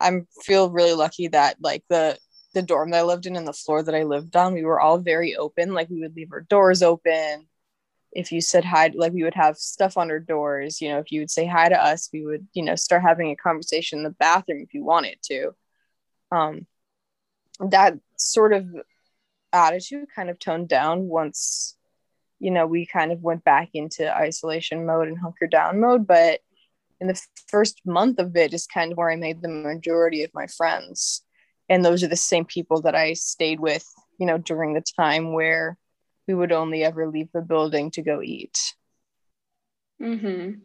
I 0.00 0.22
feel 0.44 0.70
really 0.70 0.94
lucky 0.94 1.28
that 1.28 1.56
like 1.60 1.84
the 1.90 2.18
the 2.54 2.62
dorm 2.62 2.90
that 2.92 3.00
I 3.00 3.02
lived 3.02 3.26
in 3.26 3.36
and 3.36 3.46
the 3.48 3.52
floor 3.52 3.82
that 3.82 3.94
I 3.94 4.04
lived 4.04 4.36
on, 4.36 4.54
we 4.54 4.64
were 4.64 4.80
all 4.80 4.98
very 4.98 5.36
open. 5.36 5.74
Like 5.74 5.90
we 5.90 6.00
would 6.00 6.16
leave 6.16 6.32
our 6.32 6.42
doors 6.42 6.82
open. 6.82 7.47
If 8.18 8.32
you 8.32 8.40
said 8.40 8.64
hi, 8.64 8.90
like 8.94 9.12
we 9.12 9.22
would 9.22 9.36
have 9.36 9.56
stuff 9.56 9.96
on 9.96 10.10
our 10.10 10.18
doors. 10.18 10.80
You 10.80 10.88
know, 10.88 10.98
if 10.98 11.12
you 11.12 11.20
would 11.20 11.30
say 11.30 11.46
hi 11.46 11.68
to 11.68 11.80
us, 11.80 12.08
we 12.12 12.24
would, 12.26 12.48
you 12.52 12.64
know, 12.64 12.74
start 12.74 13.02
having 13.02 13.30
a 13.30 13.36
conversation 13.36 14.00
in 14.00 14.02
the 14.02 14.10
bathroom 14.10 14.64
if 14.66 14.74
you 14.74 14.84
wanted 14.84 15.18
to. 15.26 15.52
Um, 16.32 16.66
that 17.60 17.94
sort 18.16 18.52
of 18.52 18.66
attitude 19.52 20.08
kind 20.14 20.30
of 20.30 20.38
toned 20.40 20.68
down 20.68 21.06
once, 21.06 21.76
you 22.40 22.50
know, 22.50 22.66
we 22.66 22.86
kind 22.86 23.12
of 23.12 23.20
went 23.22 23.44
back 23.44 23.68
into 23.72 24.12
isolation 24.12 24.84
mode 24.84 25.06
and 25.06 25.18
hunker 25.18 25.46
down 25.46 25.78
mode. 25.78 26.04
But 26.04 26.40
in 27.00 27.06
the 27.06 27.22
first 27.46 27.80
month 27.86 28.18
of 28.18 28.36
it 28.36 28.52
is 28.52 28.66
kind 28.66 28.90
of 28.90 28.98
where 28.98 29.12
I 29.12 29.16
made 29.16 29.42
the 29.42 29.48
majority 29.48 30.24
of 30.24 30.34
my 30.34 30.48
friends. 30.48 31.22
And 31.68 31.84
those 31.84 32.02
are 32.02 32.08
the 32.08 32.16
same 32.16 32.44
people 32.44 32.82
that 32.82 32.96
I 32.96 33.12
stayed 33.12 33.60
with, 33.60 33.86
you 34.18 34.26
know, 34.26 34.38
during 34.38 34.74
the 34.74 34.84
time 34.96 35.32
where 35.32 35.78
we 36.28 36.34
would 36.34 36.52
only 36.52 36.84
ever 36.84 37.08
leave 37.08 37.32
the 37.32 37.40
building 37.40 37.90
to 37.92 38.02
go 38.02 38.22
eat. 38.22 38.74
Mm-hmm. 40.00 40.60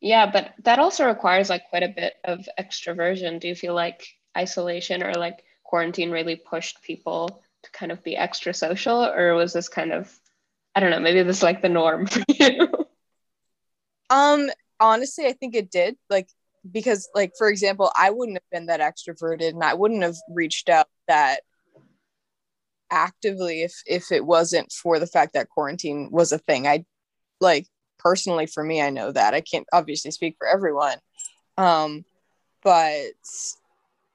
Yeah, 0.00 0.30
but 0.30 0.54
that 0.62 0.78
also 0.78 1.04
requires 1.06 1.50
like 1.50 1.68
quite 1.68 1.82
a 1.82 1.88
bit 1.88 2.14
of 2.24 2.48
extroversion. 2.58 3.40
Do 3.40 3.48
you 3.48 3.54
feel 3.54 3.74
like 3.74 4.06
isolation 4.38 5.02
or 5.02 5.12
like 5.12 5.44
quarantine 5.64 6.10
really 6.10 6.36
pushed 6.36 6.82
people 6.82 7.42
to 7.62 7.70
kind 7.72 7.92
of 7.92 8.02
be 8.02 8.16
extra 8.16 8.54
social, 8.54 9.04
or 9.04 9.34
was 9.34 9.52
this 9.52 9.68
kind 9.68 9.92
of, 9.92 10.10
I 10.74 10.80
don't 10.80 10.90
know, 10.90 11.00
maybe 11.00 11.22
this 11.22 11.38
is 11.38 11.42
like 11.42 11.60
the 11.60 11.68
norm 11.68 12.06
for 12.06 12.22
you? 12.28 12.68
Um, 14.08 14.50
honestly, 14.78 15.26
I 15.26 15.32
think 15.32 15.54
it 15.54 15.70
did. 15.70 15.96
Like, 16.08 16.28
because, 16.70 17.08
like, 17.14 17.32
for 17.36 17.48
example, 17.48 17.90
I 17.94 18.10
wouldn't 18.10 18.38
have 18.38 18.50
been 18.50 18.66
that 18.66 18.80
extroverted 18.80 19.50
and 19.50 19.62
I 19.62 19.74
wouldn't 19.74 20.02
have 20.02 20.16
reached 20.30 20.68
out 20.68 20.88
that 21.08 21.40
actively 22.90 23.62
if 23.62 23.74
if 23.86 24.12
it 24.12 24.24
wasn't 24.24 24.72
for 24.72 24.98
the 24.98 25.06
fact 25.06 25.34
that 25.34 25.48
quarantine 25.48 26.08
was 26.10 26.32
a 26.32 26.38
thing. 26.38 26.66
I 26.66 26.84
like 27.40 27.66
personally 27.98 28.46
for 28.46 28.62
me, 28.64 28.80
I 28.82 28.90
know 28.90 29.12
that. 29.12 29.34
I 29.34 29.40
can't 29.40 29.66
obviously 29.72 30.10
speak 30.10 30.36
for 30.38 30.46
everyone. 30.46 30.98
Um, 31.56 32.04
but 32.62 33.12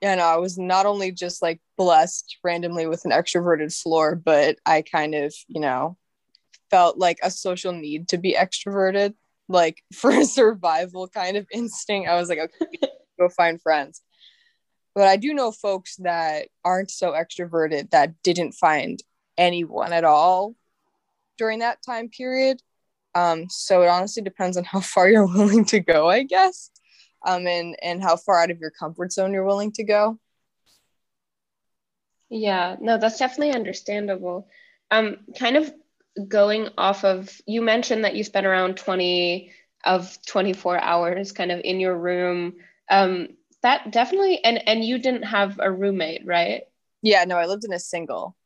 you 0.02 0.14
know, 0.14 0.24
I 0.24 0.36
was 0.36 0.58
not 0.58 0.86
only 0.86 1.10
just 1.10 1.42
like 1.42 1.60
blessed 1.76 2.36
randomly 2.44 2.86
with 2.86 3.04
an 3.04 3.12
extroverted 3.12 3.74
floor, 3.74 4.14
but 4.14 4.58
I 4.66 4.82
kind 4.82 5.14
of, 5.14 5.34
you 5.48 5.60
know, 5.60 5.96
felt 6.70 6.98
like 6.98 7.18
a 7.22 7.30
social 7.30 7.72
need 7.72 8.08
to 8.08 8.18
be 8.18 8.34
extroverted 8.34 9.14
like 9.48 9.82
for 9.94 10.10
a 10.10 10.24
survival 10.24 11.08
kind 11.08 11.36
of 11.36 11.46
instinct. 11.52 12.08
I 12.08 12.16
was 12.16 12.28
like, 12.28 12.38
okay, 12.38 12.88
go 13.18 13.28
find 13.28 13.60
friends. 13.60 14.02
But 14.96 15.08
I 15.08 15.16
do 15.16 15.34
know 15.34 15.52
folks 15.52 15.96
that 15.96 16.48
aren't 16.64 16.90
so 16.90 17.12
extroverted 17.12 17.90
that 17.90 18.14
didn't 18.22 18.52
find 18.52 18.98
anyone 19.36 19.92
at 19.92 20.04
all 20.04 20.56
during 21.36 21.58
that 21.58 21.82
time 21.84 22.08
period. 22.08 22.62
Um, 23.14 23.44
so 23.50 23.82
it 23.82 23.88
honestly 23.88 24.22
depends 24.22 24.56
on 24.56 24.64
how 24.64 24.80
far 24.94 25.10
you're 25.10 25.26
willing 25.26 25.66
to 25.66 25.80
go, 25.80 26.08
I 26.08 26.22
guess, 26.22 26.70
um, 27.26 27.46
and 27.46 27.76
and 27.82 28.02
how 28.02 28.16
far 28.16 28.42
out 28.42 28.50
of 28.50 28.58
your 28.58 28.70
comfort 28.70 29.12
zone 29.12 29.34
you're 29.34 29.44
willing 29.44 29.72
to 29.72 29.84
go. 29.84 30.18
Yeah, 32.30 32.76
no, 32.80 32.96
that's 32.96 33.18
definitely 33.18 33.54
understandable. 33.54 34.48
Um, 34.90 35.18
kind 35.38 35.58
of 35.58 35.74
going 36.26 36.70
off 36.78 37.04
of 37.04 37.38
you 37.46 37.60
mentioned 37.60 38.04
that 38.06 38.14
you 38.16 38.24
spent 38.24 38.46
around 38.46 38.78
20 38.78 39.52
of 39.84 40.18
24 40.26 40.80
hours 40.80 41.32
kind 41.32 41.52
of 41.52 41.60
in 41.62 41.78
your 41.80 41.96
room 41.96 42.54
um 42.90 43.28
that 43.62 43.90
definitely 43.90 44.42
and 44.44 44.66
and 44.68 44.84
you 44.84 44.98
didn't 44.98 45.22
have 45.22 45.58
a 45.60 45.70
roommate 45.70 46.26
right 46.26 46.62
yeah 47.02 47.24
no 47.24 47.36
i 47.36 47.46
lived 47.46 47.64
in 47.64 47.72
a 47.72 47.78
single 47.78 48.36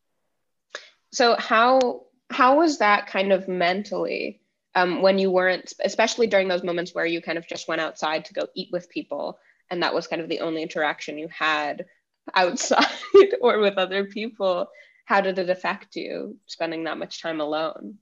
so 1.13 1.37
how 1.37 2.03
how 2.31 2.59
was 2.59 2.79
that 2.79 3.07
kind 3.07 3.33
of 3.33 3.49
mentally 3.49 4.41
um, 4.77 5.03
when 5.03 5.19
you 5.19 5.33
weren't 5.33 5.73
especially 5.85 6.29
during 6.29 6.47
those 6.47 6.63
moments 6.63 6.95
where 6.95 7.07
you 7.07 7.21
kind 7.21 7.39
of 7.39 7.47
just 7.47 7.67
went 7.67 7.81
outside 7.81 8.25
to 8.27 8.35
go 8.35 8.47
eat 8.55 8.69
with 8.71 8.89
people 8.89 9.39
and 9.69 9.83
that 9.83 9.95
was 9.95 10.07
kind 10.07 10.23
of 10.23 10.29
the 10.29 10.41
only 10.41 10.63
interaction 10.63 11.19
you 11.19 11.29
had 11.29 11.87
outside 12.35 12.87
or 13.41 13.59
with 13.59 13.79
other 13.79 14.05
people 14.05 14.69
how 15.11 15.21
did 15.21 15.41
it 15.41 15.51
affect 15.51 15.97
you 15.97 16.39
spending 16.47 16.85
that 16.85 16.97
much 16.97 17.21
time 17.21 17.41
alone? 17.41 17.99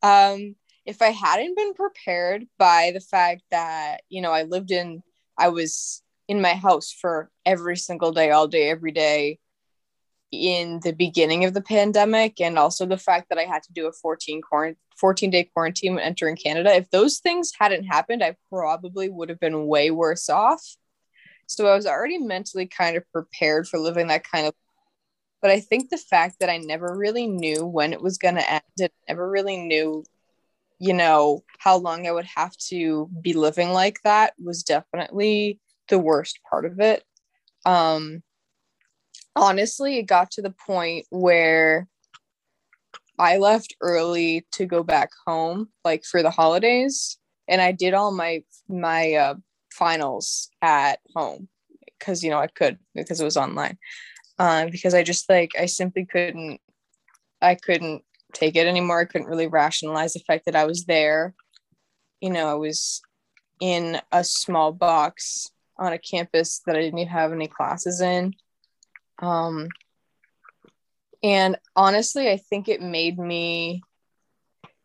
Um, 0.00 0.54
if 0.86 1.02
I 1.02 1.08
hadn't 1.08 1.56
been 1.56 1.74
prepared 1.74 2.46
by 2.56 2.92
the 2.94 3.00
fact 3.00 3.42
that, 3.50 4.02
you 4.08 4.22
know, 4.22 4.30
I 4.30 4.44
lived 4.44 4.70
in, 4.70 5.02
I 5.38 5.48
was 5.48 6.02
in 6.28 6.40
my 6.40 6.54
house 6.54 6.92
for 6.92 7.30
every 7.44 7.76
single 7.76 8.12
day, 8.12 8.30
all 8.30 8.48
day, 8.48 8.70
every 8.70 8.92
day 8.92 9.38
in 10.30 10.80
the 10.82 10.92
beginning 10.92 11.44
of 11.44 11.52
the 11.52 11.60
pandemic, 11.60 12.40
and 12.40 12.58
also 12.58 12.86
the 12.86 12.96
fact 12.96 13.28
that 13.28 13.38
I 13.38 13.44
had 13.44 13.62
to 13.64 13.72
do 13.72 13.86
a 13.86 13.92
14, 13.92 14.40
quarant- 14.40 14.78
14 14.96 15.30
day 15.30 15.44
quarantine 15.44 15.94
when 15.94 16.04
entering 16.04 16.36
Canada, 16.36 16.74
if 16.74 16.90
those 16.90 17.18
things 17.18 17.52
hadn't 17.58 17.84
happened, 17.84 18.22
I 18.24 18.36
probably 18.48 19.10
would 19.10 19.28
have 19.28 19.40
been 19.40 19.66
way 19.66 19.90
worse 19.90 20.30
off. 20.30 20.62
So 21.46 21.66
I 21.66 21.74
was 21.74 21.86
already 21.86 22.18
mentally 22.18 22.66
kind 22.66 22.96
of 22.96 23.04
prepared 23.12 23.68
for 23.68 23.78
living 23.78 24.06
that 24.06 24.24
kind 24.24 24.46
of 24.46 24.54
but 25.42 25.50
I 25.50 25.58
think 25.58 25.90
the 25.90 25.98
fact 25.98 26.36
that 26.38 26.48
I 26.48 26.58
never 26.58 26.96
really 26.96 27.26
knew 27.26 27.66
when 27.66 27.92
it 27.92 28.00
was 28.00 28.16
going 28.16 28.36
to 28.36 28.48
end, 28.48 28.62
and 28.78 28.90
never 29.08 29.28
really 29.28 29.58
knew, 29.58 30.04
you 30.82 30.92
know, 30.92 31.44
how 31.58 31.76
long 31.76 32.08
I 32.08 32.10
would 32.10 32.26
have 32.34 32.56
to 32.70 33.08
be 33.20 33.34
living 33.34 33.70
like 33.70 34.00
that 34.02 34.34
was 34.36 34.64
definitely 34.64 35.60
the 35.88 36.00
worst 36.00 36.40
part 36.50 36.64
of 36.64 36.80
it. 36.80 37.04
Um, 37.64 38.24
honestly, 39.36 39.98
it 39.98 40.08
got 40.08 40.32
to 40.32 40.42
the 40.42 40.50
point 40.50 41.06
where 41.10 41.86
I 43.16 43.36
left 43.36 43.76
early 43.80 44.44
to 44.54 44.66
go 44.66 44.82
back 44.82 45.10
home, 45.24 45.68
like 45.84 46.02
for 46.02 46.20
the 46.20 46.32
holidays, 46.32 47.16
and 47.46 47.60
I 47.60 47.70
did 47.70 47.94
all 47.94 48.10
my 48.10 48.42
my 48.68 49.12
uh, 49.12 49.34
finals 49.72 50.50
at 50.62 50.98
home 51.14 51.46
because 51.96 52.24
you 52.24 52.30
know 52.30 52.40
I 52.40 52.48
could 52.48 52.76
because 52.92 53.20
it 53.20 53.24
was 53.24 53.36
online 53.36 53.78
um, 54.40 54.70
because 54.70 54.94
I 54.94 55.04
just 55.04 55.30
like 55.30 55.52
I 55.56 55.66
simply 55.66 56.06
couldn't 56.06 56.60
I 57.40 57.54
couldn't 57.54 58.02
take 58.32 58.56
it 58.56 58.66
anymore. 58.66 59.00
I 59.00 59.04
couldn't 59.04 59.28
really 59.28 59.46
rationalize 59.46 60.14
the 60.14 60.20
fact 60.20 60.46
that 60.46 60.56
I 60.56 60.64
was 60.64 60.84
there. 60.84 61.34
You 62.20 62.30
know, 62.30 62.48
I 62.48 62.54
was 62.54 63.02
in 63.60 64.00
a 64.10 64.24
small 64.24 64.72
box 64.72 65.50
on 65.78 65.92
a 65.92 65.98
campus 65.98 66.60
that 66.66 66.76
I 66.76 66.80
didn't 66.80 66.98
even 66.98 67.12
have 67.12 67.32
any 67.32 67.48
classes 67.48 68.00
in. 68.00 68.34
Um, 69.20 69.68
and 71.22 71.56
honestly, 71.76 72.30
I 72.30 72.36
think 72.36 72.68
it 72.68 72.82
made 72.82 73.18
me 73.18 73.82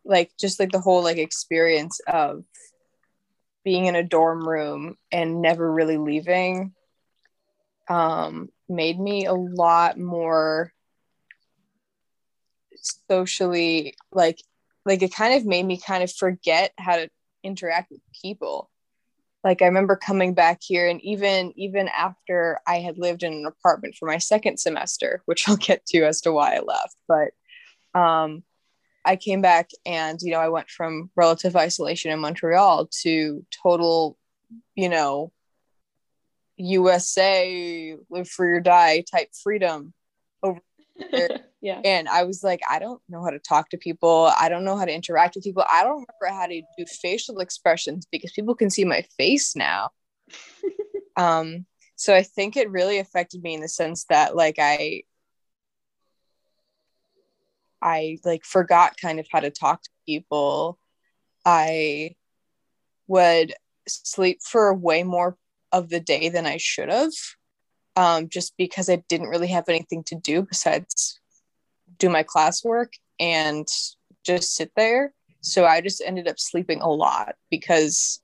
like 0.06 0.32
just 0.40 0.60
like 0.60 0.72
the 0.72 0.80
whole 0.80 1.04
like 1.04 1.18
experience 1.18 2.00
of 2.08 2.44
being 3.64 3.86
in 3.86 3.96
a 3.96 4.04
dorm 4.04 4.48
room 4.48 4.96
and 5.12 5.42
never 5.42 5.70
really 5.70 5.98
leaving 5.98 6.74
um 7.90 8.50
made 8.70 9.00
me 9.00 9.26
a 9.26 9.34
lot 9.34 9.98
more 9.98 10.72
socially 13.10 13.96
like 14.12 14.42
like 14.86 15.02
it 15.02 15.14
kind 15.14 15.34
of 15.34 15.46
made 15.46 15.66
me 15.66 15.78
kind 15.78 16.04
of 16.04 16.12
forget 16.12 16.72
how 16.78 16.96
to 16.96 17.10
interact 17.44 17.92
with 17.92 18.02
people 18.22 18.70
like 19.44 19.62
i 19.62 19.66
remember 19.66 19.96
coming 19.96 20.34
back 20.34 20.60
here 20.62 20.88
and 20.88 21.02
even 21.02 21.54
even 21.56 21.88
after 21.90 22.60
i 22.68 22.78
had 22.78 22.98
lived 22.98 23.24
in 23.24 23.34
an 23.34 23.46
apartment 23.46 23.96
for 23.96 24.08
my 24.08 24.18
second 24.18 24.58
semester 24.58 25.22
which 25.26 25.44
i'll 25.48 25.58
get 25.58 25.86
to 25.86 26.04
as 26.04 26.22
to 26.22 26.32
why 26.32 26.56
i 26.56 26.60
left 26.60 26.96
but 27.08 28.00
um 28.00 28.44
i 29.06 29.16
came 29.16 29.42
back 29.42 29.70
and 29.86 30.20
you 30.22 30.32
know 30.32 30.40
i 30.40 30.50
went 30.50 30.70
from 30.70 31.10
relative 31.16 31.56
isolation 31.56 32.12
in 32.12 32.20
montreal 32.20 32.88
to 32.88 33.46
total 33.64 34.18
you 34.76 34.90
know 34.90 35.32
USA, 36.58 37.96
live 38.10 38.28
free 38.28 38.52
or 38.52 38.60
die 38.60 39.04
type 39.10 39.30
freedom 39.44 39.94
over 40.44 40.60
there. 41.12 41.46
Yeah. 41.68 41.82
And 41.84 42.08
I 42.08 42.24
was 42.24 42.46
like, 42.46 42.62
I 42.70 42.80
don't 42.80 43.02
know 43.10 43.22
how 43.22 43.30
to 43.30 43.40
talk 43.40 43.72
to 43.72 43.78
people. 43.78 44.32
I 44.40 44.48
don't 44.48 44.64
know 44.64 44.78
how 44.78 44.86
to 44.86 44.94
interact 44.94 45.36
with 45.36 45.44
people. 45.44 45.66
I 45.70 45.84
don't 45.84 46.08
remember 46.22 46.40
how 46.40 46.48
to 46.48 46.62
do 46.78 46.86
facial 46.86 47.40
expressions 47.40 48.08
because 48.10 48.32
people 48.32 48.56
can 48.56 48.70
see 48.70 48.86
my 48.86 49.02
face 49.18 49.54
now. 49.54 49.90
um, 51.18 51.66
so 51.98 52.16
I 52.16 52.24
think 52.24 52.56
it 52.56 52.72
really 52.72 53.00
affected 53.00 53.44
me 53.44 53.54
in 53.54 53.60
the 53.60 53.68
sense 53.68 54.06
that 54.06 54.34
like 54.34 54.56
I 54.60 55.04
I 57.82 58.20
like 58.24 58.46
forgot 58.46 58.96
kind 58.96 59.20
of 59.20 59.28
how 59.30 59.42
to 59.42 59.50
talk 59.50 59.84
to 59.84 59.90
people. 60.06 60.80
I 61.46 62.16
would 63.08 63.54
sleep 63.90 64.40
for 64.42 64.74
way 64.74 65.04
more 65.04 65.36
of 65.74 65.90
the 65.90 66.00
day 66.00 66.30
than 66.30 66.46
I 66.46 66.56
should 66.56 66.90
have, 66.90 67.12
um, 67.98 68.30
just 68.30 68.56
because 68.56 68.90
I 68.90 69.04
didn't 69.10 69.28
really 69.28 69.50
have 69.50 69.68
anything 69.68 70.06
to 70.06 70.16
do 70.16 70.44
besides 70.44 71.17
do 71.98 72.10
my 72.10 72.24
classwork 72.24 72.94
and 73.20 73.68
just 74.24 74.56
sit 74.56 74.72
there. 74.76 75.14
So 75.42 75.66
I 75.66 75.82
just 75.82 76.02
ended 76.06 76.28
up 76.28 76.40
sleeping 76.40 76.82
a 76.82 76.90
lot 76.90 77.36
because, 77.50 78.22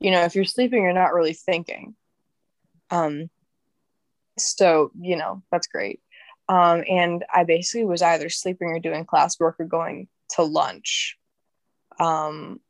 you 0.00 0.10
know, 0.10 0.22
if 0.24 0.34
you're 0.34 0.44
sleeping, 0.44 0.82
you're 0.82 0.92
not 0.92 1.14
really 1.14 1.34
thinking. 1.34 1.94
Um, 2.90 3.30
so, 4.38 4.90
you 4.98 5.16
know, 5.16 5.42
that's 5.50 5.66
great. 5.66 6.00
Um, 6.48 6.82
and 6.88 7.24
I 7.32 7.44
basically 7.44 7.84
was 7.84 8.02
either 8.02 8.28
sleeping 8.30 8.68
or 8.68 8.78
doing 8.78 9.04
classwork 9.04 9.54
or 9.58 9.66
going 9.66 10.08
to 10.30 10.42
lunch 10.42 11.16
um, 12.00 12.60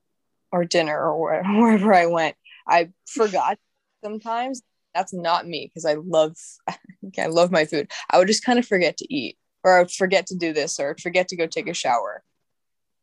or 0.50 0.64
dinner 0.64 1.10
or 1.10 1.42
wherever 1.46 1.94
I 1.94 2.06
went. 2.06 2.36
I 2.66 2.90
forgot 3.06 3.58
sometimes. 4.02 4.62
That's 4.94 5.12
not 5.14 5.46
me 5.46 5.66
because 5.66 5.84
I 5.84 5.94
love 5.94 6.36
I 7.18 7.26
love 7.26 7.52
my 7.52 7.66
food. 7.66 7.90
I 8.10 8.18
would 8.18 8.26
just 8.26 8.44
kind 8.44 8.58
of 8.58 8.66
forget 8.66 8.96
to 8.96 9.14
eat 9.14 9.38
or 9.64 9.88
forget 9.88 10.26
to 10.28 10.36
do 10.36 10.52
this 10.52 10.78
or 10.78 10.96
forget 11.00 11.28
to 11.28 11.36
go 11.36 11.46
take 11.46 11.68
a 11.68 11.74
shower. 11.74 12.22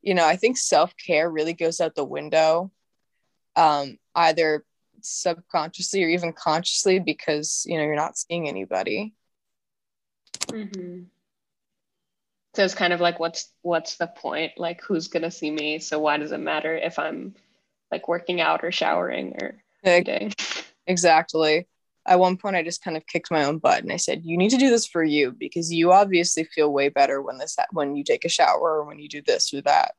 You 0.01 0.13
know, 0.13 0.25
I 0.25 0.35
think 0.35 0.57
self-care 0.57 1.29
really 1.29 1.53
goes 1.53 1.81
out 1.81 1.95
the 1.95 2.05
window. 2.05 2.71
Um, 3.55 3.97
either 4.15 4.65
subconsciously 5.01 6.03
or 6.03 6.09
even 6.09 6.33
consciously 6.33 6.99
because 6.99 7.65
you 7.67 7.77
know 7.77 7.83
you're 7.83 7.95
not 7.95 8.17
seeing 8.17 8.49
anybody 8.49 9.13
Mm-hmm. 10.47 11.03
So 12.55 12.63
it's 12.63 12.75
kind 12.75 12.93
of 12.93 13.01
like, 13.01 13.19
what's 13.19 13.51
what's 13.61 13.97
the 13.97 14.07
point? 14.07 14.53
Like, 14.57 14.81
who's 14.81 15.07
gonna 15.07 15.31
see 15.31 15.51
me? 15.51 15.79
So 15.79 15.99
why 15.99 16.17
does 16.17 16.31
it 16.31 16.39
matter 16.39 16.75
if 16.75 16.97
I'm 16.97 17.35
like 17.91 18.07
working 18.07 18.41
out 18.41 18.63
or 18.63 18.71
showering 18.71 19.35
or 19.41 19.61
eating? 19.85 20.33
Exactly. 20.87 21.67
At 22.07 22.19
one 22.19 22.37
point, 22.37 22.55
I 22.55 22.63
just 22.63 22.83
kind 22.83 22.97
of 22.97 23.07
kicked 23.07 23.31
my 23.31 23.45
own 23.45 23.57
butt 23.57 23.81
and 23.83 23.91
I 23.91 23.97
said, 23.97 24.21
"You 24.23 24.37
need 24.37 24.49
to 24.51 24.57
do 24.57 24.69
this 24.69 24.85
for 24.85 25.03
you 25.03 25.31
because 25.31 25.73
you 25.73 25.91
obviously 25.91 26.43
feel 26.43 26.71
way 26.71 26.89
better 26.89 27.21
when 27.21 27.37
this 27.37 27.57
when 27.71 27.95
you 27.95 28.03
take 28.03 28.25
a 28.25 28.29
shower 28.29 28.79
or 28.79 28.83
when 28.85 28.99
you 28.99 29.09
do 29.09 29.21
this 29.21 29.53
or 29.53 29.61
that." 29.61 29.95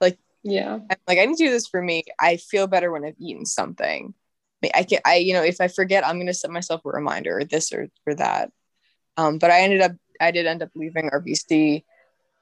Like, 0.00 0.18
yeah, 0.42 0.74
I'm 0.74 0.96
like 1.06 1.18
I 1.18 1.24
need 1.24 1.36
to 1.38 1.46
do 1.46 1.50
this 1.50 1.66
for 1.66 1.82
me. 1.82 2.04
I 2.20 2.36
feel 2.36 2.66
better 2.66 2.92
when 2.92 3.04
I've 3.04 3.18
eaten 3.18 3.46
something. 3.46 4.14
I 4.74 4.82
can, 4.82 5.00
I 5.04 5.16
you 5.16 5.34
know, 5.34 5.42
if 5.42 5.60
I 5.60 5.68
forget, 5.68 6.06
I'm 6.06 6.18
gonna 6.18 6.34
set 6.34 6.50
myself 6.50 6.82
a 6.84 6.90
reminder 6.90 7.38
or 7.38 7.44
this 7.44 7.72
or 7.72 7.88
or 8.06 8.14
that. 8.14 8.50
Um, 9.16 9.38
but 9.38 9.50
I 9.50 9.62
ended 9.62 9.80
up, 9.80 9.92
I 10.20 10.30
did 10.30 10.46
end 10.46 10.62
up 10.62 10.70
leaving 10.74 11.10
RVC 11.10 11.84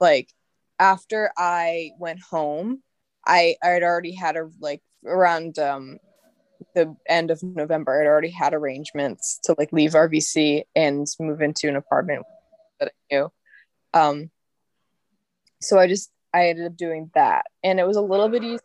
like 0.00 0.30
after 0.78 1.30
I 1.36 1.92
went 1.98 2.20
home. 2.20 2.82
I 3.26 3.56
I 3.62 3.68
had 3.68 3.82
already 3.82 4.12
had 4.14 4.36
a 4.36 4.50
like 4.60 4.82
around 5.04 5.58
um, 5.58 5.98
the 6.74 6.96
end 7.08 7.30
of 7.30 7.42
November. 7.42 8.00
I'd 8.00 8.06
already 8.06 8.30
had 8.30 8.54
arrangements 8.54 9.38
to 9.44 9.54
like 9.58 9.72
leave 9.72 9.92
RVC 9.92 10.64
and 10.74 11.06
move 11.20 11.40
into 11.40 11.68
an 11.68 11.76
apartment 11.76 12.24
that 12.80 12.88
I 12.88 13.14
knew. 13.14 13.32
Um, 13.94 14.30
so 15.60 15.78
I 15.78 15.86
just 15.86 16.10
I 16.32 16.48
ended 16.48 16.66
up 16.66 16.76
doing 16.76 17.10
that, 17.14 17.46
and 17.62 17.80
it 17.80 17.86
was 17.86 17.96
a 17.96 18.02
little 18.02 18.28
bit 18.28 18.44
easy. 18.44 18.62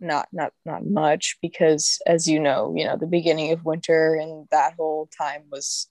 Not 0.00 0.28
not 0.32 0.52
not 0.64 0.84
much 0.84 1.38
because, 1.42 2.00
as 2.06 2.26
you 2.26 2.40
know, 2.40 2.74
you 2.76 2.84
know 2.84 2.96
the 2.96 3.06
beginning 3.06 3.52
of 3.52 3.64
winter 3.64 4.14
and 4.14 4.48
that 4.50 4.74
whole 4.76 5.08
time 5.16 5.44
was 5.50 5.88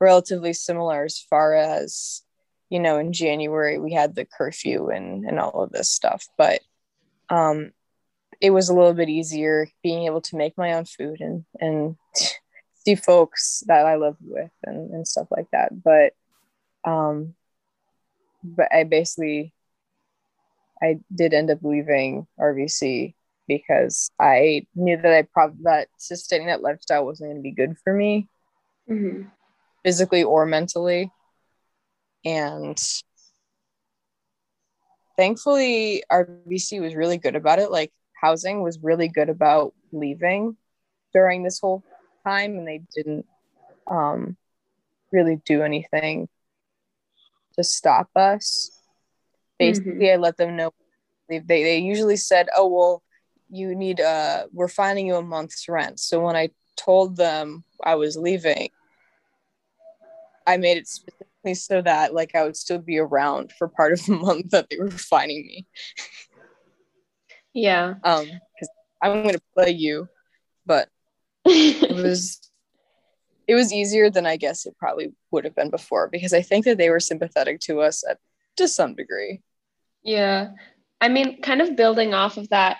relatively 0.00 0.52
similar 0.52 1.04
as 1.04 1.18
far 1.18 1.54
as 1.54 2.22
you 2.68 2.80
know 2.80 2.98
in 2.98 3.12
january 3.12 3.78
we 3.78 3.92
had 3.92 4.14
the 4.14 4.24
curfew 4.24 4.90
and 4.90 5.24
and 5.24 5.38
all 5.38 5.62
of 5.62 5.70
this 5.70 5.90
stuff 5.90 6.26
but 6.36 6.60
um 7.30 7.70
it 8.40 8.50
was 8.50 8.68
a 8.68 8.74
little 8.74 8.94
bit 8.94 9.08
easier 9.08 9.68
being 9.82 10.04
able 10.04 10.20
to 10.20 10.36
make 10.36 10.56
my 10.56 10.74
own 10.74 10.84
food 10.84 11.20
and 11.20 11.44
and 11.60 11.96
see 12.74 12.94
folks 12.94 13.62
that 13.66 13.86
i 13.86 13.96
live 13.96 14.16
with 14.20 14.50
and, 14.64 14.90
and 14.90 15.08
stuff 15.08 15.28
like 15.30 15.46
that 15.52 15.70
but 15.82 16.12
um 16.84 17.34
but 18.42 18.68
i 18.72 18.84
basically 18.84 19.52
i 20.82 20.98
did 21.14 21.32
end 21.34 21.50
up 21.50 21.58
leaving 21.62 22.26
rvc 22.38 23.14
because 23.48 24.10
i 24.18 24.66
knew 24.74 24.96
that 24.96 25.12
i 25.12 25.22
probably 25.22 25.62
that 25.62 25.88
sustaining 25.98 26.48
that 26.48 26.62
lifestyle 26.62 27.04
wasn't 27.04 27.28
going 27.28 27.36
to 27.36 27.42
be 27.42 27.50
good 27.50 27.76
for 27.82 27.92
me 27.92 28.28
mm-hmm 28.88 29.28
physically 29.84 30.24
or 30.24 30.46
mentally. 30.46 31.12
And 32.24 32.78
thankfully, 35.16 36.02
RVC 36.10 36.80
was 36.80 36.94
really 36.94 37.18
good 37.18 37.36
about 37.36 37.58
it. 37.58 37.70
Like, 37.70 37.92
housing 38.24 38.62
was 38.62 38.78
really 38.82 39.08
good 39.08 39.28
about 39.28 39.74
leaving 39.92 40.56
during 41.12 41.42
this 41.42 41.60
whole 41.60 41.84
time, 42.26 42.56
and 42.56 42.66
they 42.66 42.80
didn't 42.94 43.26
um, 43.86 44.36
really 45.12 45.40
do 45.44 45.62
anything 45.62 46.28
to 47.56 47.62
stop 47.62 48.08
us. 48.16 48.70
Basically, 49.58 49.92
mm-hmm. 49.92 50.14
I 50.14 50.16
let 50.16 50.36
them 50.38 50.56
know. 50.56 50.72
They, 51.28 51.38
they, 51.38 51.62
they 51.62 51.78
usually 51.78 52.16
said, 52.16 52.48
oh, 52.56 52.68
well, 52.68 53.02
you 53.50 53.74
need, 53.74 54.00
uh, 54.00 54.44
we're 54.52 54.68
finding 54.68 55.06
you 55.06 55.16
a 55.16 55.22
month's 55.22 55.68
rent. 55.68 56.00
So 56.00 56.20
when 56.20 56.34
I 56.34 56.48
told 56.76 57.16
them 57.16 57.62
I 57.82 57.94
was 57.94 58.16
leaving, 58.16 58.70
I 60.46 60.56
made 60.56 60.78
it 60.78 60.88
specifically 60.88 61.54
so 61.54 61.82
that 61.82 62.14
like 62.14 62.34
I 62.34 62.44
would 62.44 62.56
still 62.56 62.78
be 62.78 62.98
around 62.98 63.52
for 63.58 63.68
part 63.68 63.92
of 63.92 64.04
the 64.06 64.12
month 64.26 64.50
that 64.50 64.68
they 64.70 64.78
were 64.78 64.90
finding 64.90 65.46
me. 65.46 65.66
Yeah. 67.54 67.94
Um, 68.02 68.24
because 68.24 68.68
I'm 69.00 69.24
gonna 69.24 69.38
play 69.54 69.70
you, 69.70 70.08
but 70.66 70.88
it 71.44 71.90
was 71.94 72.50
it 73.46 73.54
was 73.54 73.72
easier 73.72 74.10
than 74.10 74.26
I 74.26 74.36
guess 74.36 74.66
it 74.66 74.76
probably 74.78 75.12
would 75.30 75.44
have 75.44 75.54
been 75.54 75.70
before 75.70 76.08
because 76.08 76.32
I 76.32 76.42
think 76.42 76.64
that 76.64 76.78
they 76.78 76.90
were 76.90 77.00
sympathetic 77.00 77.60
to 77.60 77.80
us 77.80 78.04
at 78.08 78.18
to 78.56 78.68
some 78.68 78.94
degree. 78.94 79.42
Yeah. 80.02 80.50
I 81.00 81.08
mean, 81.08 81.42
kind 81.42 81.60
of 81.60 81.76
building 81.76 82.14
off 82.14 82.36
of 82.36 82.48
that, 82.50 82.78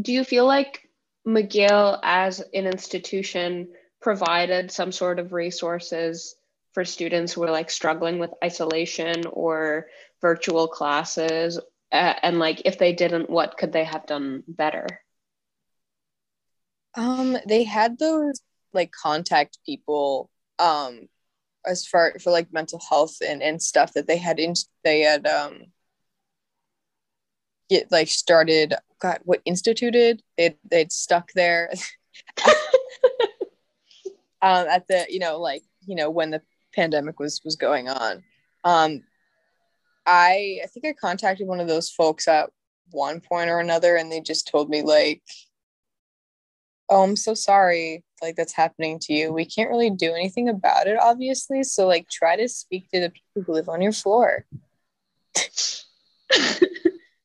do 0.00 0.12
you 0.12 0.24
feel 0.24 0.46
like 0.46 0.88
McGill 1.26 1.98
as 2.02 2.40
an 2.40 2.66
institution 2.66 3.68
provided 4.00 4.70
some 4.70 4.92
sort 4.92 5.18
of 5.18 5.32
resources 5.32 6.34
for 6.72 6.84
students 6.84 7.32
who 7.32 7.44
are 7.44 7.50
like 7.50 7.70
struggling 7.70 8.18
with 8.18 8.32
isolation 8.42 9.24
or 9.30 9.86
virtual 10.20 10.66
classes 10.66 11.58
uh, 11.92 12.14
and 12.22 12.38
like 12.38 12.62
if 12.64 12.78
they 12.78 12.92
didn't 12.92 13.30
what 13.30 13.56
could 13.58 13.72
they 13.72 13.84
have 13.84 14.06
done 14.06 14.42
better? 14.48 14.86
Um 16.94 17.36
they 17.46 17.64
had 17.64 17.98
those 17.98 18.40
like 18.72 18.90
contact 18.92 19.58
people 19.66 20.30
um 20.58 21.08
as 21.66 21.86
far 21.86 22.14
for 22.18 22.30
like 22.30 22.52
mental 22.52 22.80
health 22.88 23.16
and 23.26 23.42
and 23.42 23.62
stuff 23.62 23.92
that 23.94 24.06
they 24.06 24.16
had 24.16 24.38
in 24.40 24.54
they 24.84 25.00
had 25.00 25.26
um 25.26 25.66
get 27.68 27.90
like 27.92 28.08
started 28.08 28.74
god 28.98 29.20
what 29.24 29.40
instituted? 29.44 30.22
They 30.36 30.56
they'd 30.70 30.92
stuck 30.92 31.32
there. 31.32 31.72
Um 34.42 34.66
at 34.66 34.88
the 34.88 35.06
you 35.08 35.20
know 35.20 35.38
like 35.38 35.62
you 35.86 35.94
know 35.94 36.10
when 36.10 36.30
the 36.30 36.42
pandemic 36.74 37.20
was 37.20 37.40
was 37.44 37.56
going 37.56 37.88
on. 37.88 38.24
Um, 38.64 39.02
I 40.06 40.60
I 40.64 40.66
think 40.66 40.86
I 40.86 40.92
contacted 40.92 41.46
one 41.46 41.60
of 41.60 41.68
those 41.68 41.90
folks 41.90 42.28
at 42.28 42.50
one 42.90 43.20
point 43.20 43.50
or 43.50 43.58
another, 43.60 43.96
and 43.96 44.10
they 44.10 44.20
just 44.20 44.48
told 44.48 44.68
me 44.68 44.82
like, 44.82 45.22
"Oh, 46.88 47.02
I'm 47.02 47.16
so 47.16 47.34
sorry, 47.34 48.04
like 48.20 48.36
that's 48.36 48.52
happening 48.52 48.98
to 49.00 49.12
you. 49.14 49.32
We 49.32 49.44
can't 49.46 49.70
really 49.70 49.90
do 49.90 50.12
anything 50.14 50.48
about 50.48 50.86
it, 50.86 50.98
obviously. 51.00 51.62
So 51.64 51.86
like, 51.86 52.08
try 52.08 52.36
to 52.36 52.48
speak 52.48 52.88
to 52.90 53.00
the 53.00 53.10
people 53.10 53.42
who 53.46 53.52
live 53.54 53.68
on 53.68 53.82
your 53.82 53.92
floor." 53.92 54.46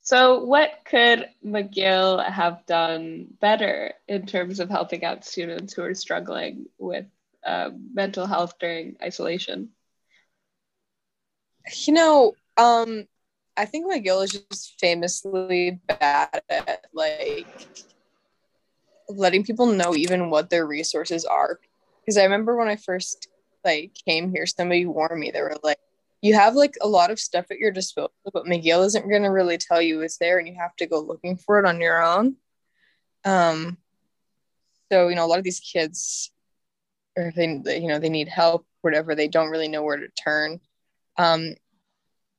so, 0.02 0.44
what 0.44 0.72
could 0.86 1.30
McGill 1.46 2.24
have 2.26 2.66
done 2.66 3.28
better 3.42 3.94
in 4.08 4.26
terms 4.26 4.60
of 4.60 4.70
helping 4.70 5.04
out 5.04 5.26
students 5.26 5.74
who 5.74 5.84
are 5.84 5.94
struggling 5.94 6.68
with 6.78 7.06
uh, 7.46 7.72
mental 7.94 8.26
health 8.26 8.58
during 8.60 8.98
isolation? 9.02 9.70
You 11.86 11.94
know, 11.94 12.34
um, 12.58 13.06
I 13.56 13.66
think 13.66 13.92
McGill 13.92 14.24
is 14.24 14.32
just 14.50 14.80
famously 14.80 15.80
bad 15.88 16.42
at 16.50 16.86
like 16.94 17.48
letting 19.10 19.44
people 19.44 19.68
know 19.68 19.96
even 19.96 20.30
what 20.30 20.50
their 20.50 20.66
resources 20.66 21.26
are. 21.26 21.60
Because 22.02 22.18
I 22.18 22.24
remember 22.24 22.58
when 22.58 22.68
I 22.68 22.76
first 22.76 23.28
like 23.64 23.94
came 24.06 24.32
here, 24.32 24.46
somebody 24.46 24.86
warned 24.86 25.20
me. 25.20 25.32
They 25.32 25.42
were 25.42 25.58
like, 25.64 25.80
"You 26.22 26.36
have 26.36 26.56
like 26.56 26.76
a 26.82 26.88
lot 26.88 27.12
of 27.12 27.20
stuff 27.20 27.46
at 27.52 27.60
your 27.60 27.72
disposal, 27.72 28.12
but 28.34 28.46
McGill 28.46 28.86
isn't 28.86 29.10
going 29.10 29.24
to 29.24 29.30
really 29.30 29.58
tell 29.58 29.82
you 29.82 30.02
it's 30.02 30.18
there, 30.18 30.40
and 30.40 30.48
you 30.48 30.56
have 30.56 30.76
to 30.78 30.88
go 30.88 31.00
looking 31.00 31.36
for 31.38 31.60
it 31.60 31.66
on 31.66 31.82
your 31.82 32.02
own." 32.04 32.38
Um, 33.26 33.78
so 34.92 35.08
you 35.10 35.16
know, 35.16 35.26
a 35.26 35.28
lot 35.28 35.40
of 35.40 35.44
these 35.44 35.60
kids 35.60 36.32
or 37.18 37.34
they 37.36 37.62
you 37.82 37.88
know 37.88 38.00
they 38.00 38.10
need 38.10 38.28
help 38.28 38.66
whatever 38.82 39.16
they 39.16 39.28
don't 39.28 39.50
really 39.50 39.68
know 39.68 39.84
where 39.84 39.98
to 39.98 40.08
turn 40.10 40.60
um 41.18 41.54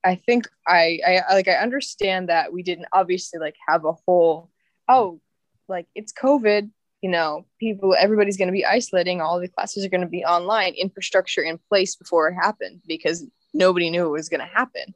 i 0.05 0.15
think 0.15 0.49
I, 0.67 1.01
I 1.07 1.35
like 1.35 1.49
i 1.49 1.55
understand 1.55 2.29
that 2.29 2.53
we 2.53 2.63
didn't 2.63 2.87
obviously 2.93 3.41
like 3.41 3.57
have 3.67 3.85
a 3.85 3.93
whole 3.93 4.51
oh 4.89 5.21
like 5.69 5.87
it's 5.95 6.13
covid 6.13 6.71
you 7.01 7.11
know, 7.11 7.47
people, 7.61 7.95
everybody's 7.97 8.37
going 8.37 8.49
to 8.49 8.53
be 8.53 8.67
isolating. 8.67 9.21
All 9.21 9.39
the 9.39 9.49
classes 9.49 9.85
are 9.85 9.89
going 9.89 10.01
to 10.01 10.09
be 10.09 10.25
online, 10.25 10.75
infrastructure 10.75 11.43
in 11.43 11.59
place 11.69 11.95
before 11.95 12.29
it 12.29 12.35
happened 12.35 12.83
because 12.87 13.25
nobody 13.55 13.91
knew 13.91 14.07
it 14.07 14.11
was 14.11 14.29
going 14.29 14.41
to 14.41 14.47
happen. 14.47 14.95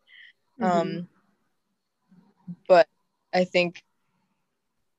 Mhm. 0.60 0.66
Um, 0.66 1.08
but 2.66 2.88
I 3.32 3.44
think 3.44 3.84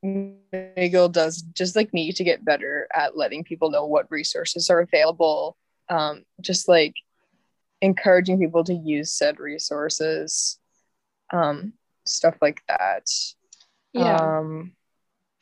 McGill 0.03 1.11
does 1.11 1.41
just 1.41 1.75
like 1.75 1.93
need 1.93 2.15
to 2.15 2.23
get 2.23 2.45
better 2.45 2.87
at 2.93 3.17
letting 3.17 3.43
people 3.43 3.69
know 3.69 3.85
what 3.85 4.09
resources 4.09 4.69
are 4.69 4.79
available. 4.79 5.57
Um, 5.89 6.23
just 6.41 6.67
like 6.67 6.95
encouraging 7.83 8.39
people 8.39 8.63
to 8.63 8.73
use 8.73 9.11
said 9.11 9.39
resources, 9.39 10.57
um, 11.33 11.73
stuff 12.05 12.35
like 12.41 12.61
that. 12.69 13.09
yeah 13.91 14.15
Um, 14.15 14.71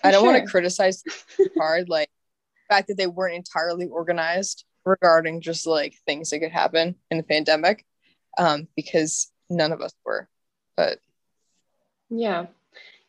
I 0.03 0.09
don't 0.09 0.25
want 0.25 0.43
to 0.43 0.49
criticize 0.49 1.03
hard, 1.57 1.87
like 1.87 2.09
the 2.55 2.75
fact 2.75 2.87
that 2.87 2.97
they 2.97 3.05
weren't 3.05 3.35
entirely 3.35 3.85
organized 3.85 4.65
regarding 4.83 5.41
just 5.41 5.67
like 5.67 5.93
things 6.07 6.31
that 6.31 6.39
could 6.39 6.51
happen 6.51 6.95
in 7.11 7.17
the 7.17 7.23
pandemic, 7.23 7.85
um, 8.39 8.67
because 8.75 9.31
none 9.51 9.71
of 9.71 9.81
us 9.81 9.93
were. 10.03 10.27
But 10.75 10.97
Yeah. 12.09 12.47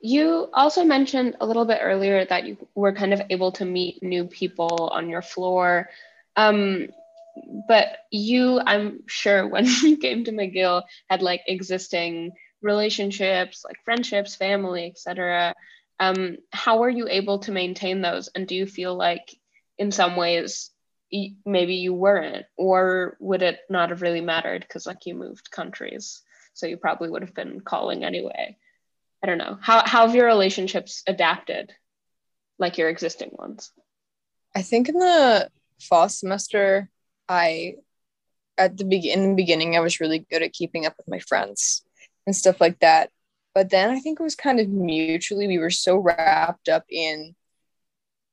You 0.05 0.51
also 0.53 0.85
mentioned 0.85 1.37
a 1.41 1.47
little 1.47 1.65
bit 1.65 1.79
earlier 1.81 2.27
that 2.27 2.45
you 2.45 2.59
were 2.75 2.93
kind 2.93 3.15
of 3.15 3.23
able 3.31 3.53
to 3.53 3.65
meet 3.65 4.03
new 4.03 4.25
people 4.27 4.91
on 4.93 5.09
your 5.09 5.23
floor. 5.23 5.89
Um, 6.37 6.89
but 7.69 7.99
you, 8.11 8.61
I'm 8.65 9.01
sure, 9.07 9.47
when 9.49 9.67
you 9.67 9.97
came 9.97 10.25
to 10.25 10.33
McGill, 10.33 10.83
had 11.09 11.23
like 11.23 11.43
existing 11.47 12.33
relationships, 12.61 13.65
like 13.65 13.77
friendships, 13.85 14.35
family, 14.35 14.87
etc. 14.87 15.55
Um, 15.99 16.37
how 16.53 16.79
were 16.79 16.91
you 16.91 17.09
able 17.09 17.41
to 17.41 17.53
maintain 17.53 18.01
those? 18.01 18.29
And 18.35 18.47
do 18.47 18.55
you 18.55 18.67
feel 18.67 18.95
like, 18.95 19.37
in 19.79 19.91
some 19.91 20.17
ways, 20.17 20.71
maybe 21.45 21.77
you 21.77 21.93
weren't, 21.93 22.47
or 22.57 23.17
would 23.21 23.43
it 23.43 23.61
not 23.69 23.91
have 23.91 24.03
really 24.03 24.21
mattered 24.21 24.63
because 24.63 24.87
like 24.87 25.07
you 25.07 25.15
moved 25.15 25.51
countries, 25.51 26.23
so 26.55 26.67
you 26.67 26.77
probably 26.77 27.11
would 27.11 27.23
have 27.23 27.35
been 27.35 27.61
calling 27.61 28.05
anyway? 28.05 28.57
I 29.23 29.27
don't 29.27 29.39
know. 29.39 29.59
How 29.61 29.83
how 29.87 30.07
have 30.07 30.15
your 30.15 30.27
relationships 30.27 31.03
adapted, 31.07 31.73
like 32.59 32.79
your 32.79 32.89
existing 32.89 33.31
ones? 33.33 33.71
I 34.55 34.63
think 34.63 34.89
in 34.89 34.99
the 34.99 35.49
fall 35.81 36.09
semester, 36.09 36.89
I 37.33 37.77
at 38.59 38.77
the 38.77 38.85
begin 38.85 39.21
in 39.21 39.31
the 39.31 39.37
beginning 39.37 39.75
I 39.75 39.81
was 39.81 40.01
really 40.01 40.27
good 40.31 40.43
at 40.43 40.53
keeping 40.53 40.85
up 40.85 40.95
with 40.99 41.09
my 41.09 41.19
friends 41.19 41.83
and 42.27 42.37
stuff 42.37 42.61
like 42.61 42.79
that. 42.81 43.11
But 43.55 43.71
then 43.71 43.91
I 43.91 44.01
think 44.01 44.21
it 44.21 44.23
was 44.23 44.35
kind 44.35 44.61
of 44.61 44.69
mutually 44.69 45.47
we 45.47 45.59
were 45.59 45.71
so 45.71 45.97
wrapped 45.97 46.69
up 46.69 46.85
in 46.89 47.35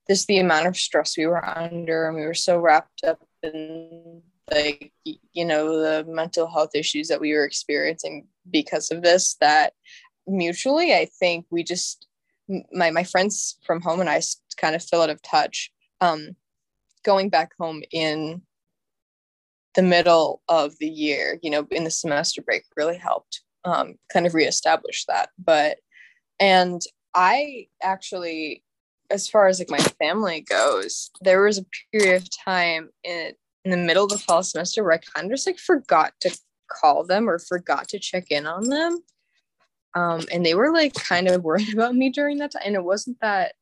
just 0.10 0.28
the 0.28 0.40
amount 0.40 0.68
of 0.68 0.76
stress 0.76 1.18
we 1.18 1.28
were 1.28 1.44
under 1.46 2.08
and 2.08 2.16
we 2.16 2.26
were 2.26 2.34
so 2.34 2.58
wrapped 2.58 3.04
up 3.06 3.20
in 3.44 4.22
like 4.52 4.92
you 5.06 5.46
know 5.46 5.80
the 5.80 6.04
mental 6.12 6.48
health 6.48 6.72
issues 6.74 7.08
that 7.08 7.22
we 7.22 7.34
were 7.34 7.46
experiencing 7.46 8.28
because 8.50 8.92
of 8.92 9.02
this 9.02 9.36
that 9.40 9.74
mutually 10.28 10.94
I 10.94 11.08
think 11.20 11.46
we 11.50 11.64
just 11.64 12.08
my 12.74 12.90
my 12.92 13.04
friends 13.04 13.58
from 13.64 13.80
home 13.82 14.00
and 14.00 14.10
i 14.10 14.20
kind 14.58 14.76
of 14.76 14.84
fell 14.84 15.04
out 15.04 15.10
of 15.10 15.22
touch 15.22 15.72
um, 16.02 16.36
going 17.04 17.30
back 17.30 17.52
home 17.60 17.84
in 17.92 18.42
the 19.76 19.82
middle 19.82 20.42
of 20.48 20.78
the 20.80 20.88
year, 20.88 21.40
you 21.42 21.50
know, 21.50 21.68
in 21.72 21.84
the 21.84 21.92
semester 21.92 22.42
break 22.42 22.64
really 22.76 22.98
helped 22.98 23.42
um, 23.66 23.96
kind 24.12 24.26
of 24.26 24.34
reestablish 24.34 25.06
that. 25.06 25.30
But, 25.38 25.78
and 26.40 26.82
I 27.14 27.68
actually, 27.82 28.64
as 29.10 29.28
far 29.28 29.48
as 29.48 29.60
like 29.60 29.70
my 29.70 29.80
family 29.80 30.42
goes, 30.42 31.12
there 31.22 31.42
was 31.42 31.58
a 31.58 31.66
period 31.92 32.22
of 32.22 32.28
time 32.46 32.90
in, 33.04 33.34
in 33.66 33.72
the 33.72 33.78
middle 33.78 34.06
of 34.06 34.12
the 34.12 34.18
fall 34.18 34.44
semester 34.44 34.84
where 34.84 34.94
I 34.94 34.98
kind 34.98 35.26
of 35.26 35.32
just 35.32 35.48
like 35.48 35.60
forgot 35.60 36.14
to 36.22 36.38
call 36.70 37.04
them 37.04 37.30
or 37.30 37.40
forgot 37.40 37.88
to 37.90 38.00
check 38.00 38.32
in 38.32 38.48
on 38.48 38.70
them. 38.70 39.00
Um, 39.96 40.22
and 40.32 40.46
they 40.46 40.54
were 40.54 40.72
like 40.72 40.94
kind 40.94 41.28
of 41.28 41.44
worried 41.44 41.74
about 41.74 41.96
me 41.96 42.10
during 42.10 42.38
that 42.40 42.52
time. 42.52 42.64
And 42.66 42.76
it 42.76 42.84
wasn't 42.84 43.20
that 43.22 43.54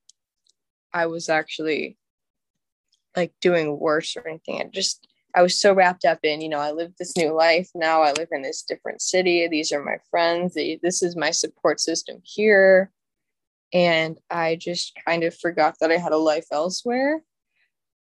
I 0.93 1.05
was 1.08 1.30
actually 1.30 1.97
like 3.16 3.34
doing 3.41 3.80
worse 3.80 4.16
or 4.16 4.28
anything. 4.28 4.62
I 4.62 4.66
just 4.66 5.08
I 5.38 5.43
was 5.43 5.55
so 5.55 5.71
wrapped 5.71 6.03
up 6.03 6.17
in, 6.23 6.41
you 6.41 6.49
know, 6.49 6.57
I 6.57 6.71
live 6.71 6.93
this 6.97 7.15
new 7.15 7.31
life 7.31 7.69
now. 7.75 8.01
I 8.01 8.11
live 8.13 8.29
in 8.31 8.41
this 8.41 8.63
different 8.63 9.03
city. 9.03 9.47
These 9.47 9.71
are 9.71 9.83
my 9.83 9.97
friends. 10.09 10.55
This 10.55 11.03
is 11.03 11.15
my 11.15 11.29
support 11.29 11.79
system 11.79 12.17
here. 12.23 12.91
And 13.71 14.17
I 14.31 14.55
just 14.55 14.97
kind 15.05 15.23
of 15.23 15.38
forgot 15.38 15.75
that 15.79 15.91
I 15.91 15.97
had 15.97 16.11
a 16.11 16.17
life 16.17 16.47
elsewhere. 16.51 17.21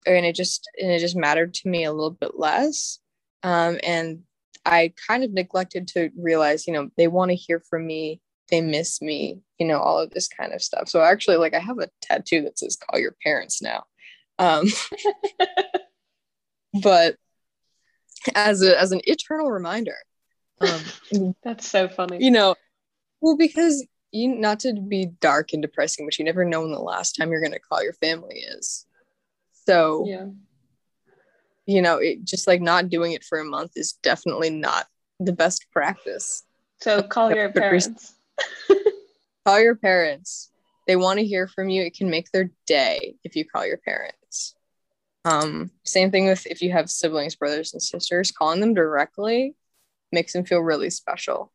And 0.05 0.27
it 0.27 0.35
just 0.35 0.69
and 0.79 0.91
it 0.91 0.99
just 0.99 1.15
mattered 1.15 1.55
to 1.55 1.69
me 1.69 1.85
a 1.85 1.91
little 1.91 2.11
bit 2.11 2.37
less. 2.37 2.99
Um, 3.41 3.79
and 3.81 4.19
I 4.63 4.93
kind 5.07 5.23
of 5.23 5.33
neglected 5.33 5.87
to 5.89 6.11
realize, 6.15 6.67
you 6.67 6.73
know, 6.73 6.91
they 6.97 7.07
want 7.07 7.31
to 7.31 7.35
hear 7.35 7.63
from 7.67 7.87
me. 7.87 8.21
They 8.51 8.61
miss 8.61 9.01
me, 9.01 9.39
you 9.57 9.65
know, 9.65 9.79
all 9.79 9.97
of 9.97 10.11
this 10.11 10.27
kind 10.27 10.53
of 10.53 10.61
stuff. 10.61 10.87
So 10.87 11.01
actually, 11.01 11.37
like 11.37 11.55
I 11.55 11.59
have 11.59 11.79
a 11.79 11.89
tattoo 11.99 12.43
that 12.43 12.59
says 12.59 12.77
call 12.77 12.99
your 12.99 13.15
parents 13.23 13.59
now. 13.59 13.85
Um, 14.37 14.67
but 16.83 17.17
as 18.35 18.61
a 18.61 18.79
as 18.79 18.91
an 18.91 19.01
eternal 19.05 19.51
reminder 19.51 19.95
um 20.61 20.81
That's 21.43 21.67
so 21.69 21.87
funny. 21.87 22.17
you 22.23 22.31
know 22.31 22.55
well 23.21 23.37
because 23.37 23.85
you 24.11 24.35
not 24.35 24.59
to 24.61 24.73
be 24.73 25.07
dark 25.19 25.53
and 25.53 25.61
depressing 25.61 26.05
but 26.05 26.17
you 26.19 26.25
never 26.25 26.45
know 26.45 26.61
when 26.61 26.71
the 26.71 26.79
last 26.79 27.13
time 27.13 27.31
you're 27.31 27.41
going 27.41 27.51
to 27.51 27.59
call 27.59 27.83
your 27.83 27.93
family 27.93 28.39
is 28.39 28.85
so 29.65 30.05
Yeah. 30.07 30.25
you 31.65 31.81
know 31.81 31.97
it 31.97 32.23
just 32.23 32.47
like 32.47 32.61
not 32.61 32.89
doing 32.89 33.11
it 33.13 33.23
for 33.23 33.39
a 33.39 33.45
month 33.45 33.71
is 33.75 33.93
definitely 34.03 34.49
not 34.49 34.87
the 35.19 35.33
best 35.33 35.65
practice 35.71 36.43
So 36.81 37.01
call 37.01 37.31
your 37.33 37.49
parents. 37.53 38.13
call 39.45 39.59
your 39.59 39.75
parents 39.75 40.49
they 40.87 40.95
want 40.95 41.19
to 41.19 41.25
hear 41.25 41.47
from 41.47 41.69
you 41.69 41.81
it 41.83 41.95
can 41.95 42.09
make 42.09 42.29
their 42.31 42.49
day 42.67 43.15
if 43.23 43.35
you 43.35 43.45
call 43.45 43.65
your 43.65 43.77
parents 43.77 44.17
um 45.25 45.71
same 45.83 46.11
thing 46.11 46.25
with 46.27 46.45
if 46.47 46.61
you 46.61 46.71
have 46.71 46.89
siblings 46.89 47.35
brothers 47.35 47.73
and 47.73 47.81
sisters 47.81 48.31
calling 48.31 48.59
them 48.59 48.73
directly 48.73 49.55
makes 50.11 50.33
them 50.33 50.45
feel 50.45 50.59
really 50.59 50.89
special. 50.89 51.51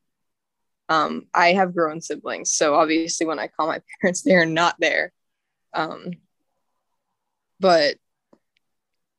Um 0.89 1.27
i 1.35 1.53
have 1.53 1.75
grown 1.75 2.01
siblings 2.01 2.51
so 2.53 2.75
obviously 2.75 3.27
when 3.27 3.39
i 3.39 3.47
call 3.49 3.67
my 3.67 3.81
parents 4.01 4.23
they 4.23 4.35
are 4.35 4.47
not 4.47 4.77
there. 4.79 5.13
Um 5.75 6.13
but 7.61 7.97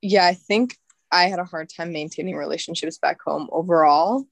yeah 0.01 0.25
i 0.25 0.33
think 0.33 0.77
i 1.11 1.25
had 1.25 1.39
a 1.39 1.43
hard 1.43 1.69
time 1.69 1.91
maintaining 1.91 2.35
relationships 2.35 2.97
back 2.97 3.21
home 3.21 3.49
overall. 3.51 4.25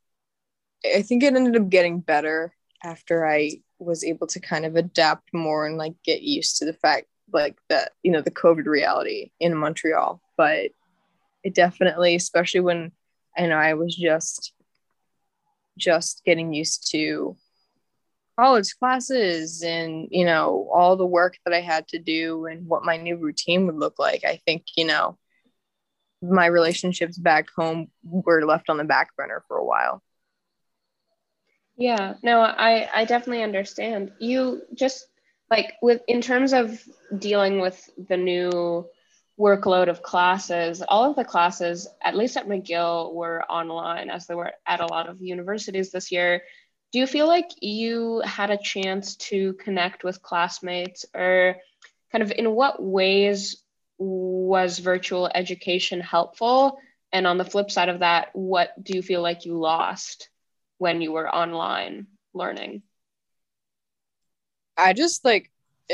I 0.85 1.01
think 1.01 1.23
it 1.23 1.35
ended 1.35 1.61
up 1.61 1.69
getting 1.69 1.99
better 1.99 2.53
after 2.83 3.25
i 3.27 3.51
was 3.79 4.03
able 4.03 4.27
to 4.27 4.39
kind 4.39 4.65
of 4.65 4.75
adapt 4.75 5.33
more 5.33 5.65
and 5.67 5.77
like 5.77 5.93
get 6.03 6.21
used 6.21 6.57
to 6.57 6.65
the 6.65 6.73
fact 6.73 7.07
like 7.31 7.57
that 7.69 7.91
you 8.03 8.11
know 8.11 8.21
the 8.21 8.31
covid 8.31 8.65
reality 8.65 9.31
in 9.39 9.55
montreal 9.55 10.21
but 10.37 10.71
it 11.43 11.53
definitely 11.53 12.15
especially 12.15 12.61
when 12.61 12.91
i 13.37 13.45
know 13.45 13.57
i 13.57 13.73
was 13.73 13.95
just 13.95 14.53
just 15.77 16.23
getting 16.25 16.53
used 16.53 16.89
to 16.91 17.35
college 18.37 18.77
classes 18.79 19.63
and 19.63 20.07
you 20.11 20.25
know 20.25 20.69
all 20.73 20.95
the 20.95 21.05
work 21.05 21.37
that 21.43 21.53
i 21.53 21.61
had 21.61 21.87
to 21.87 21.97
do 21.99 22.45
and 22.45 22.67
what 22.67 22.85
my 22.85 22.97
new 22.97 23.17
routine 23.17 23.65
would 23.65 23.75
look 23.75 23.97
like 23.99 24.23
i 24.23 24.39
think 24.45 24.63
you 24.75 24.85
know 24.85 25.17
my 26.21 26.45
relationships 26.45 27.17
back 27.17 27.47
home 27.55 27.87
were 28.03 28.45
left 28.45 28.69
on 28.69 28.77
the 28.77 28.83
back 28.83 29.15
burner 29.15 29.43
for 29.47 29.57
a 29.57 29.65
while 29.65 30.01
Yeah, 31.77 32.15
no, 32.23 32.41
I 32.41 32.89
I 32.93 33.05
definitely 33.05 33.43
understand. 33.43 34.11
You 34.19 34.63
just 34.73 35.07
like 35.49 35.73
with 35.81 36.01
in 36.07 36.21
terms 36.21 36.53
of 36.53 36.81
dealing 37.17 37.59
with 37.59 37.89
the 38.09 38.17
new 38.17 38.87
workload 39.39 39.87
of 39.87 40.01
classes, 40.01 40.81
all 40.87 41.09
of 41.09 41.15
the 41.15 41.23
classes, 41.23 41.87
at 42.03 42.15
least 42.15 42.37
at 42.37 42.47
McGill, 42.47 43.13
were 43.13 43.43
online 43.43 44.09
as 44.09 44.25
they 44.25 44.35
were 44.35 44.51
at 44.65 44.79
a 44.79 44.87
lot 44.87 45.07
of 45.07 45.21
universities 45.21 45.91
this 45.91 46.11
year. 46.11 46.41
Do 46.91 46.99
you 46.99 47.07
feel 47.07 47.27
like 47.27 47.49
you 47.61 48.21
had 48.25 48.49
a 48.49 48.57
chance 48.57 49.15
to 49.17 49.53
connect 49.53 50.03
with 50.03 50.21
classmates 50.21 51.05
or 51.13 51.57
kind 52.11 52.23
of 52.23 52.31
in 52.31 52.51
what 52.51 52.81
ways 52.81 53.61
was 53.99 54.79
virtual 54.79 55.29
education 55.33 55.99
helpful? 55.99 56.79
And 57.11 57.27
on 57.27 57.37
the 57.37 57.45
flip 57.45 57.69
side 57.69 57.89
of 57.89 57.99
that, 57.99 58.29
what 58.33 58.71
do 58.81 58.93
you 58.95 59.01
feel 59.01 59.21
like 59.21 59.45
you 59.45 59.57
lost? 59.57 60.29
when 60.77 61.01
you 61.01 61.11
were 61.11 61.33
online 61.33 62.07
learning? 62.33 62.83
I 64.77 64.93
just 64.93 65.25
like 65.25 65.51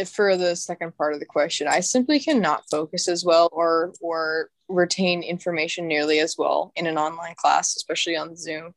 for 0.07 0.36
the 0.38 0.55
second 0.55 0.97
part 0.97 1.13
of 1.13 1.19
the 1.19 1.25
question, 1.25 1.67
I 1.67 1.79
simply 1.79 2.19
cannot 2.19 2.69
focus 2.69 3.07
as 3.07 3.23
well 3.23 3.49
or 3.51 3.93
or 4.01 4.49
retain 4.67 5.23
information 5.23 5.88
nearly 5.88 6.19
as 6.19 6.36
well 6.38 6.71
in 6.75 6.88
an 6.88 6.97
online 6.97 7.36
class, 7.36 7.75
especially 7.75 8.15
on 8.15 8.36
Zoom. 8.36 8.73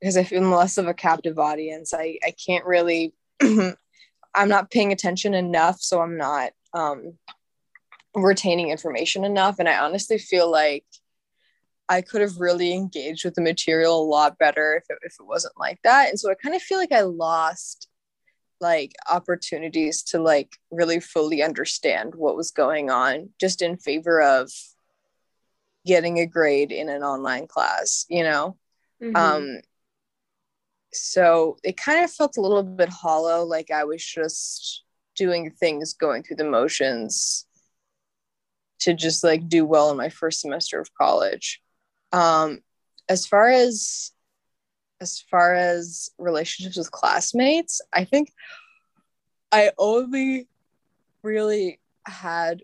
Because 0.00 0.16
I 0.16 0.24
feel 0.24 0.42
less 0.42 0.78
of 0.78 0.86
a 0.86 0.94
captive 0.94 1.38
audience. 1.38 1.94
I, 1.94 2.18
I 2.24 2.32
can't 2.44 2.64
really 2.64 3.14
I'm 3.42 4.48
not 4.48 4.70
paying 4.70 4.92
attention 4.92 5.34
enough, 5.34 5.80
so 5.80 6.00
I'm 6.00 6.16
not 6.16 6.52
um 6.72 7.14
retaining 8.14 8.70
information 8.70 9.24
enough. 9.24 9.58
And 9.58 9.68
I 9.68 9.78
honestly 9.78 10.18
feel 10.18 10.50
like 10.50 10.84
I 11.88 12.00
could 12.00 12.20
have 12.20 12.38
really 12.38 12.72
engaged 12.72 13.24
with 13.24 13.34
the 13.34 13.42
material 13.42 14.02
a 14.02 14.04
lot 14.04 14.38
better 14.38 14.74
if 14.76 14.84
it, 14.90 14.98
if 15.02 15.14
it 15.20 15.26
wasn't 15.26 15.54
like 15.58 15.78
that. 15.84 16.08
And 16.08 16.18
so 16.18 16.30
I 16.30 16.34
kind 16.34 16.54
of 16.54 16.62
feel 16.62 16.78
like 16.78 16.92
I 16.92 17.02
lost 17.02 17.88
like 18.60 18.92
opportunities 19.10 20.02
to 20.02 20.18
like 20.18 20.56
really 20.70 21.00
fully 21.00 21.42
understand 21.42 22.14
what 22.14 22.36
was 22.36 22.50
going 22.50 22.90
on 22.90 23.30
just 23.40 23.62
in 23.62 23.76
favor 23.76 24.22
of 24.22 24.50
getting 25.84 26.18
a 26.18 26.26
grade 26.26 26.72
in 26.72 26.88
an 26.88 27.02
online 27.02 27.46
class, 27.46 28.06
you 28.08 28.22
know? 28.22 28.56
Mm-hmm. 29.02 29.16
Um, 29.16 29.60
so 30.92 31.58
it 31.62 31.76
kind 31.76 32.04
of 32.04 32.10
felt 32.10 32.36
a 32.36 32.40
little 32.40 32.62
bit 32.62 32.88
hollow, 32.88 33.44
like 33.44 33.70
I 33.70 33.84
was 33.84 34.04
just 34.04 34.82
doing 35.14 35.50
things, 35.50 35.92
going 35.92 36.22
through 36.22 36.36
the 36.36 36.44
motions 36.44 37.46
to 38.80 38.94
just 38.94 39.24
like 39.24 39.48
do 39.48 39.64
well 39.64 39.90
in 39.90 39.96
my 39.96 40.08
first 40.08 40.40
semester 40.40 40.80
of 40.80 40.94
college. 40.94 41.60
Um, 42.12 42.60
as 43.08 43.26
far 43.26 43.48
as 43.48 44.12
as 45.00 45.20
far 45.30 45.54
as 45.54 46.10
relationships 46.18 46.76
with 46.76 46.90
classmates, 46.90 47.80
I 47.92 48.04
think 48.04 48.32
I 49.52 49.72
only 49.78 50.48
really 51.22 51.80
had 52.06 52.62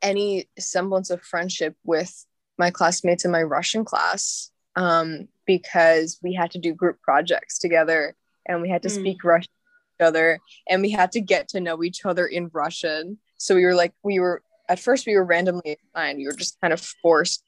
any 0.00 0.48
semblance 0.58 1.10
of 1.10 1.22
friendship 1.22 1.76
with 1.84 2.26
my 2.58 2.70
classmates 2.70 3.24
in 3.24 3.30
my 3.30 3.42
Russian 3.42 3.84
class 3.84 4.50
um, 4.76 5.28
because 5.46 6.18
we 6.22 6.34
had 6.34 6.50
to 6.52 6.58
do 6.58 6.74
group 6.74 7.00
projects 7.00 7.58
together 7.58 8.14
and 8.46 8.60
we 8.60 8.68
had 8.68 8.82
to 8.82 8.88
mm. 8.88 8.98
speak 9.00 9.24
Russian 9.24 9.50
to 9.50 10.04
each 10.04 10.06
other 10.06 10.40
and 10.68 10.82
we 10.82 10.90
had 10.90 11.12
to 11.12 11.20
get 11.20 11.48
to 11.48 11.60
know 11.60 11.82
each 11.82 12.04
other 12.04 12.26
in 12.26 12.50
Russian. 12.52 13.18
So 13.38 13.54
we 13.54 13.64
were 13.64 13.74
like, 13.74 13.92
we 14.02 14.18
were 14.18 14.42
at 14.68 14.78
first 14.78 15.06
we 15.06 15.14
were 15.14 15.24
randomly 15.24 15.76
assigned. 15.94 16.18
We 16.18 16.26
were 16.26 16.32
just 16.32 16.60
kind 16.60 16.72
of 16.72 16.80
forced 16.80 17.44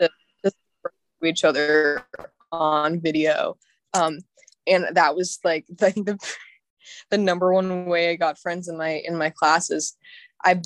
to, 0.00 0.10
to 0.44 0.52
each 1.24 1.44
other 1.44 2.04
on 2.52 3.00
video. 3.00 3.56
Um, 3.94 4.18
and 4.66 4.86
that 4.92 5.16
was 5.16 5.38
like 5.44 5.66
I 5.82 5.90
think 5.90 6.06
the 6.06 6.18
the 7.10 7.18
number 7.18 7.52
one 7.52 7.86
way 7.86 8.10
I 8.10 8.16
got 8.16 8.38
friends 8.38 8.68
in 8.68 8.76
my 8.76 9.02
in 9.04 9.16
my 9.16 9.30
classes. 9.30 9.96
I 10.44 10.60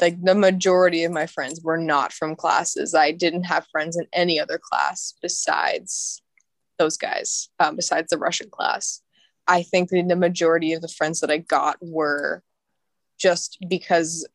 like 0.00 0.22
the 0.22 0.34
majority 0.34 1.04
of 1.04 1.12
my 1.12 1.26
friends 1.26 1.60
were 1.62 1.76
not 1.76 2.12
from 2.12 2.36
classes. 2.36 2.94
I 2.94 3.10
didn't 3.10 3.44
have 3.44 3.66
friends 3.72 3.96
in 3.96 4.06
any 4.12 4.38
other 4.38 4.60
class 4.62 5.14
besides 5.20 6.22
those 6.78 6.96
guys, 6.96 7.48
um, 7.58 7.76
besides 7.76 8.10
the 8.10 8.18
Russian 8.18 8.50
class. 8.50 9.02
I 9.46 9.62
think 9.62 9.90
the 9.90 10.02
majority 10.16 10.72
of 10.72 10.80
the 10.80 10.88
friends 10.88 11.20
that 11.20 11.30
I 11.30 11.38
got 11.38 11.76
were 11.80 12.42
just 13.18 13.58
because, 13.68 14.26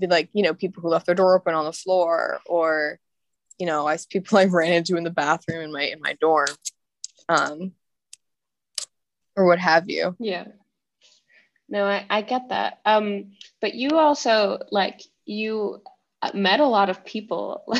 like, 0.00 0.28
you 0.32 0.42
know, 0.42 0.54
people 0.54 0.82
who 0.82 0.88
left 0.88 1.06
their 1.06 1.14
door 1.14 1.36
open 1.36 1.54
on 1.54 1.64
the 1.64 1.72
floor 1.72 2.40
or 2.46 2.98
you 3.58 3.66
know, 3.66 3.86
I 3.86 3.98
people 4.10 4.38
I 4.38 4.44
ran 4.44 4.72
into 4.72 4.96
in 4.96 5.04
the 5.04 5.10
bathroom 5.10 5.62
in 5.62 5.72
my 5.72 5.82
in 5.82 6.00
my 6.00 6.14
dorm, 6.14 6.48
um, 7.28 7.72
or 9.36 9.46
what 9.46 9.58
have 9.58 9.88
you. 9.88 10.16
Yeah. 10.18 10.46
No, 11.68 11.86
I, 11.86 12.04
I 12.10 12.20
get 12.20 12.50
that. 12.50 12.80
Um, 12.84 13.32
but 13.60 13.74
you 13.74 13.98
also 13.98 14.58
like 14.70 15.00
you 15.24 15.82
met 16.34 16.60
a 16.60 16.66
lot 16.66 16.90
of 16.90 17.04
people. 17.04 17.64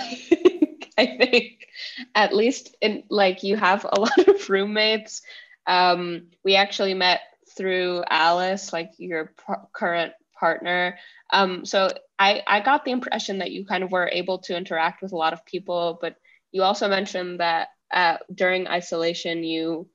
Like 0.95 1.09
I 1.09 1.17
think 1.17 1.69
at 2.15 2.35
least 2.35 2.77
in 2.83 3.05
like 3.09 3.43
you 3.43 3.57
have 3.57 3.87
a 3.91 3.99
lot 4.01 4.29
of 4.29 4.51
roommates. 4.51 5.23
Um, 5.67 6.27
we 6.45 6.57
actually 6.57 6.93
met 6.93 7.21
through 7.57 8.05
Alice, 8.09 8.73
like 8.73 8.93
your 8.99 9.33
current 9.73 10.13
partner. 10.39 10.99
Um, 11.33 11.65
so 11.65 11.89
I, 12.19 12.43
I 12.47 12.61
got 12.61 12.85
the 12.85 12.91
impression 12.93 13.39
that 13.39 13.51
you 13.51 13.65
kind 13.65 13.83
of 13.83 13.91
were 13.91 14.09
able 14.13 14.39
to 14.41 14.57
interact 14.57 15.03
with 15.03 15.13
a 15.13 15.17
lot 15.17 15.33
of 15.33 15.45
people, 15.47 15.99
but 16.01 16.17
you 16.53 16.63
also 16.63 16.89
mentioned 16.89 17.41
that 17.41 17.69
uh, 17.93 18.19
during 18.33 18.69
isolation, 18.69 19.43
you 19.43 19.89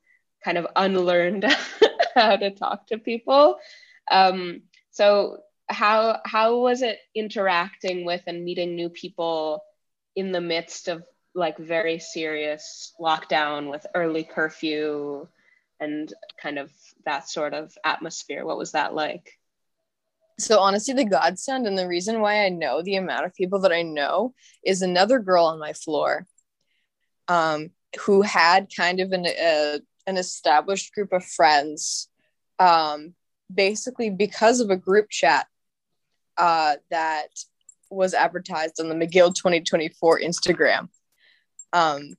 kind 0.44 0.58
of 0.58 0.68
unlearned 0.76 1.46
how 2.16 2.36
to 2.36 2.52
talk 2.52 2.88
to 2.88 2.98
people. 2.98 3.58
Um, 4.10 4.64
so 4.92 5.40
how 5.70 6.22
how 6.26 6.58
was 6.60 6.82
it 6.82 6.98
interacting 7.14 8.06
with 8.06 8.24
and 8.28 8.44
meeting 8.46 8.76
new 8.76 8.90
people 8.90 9.64
in 10.16 10.32
the 10.32 10.42
midst 10.42 10.88
of 10.88 11.04
like 11.36 11.58
very 11.58 12.00
serious 12.00 12.94
lockdown 13.00 13.70
with 13.70 13.86
early 13.94 14.24
curfew 14.24 15.28
and 15.80 16.12
kind 16.42 16.58
of 16.58 16.72
that 17.06 17.30
sort 17.30 17.54
of 17.54 17.78
atmosphere? 17.84 18.46
What 18.46 18.58
was 18.58 18.72
that 18.72 18.96
like? 18.96 19.37
So 20.40 20.60
honestly 20.60 20.94
the 20.94 21.06
godsend 21.06 21.66
and 21.68 21.78
the 21.78 21.88
reason 21.88 22.22
why 22.22 22.46
i 22.46 22.50
know 22.50 22.82
the 22.82 22.96
amount 22.96 23.26
of 23.26 23.34
people 23.34 23.60
that 23.60 23.72
i 23.72 23.82
know 23.82 24.34
is 24.66 24.82
another 24.82 25.20
girl 25.20 25.46
on 25.46 25.60
my 25.60 25.74
floor 25.74 26.26
um, 27.30 27.72
who 28.02 28.22
had 28.22 28.68
kind 28.76 29.00
of 29.00 29.12
an, 29.12 29.26
an 29.26 30.18
established 30.18 30.94
group 30.94 31.12
of 31.12 31.26
friends 31.26 32.08
um, 32.60 33.14
basically 33.54 34.10
because 34.10 34.60
of 34.60 34.70
a 34.70 34.78
group 34.78 35.10
chat 35.10 35.48
uh, 36.38 36.76
that 36.90 37.28
was 37.90 38.14
advertised 38.14 38.80
on 38.80 38.90
the 38.90 38.96
mcgill 38.96 39.34
2024 39.34 40.20
instagram. 40.20 40.90
Um, 41.74 42.16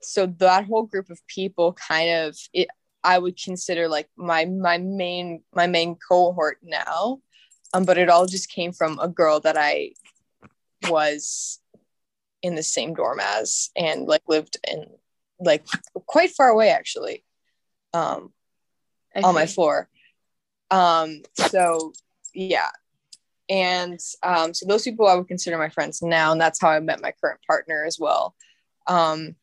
so 0.00 0.26
that 0.38 0.66
whole 0.66 0.84
group 0.84 1.10
of 1.10 1.20
people 1.26 1.72
kind 1.72 2.10
of 2.10 2.36
it, 2.52 2.68
i 3.02 3.18
would 3.18 3.36
consider 3.40 3.88
like 3.88 4.08
my 4.16 4.44
my 4.44 4.78
main 4.78 5.42
my 5.54 5.66
main 5.66 5.96
cohort 6.08 6.58
now 6.62 7.18
um, 7.74 7.84
but 7.84 7.98
it 7.98 8.08
all 8.08 8.26
just 8.26 8.50
came 8.50 8.72
from 8.72 8.98
a 8.98 9.08
girl 9.08 9.40
that 9.40 9.56
I 9.56 9.92
was 10.88 11.60
in 12.42 12.54
the 12.54 12.62
same 12.62 12.94
dorm 12.94 13.20
as 13.20 13.70
and 13.76 14.06
like 14.06 14.22
lived 14.28 14.58
in 14.70 14.86
like 15.40 15.66
quite 16.06 16.30
far 16.30 16.48
away 16.48 16.70
actually 16.70 17.24
um 17.94 18.32
on 19.16 19.34
my 19.34 19.46
floor. 19.46 19.88
Um 20.70 21.22
so 21.34 21.92
yeah. 22.34 22.70
And 23.48 23.98
um 24.22 24.54
so 24.54 24.66
those 24.66 24.84
people 24.84 25.06
i 25.06 25.14
would 25.14 25.26
consider 25.26 25.58
my 25.58 25.68
friends 25.68 26.00
now 26.02 26.32
and 26.32 26.40
that's 26.40 26.60
how 26.60 26.68
i 26.68 26.78
met 26.80 27.02
my 27.02 27.12
current 27.20 27.40
partner 27.46 27.84
as 27.84 27.98
well. 27.98 28.34
Um 28.86 29.34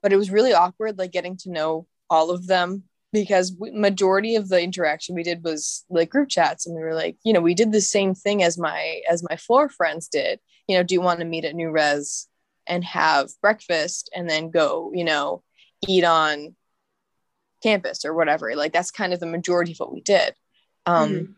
but 0.00 0.12
it 0.12 0.16
was 0.16 0.30
really 0.30 0.54
awkward 0.54 0.98
like 0.98 1.12
getting 1.12 1.36
to 1.38 1.50
know 1.50 1.86
all 2.08 2.30
of 2.30 2.46
them 2.46 2.84
because 3.12 3.54
we, 3.58 3.70
majority 3.70 4.36
of 4.36 4.48
the 4.48 4.60
interaction 4.60 5.14
we 5.14 5.22
did 5.22 5.44
was 5.44 5.84
like 5.90 6.10
group 6.10 6.28
chats 6.28 6.66
and 6.66 6.74
we 6.74 6.82
were 6.82 6.94
like 6.94 7.16
you 7.24 7.32
know 7.32 7.40
we 7.40 7.54
did 7.54 7.72
the 7.72 7.80
same 7.80 8.14
thing 8.14 8.42
as 8.42 8.58
my 8.58 9.00
as 9.08 9.22
my 9.28 9.36
floor 9.36 9.68
friends 9.68 10.08
did 10.08 10.40
you 10.66 10.76
know 10.76 10.82
do 10.82 10.94
you 10.94 11.00
want 11.00 11.20
to 11.20 11.26
meet 11.26 11.44
at 11.44 11.54
new 11.54 11.70
res 11.70 12.28
and 12.66 12.84
have 12.84 13.30
breakfast 13.40 14.10
and 14.14 14.28
then 14.28 14.50
go 14.50 14.90
you 14.94 15.04
know 15.04 15.42
eat 15.88 16.04
on 16.04 16.54
campus 17.62 18.04
or 18.04 18.14
whatever 18.14 18.54
like 18.56 18.72
that's 18.72 18.90
kind 18.90 19.12
of 19.12 19.20
the 19.20 19.26
majority 19.26 19.72
of 19.72 19.78
what 19.78 19.92
we 19.92 20.00
did 20.00 20.34
um, 20.86 21.10
mm-hmm. 21.10 21.32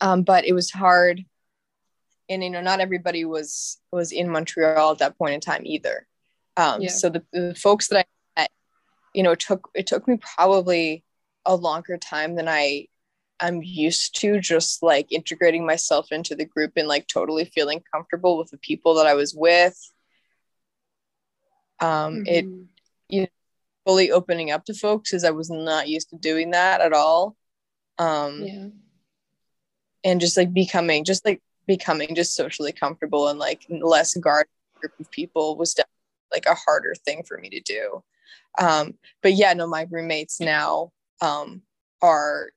um 0.00 0.22
but 0.22 0.44
it 0.44 0.52
was 0.52 0.70
hard 0.70 1.24
and 2.28 2.44
you 2.44 2.50
know 2.50 2.60
not 2.60 2.80
everybody 2.80 3.24
was 3.24 3.78
was 3.92 4.12
in 4.12 4.28
montreal 4.28 4.92
at 4.92 4.98
that 4.98 5.16
point 5.16 5.34
in 5.34 5.40
time 5.40 5.64
either 5.64 6.06
um 6.56 6.82
yeah. 6.82 6.90
so 6.90 7.08
the, 7.08 7.22
the 7.32 7.54
folks 7.54 7.88
that 7.88 8.00
i 8.00 8.04
you 9.18 9.24
know 9.24 9.32
it 9.32 9.40
took 9.40 9.68
it 9.74 9.88
took 9.88 10.06
me 10.06 10.16
probably 10.36 11.02
a 11.44 11.56
longer 11.56 11.98
time 11.98 12.36
than 12.36 12.46
i 12.46 12.86
i'm 13.40 13.60
used 13.64 14.14
to 14.20 14.38
just 14.38 14.80
like 14.80 15.10
integrating 15.10 15.66
myself 15.66 16.12
into 16.12 16.36
the 16.36 16.44
group 16.44 16.74
and 16.76 16.86
like 16.86 17.04
totally 17.08 17.44
feeling 17.44 17.82
comfortable 17.92 18.38
with 18.38 18.48
the 18.50 18.58
people 18.58 18.94
that 18.94 19.08
i 19.08 19.14
was 19.14 19.34
with. 19.34 19.76
Um 21.80 21.88
mm-hmm. 21.88 22.22
it 22.26 22.44
you 23.08 23.20
know 23.22 23.26
fully 23.84 24.12
opening 24.12 24.52
up 24.52 24.64
to 24.66 24.74
folks 24.74 25.12
as 25.12 25.24
i 25.24 25.30
was 25.30 25.50
not 25.50 25.88
used 25.88 26.10
to 26.10 26.16
doing 26.16 26.52
that 26.52 26.80
at 26.80 26.92
all. 26.92 27.34
Um 27.98 28.44
yeah. 28.44 28.68
and 30.04 30.20
just 30.20 30.36
like 30.36 30.54
becoming 30.54 31.02
just 31.02 31.24
like 31.24 31.42
becoming 31.66 32.14
just 32.14 32.36
socially 32.36 32.72
comfortable 32.72 33.26
and 33.26 33.40
like 33.40 33.66
less 33.68 34.14
guarded 34.14 34.48
group 34.80 34.92
of 35.00 35.10
people 35.10 35.56
was 35.56 35.74
definitely 35.74 35.92
like 36.32 36.46
a 36.46 36.54
harder 36.54 36.94
thing 37.04 37.24
for 37.24 37.36
me 37.38 37.48
to 37.50 37.60
do 37.60 38.04
um, 38.60 38.94
but 39.22 39.34
yeah, 39.34 39.52
no, 39.54 39.66
my 39.66 39.86
roommates 39.90 40.40
now 40.40 40.92
um, 41.20 41.62
are 42.02 42.50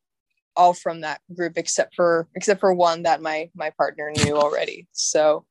all 0.56 0.74
from 0.74 1.02
that 1.02 1.22
group 1.34 1.58
except 1.58 1.96
for 1.96 2.28
except 2.36 2.60
for 2.60 2.74
one 2.74 3.04
that 3.04 3.22
my 3.22 3.50
my 3.56 3.70
partner 3.72 4.12
knew 4.12 4.36
already. 4.36 4.88
So 4.92 5.46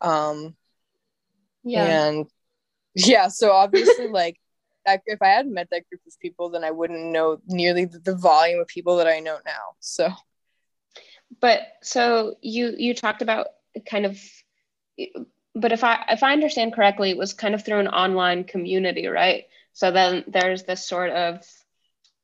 um 0.00 0.54
yeah. 1.64 2.08
And 2.08 2.26
yeah, 2.94 3.28
so 3.28 3.52
obviously 3.52 4.08
like 4.12 4.38
that, 4.84 5.02
if 5.06 5.22
I 5.22 5.28
hadn't 5.28 5.54
met 5.54 5.68
that 5.70 5.88
group 5.88 6.02
of 6.06 6.20
people, 6.20 6.50
then 6.50 6.64
I 6.64 6.70
wouldn't 6.70 7.12
know 7.12 7.40
nearly 7.46 7.84
the, 7.84 8.00
the 8.00 8.16
volume 8.16 8.60
of 8.60 8.66
people 8.66 8.96
that 8.96 9.06
I 9.06 9.20
know 9.20 9.38
now. 9.46 9.76
So 9.80 10.10
but 11.40 11.60
so 11.82 12.36
you 12.42 12.74
you 12.76 12.94
talked 12.94 13.22
about 13.22 13.48
kind 13.88 14.06
of 14.06 14.20
but 15.54 15.72
if 15.72 15.84
I 15.84 16.04
if 16.10 16.22
I 16.22 16.32
understand 16.32 16.74
correctly, 16.74 17.10
it 17.10 17.16
was 17.16 17.32
kind 17.32 17.54
of 17.54 17.64
through 17.64 17.80
an 17.80 17.88
online 17.88 18.44
community, 18.44 19.06
right? 19.06 19.44
So 19.72 19.90
then 19.90 20.24
there's 20.28 20.64
this 20.64 20.86
sort 20.86 21.10
of 21.10 21.42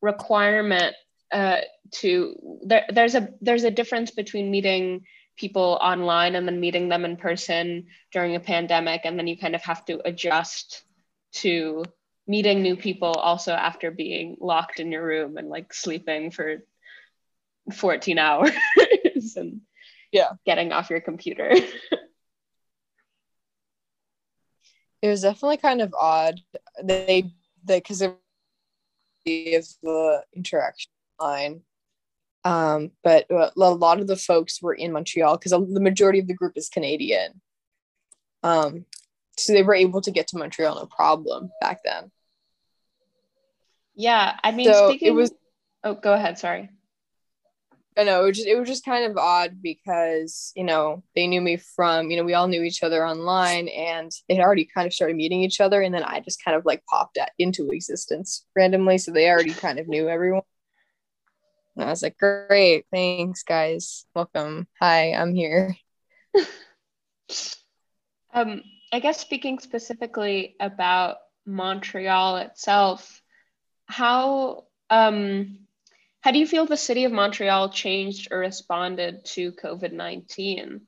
requirement 0.01 0.95
uh, 1.33 1.59
to 1.91 2.35
there, 2.65 2.85
there's 2.93 3.15
a 3.15 3.29
there's 3.41 3.65
a 3.65 3.71
difference 3.71 4.11
between 4.11 4.51
meeting 4.51 5.05
people 5.37 5.79
online 5.81 6.35
and 6.35 6.47
then 6.47 6.61
meeting 6.61 6.89
them 6.89 7.05
in 7.05 7.17
person 7.17 7.87
during 8.13 8.35
a 8.35 8.41
pandemic 8.41 9.03
and 9.05 9.19
then 9.19 9.27
you 9.27 9.37
kind 9.37 9.55
of 9.55 9.63
have 9.63 9.85
to 9.85 10.01
adjust 10.05 10.83
to 11.33 11.85
meeting 12.27 12.63
new 12.63 12.77
people 12.77 13.13
also 13.13 13.53
after 13.53 13.91
being 13.91 14.37
locked 14.41 14.81
in 14.81 14.91
your 14.91 15.05
room 15.05 15.37
and 15.37 15.49
like 15.49 15.73
sleeping 15.73 16.31
for 16.31 16.65
14 17.73 18.19
hours 18.19 18.51
and 19.37 19.61
Yeah. 20.13 20.31
getting 20.45 20.73
off 20.73 20.91
your 20.91 21.01
computer 21.01 21.51
it 25.03 25.09
was 25.09 25.23
definitely 25.23 25.59
kind 25.59 25.81
of 25.81 25.95
odd. 25.95 26.41
They 26.83 27.33
because 27.77 28.03
of 28.03 28.17
the 29.25 30.23
interaction 30.35 30.91
line. 31.21 31.61
Um, 32.45 32.93
but 33.05 33.31
uh, 33.31 33.51
a 33.57 33.71
lot 33.71 34.01
of 34.01 34.07
the 34.07 34.17
folks 34.17 34.63
were 34.63 34.75
in 34.75 34.93
Montreal 34.93 35.37
because 35.37 35.53
the 35.53 35.81
majority 35.81 36.19
of 36.19 36.27
the 36.29 36.35
group 36.35 36.55
is 36.57 36.69
Canadian. 36.69 37.41
Um, 38.43 38.87
so 39.37 39.53
they 39.53 39.63
were 39.63 39.75
able 39.75 40.01
to 40.01 40.11
get 40.11 40.29
to 40.29 40.39
Montreal 40.39 40.77
no 40.77 40.87
problem 40.87 41.51
back 41.61 41.81
then. 41.85 42.11
yeah 43.95 44.39
i 44.43 44.53
mean 44.53 44.73
So 44.73 44.89
speaking 44.89 45.09
it 45.09 45.15
was 45.15 45.33
oh 45.85 45.95
go 45.95 46.13
ahead 46.13 46.39
sorry 46.39 46.71
I 47.99 48.05
know 48.05 48.23
it 48.23 48.27
was 48.29 48.37
just 48.37 48.49
it 48.49 48.57
was 48.57 48.69
just 48.69 48.85
kind 48.85 49.11
of 49.11 49.17
odd 49.17 49.61
because 49.61 50.53
you 50.55 50.63
know 50.63 51.03
they 51.17 51.27
knew 51.27 51.41
me 51.41 51.57
from 51.57 52.11
you 52.11 52.17
know 52.17 52.23
we 52.23 52.35
all 52.35 52.47
knew 52.47 52.63
each 52.63 52.85
other 52.85 53.05
online 53.05 53.67
and 53.69 54.13
they 54.29 54.37
had 54.37 54.45
already 54.45 54.69
kind 54.73 54.87
of 54.87 54.95
started 54.95 55.17
meeting 55.17 55.43
each 55.43 55.61
other 55.61 55.83
and 55.83 55.93
then 55.93 56.05
I 56.05 56.21
just 56.21 56.43
kind 56.45 56.57
of 56.57 56.65
like 56.65 56.85
popped 56.87 57.19
at, 57.19 57.33
into 57.39 57.69
existence 57.71 58.47
randomly 58.55 58.99
so 58.99 59.11
they 59.11 59.29
already 59.29 59.53
kind 59.53 59.81
of 59.81 59.89
knew 59.89 60.09
everyone. 60.09 60.43
And 61.77 61.87
I 61.87 61.91
was 61.91 62.03
like, 62.03 62.17
great, 62.19 62.87
thanks 62.93 63.43
guys, 63.43 64.07
welcome, 64.15 64.69
hi, 64.81 65.13
I'm 65.13 65.35
here. 65.35 65.77
Um, 68.33 68.63
I 68.93 69.01
guess 69.01 69.21
speaking 69.21 69.59
specifically 69.59 70.55
about 70.61 71.17
Montreal 71.47 72.37
itself, 72.37 73.23
how 73.87 74.67
um, 74.91 75.61
how 76.21 76.31
do 76.33 76.39
you 76.39 76.47
feel 76.47 76.67
the 76.67 76.77
city 76.77 77.05
of 77.05 77.13
Montreal 77.13 77.71
changed 77.71 78.29
or 78.31 78.39
responded 78.39 79.25
to 79.27 79.53
COVID 79.53 79.93
nineteen? 79.93 80.83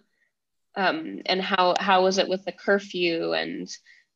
Um, 0.76 1.22
and 1.26 1.40
how 1.40 1.74
how 1.78 2.04
was 2.04 2.18
it 2.18 2.28
with 2.28 2.44
the 2.44 2.52
curfew 2.52 3.32
and 3.32 3.68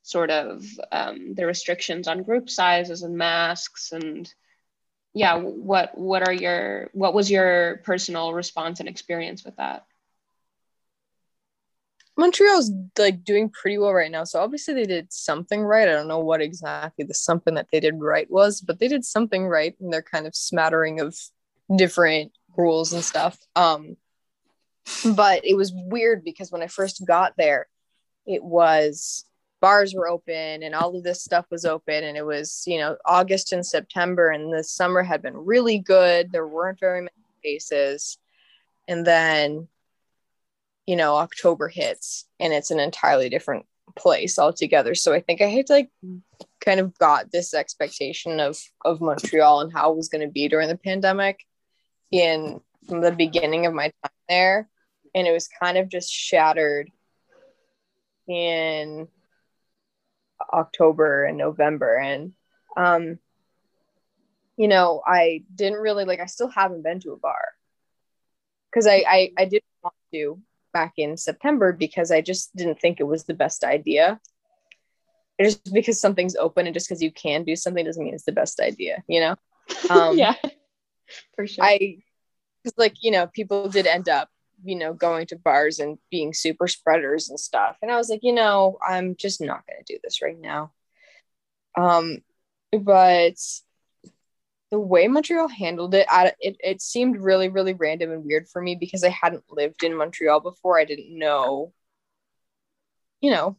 sort 0.02 0.30
of 0.30 0.64
um, 0.92 1.34
the 1.34 1.46
restrictions 1.46 2.08
on 2.08 2.22
group 2.22 2.50
sizes 2.50 3.02
and 3.02 3.16
masks 3.16 3.92
and 3.92 4.32
yeah, 5.14 5.36
what 5.36 5.96
what 5.96 6.26
are 6.26 6.32
your 6.32 6.90
what 6.92 7.14
was 7.14 7.30
your 7.30 7.80
personal 7.84 8.32
response 8.34 8.80
and 8.80 8.88
experience 8.88 9.44
with 9.44 9.56
that? 9.56 9.86
Montreal's 12.16 12.70
like 12.96 13.24
doing 13.24 13.50
pretty 13.50 13.78
well 13.78 13.92
right 13.92 14.10
now. 14.10 14.24
So 14.24 14.40
obviously 14.40 14.74
they 14.74 14.84
did 14.84 15.12
something 15.12 15.62
right. 15.62 15.88
I 15.88 15.92
don't 15.92 16.08
know 16.08 16.20
what 16.20 16.40
exactly 16.40 17.04
the 17.04 17.14
something 17.14 17.54
that 17.54 17.68
they 17.72 17.80
did 17.80 18.00
right 18.00 18.30
was, 18.30 18.60
but 18.60 18.78
they 18.78 18.88
did 18.88 19.04
something 19.04 19.46
right 19.46 19.74
and 19.80 19.92
they're 19.92 20.02
kind 20.02 20.26
of 20.26 20.36
smattering 20.36 21.00
of 21.00 21.16
different 21.74 22.32
rules 22.56 22.92
and 22.92 23.02
stuff. 23.02 23.38
Um 23.56 23.96
but 25.16 25.44
it 25.44 25.56
was 25.56 25.72
weird 25.74 26.24
because 26.24 26.52
when 26.52 26.62
I 26.62 26.66
first 26.66 27.04
got 27.06 27.32
there, 27.36 27.68
it 28.26 28.44
was 28.44 29.24
bars 29.60 29.94
were 29.94 30.06
open 30.06 30.62
and 30.62 30.74
all 30.74 30.94
of 30.94 31.02
this 31.02 31.24
stuff 31.24 31.46
was 31.50 31.64
open 31.64 32.04
and 32.04 32.18
it 32.18 32.24
was, 32.24 32.64
you 32.66 32.78
know, 32.78 32.96
August 33.06 33.52
and 33.52 33.64
September 33.64 34.28
and 34.28 34.52
the 34.52 34.62
summer 34.62 35.02
had 35.02 35.22
been 35.22 35.36
really 35.36 35.78
good. 35.78 36.30
There 36.30 36.46
weren't 36.46 36.78
very 36.78 37.00
many 37.00 37.10
cases. 37.42 38.18
And 38.86 39.06
then 39.06 39.68
you 40.86 40.96
know 40.96 41.16
october 41.16 41.68
hits 41.68 42.26
and 42.38 42.52
it's 42.52 42.70
an 42.70 42.80
entirely 42.80 43.28
different 43.28 43.66
place 43.96 44.38
altogether. 44.38 44.94
So 44.94 45.12
i 45.12 45.20
think 45.20 45.40
i 45.40 45.46
had 45.46 45.70
like 45.70 45.90
kind 46.64 46.80
of 46.80 46.96
got 46.98 47.30
this 47.30 47.54
expectation 47.54 48.40
of 48.40 48.58
of 48.84 49.00
montreal 49.00 49.60
and 49.60 49.72
how 49.72 49.92
it 49.92 49.96
was 49.96 50.08
going 50.08 50.26
to 50.26 50.32
be 50.32 50.48
during 50.48 50.68
the 50.68 50.76
pandemic 50.76 51.40
in 52.10 52.60
from 52.88 53.00
the 53.00 53.12
beginning 53.12 53.66
of 53.66 53.74
my 53.74 53.92
time 54.02 54.12
there. 54.28 54.68
And 55.14 55.26
it 55.26 55.32
was 55.32 55.48
kind 55.48 55.78
of 55.78 55.88
just 55.88 56.10
shattered 56.12 56.90
in 58.26 59.08
october 60.52 61.24
and 61.24 61.38
november. 61.38 61.96
And 61.96 62.32
um 62.76 63.18
you 64.56 64.68
know 64.68 65.02
i 65.06 65.42
didn't 65.54 65.80
really 65.80 66.04
like 66.04 66.20
i 66.20 66.26
still 66.26 66.48
haven't 66.48 66.82
been 66.82 67.00
to 67.00 67.12
a 67.12 67.16
bar 67.16 67.48
because 68.70 68.86
I, 68.86 69.04
I 69.08 69.32
i 69.38 69.44
didn't 69.44 69.64
want 69.82 69.94
to 70.12 70.40
back 70.74 70.92
in 70.98 71.16
September 71.16 71.72
because 71.72 72.10
I 72.10 72.20
just 72.20 72.54
didn't 72.54 72.80
think 72.80 73.00
it 73.00 73.04
was 73.04 73.24
the 73.24 73.32
best 73.32 73.64
idea. 73.64 74.20
Just 75.40 75.72
because 75.72 75.98
something's 75.98 76.36
open 76.36 76.66
and 76.66 76.74
just 76.74 76.86
because 76.86 77.02
you 77.02 77.10
can 77.10 77.44
do 77.44 77.56
something 77.56 77.84
doesn't 77.84 78.04
mean 78.04 78.14
it's 78.14 78.24
the 78.24 78.32
best 78.32 78.60
idea, 78.60 79.02
you 79.08 79.20
know? 79.20 79.36
Um, 79.88 80.18
yeah, 80.18 80.34
for 81.34 81.46
sure. 81.46 81.64
I, 81.64 82.02
because 82.62 82.76
like, 82.76 82.96
you 83.02 83.10
know, 83.10 83.26
people 83.26 83.70
did 83.70 83.86
end 83.86 84.10
up, 84.10 84.28
you 84.62 84.76
know, 84.76 84.92
going 84.92 85.26
to 85.28 85.36
bars 85.36 85.78
and 85.78 85.96
being 86.10 86.34
super 86.34 86.68
spreaders 86.68 87.30
and 87.30 87.40
stuff. 87.40 87.78
And 87.80 87.90
I 87.90 87.96
was 87.96 88.10
like, 88.10 88.20
you 88.22 88.34
know, 88.34 88.78
I'm 88.86 89.16
just 89.16 89.40
not 89.40 89.66
going 89.66 89.82
to 89.82 89.94
do 89.94 89.98
this 90.04 90.20
right 90.20 90.38
now. 90.38 90.72
Um, 91.78 92.18
but 92.72 93.36
the 94.74 94.80
way 94.80 95.06
Montreal 95.06 95.46
handled 95.46 95.94
it, 95.94 96.04
I, 96.10 96.32
it, 96.40 96.56
it 96.58 96.82
seemed 96.82 97.22
really, 97.22 97.48
really 97.48 97.74
random 97.74 98.10
and 98.10 98.24
weird 98.24 98.48
for 98.48 98.60
me 98.60 98.74
because 98.74 99.04
I 99.04 99.08
hadn't 99.08 99.44
lived 99.48 99.84
in 99.84 99.96
Montreal 99.96 100.40
before. 100.40 100.80
I 100.80 100.84
didn't 100.84 101.16
know, 101.16 101.72
you 103.20 103.30
know, 103.30 103.56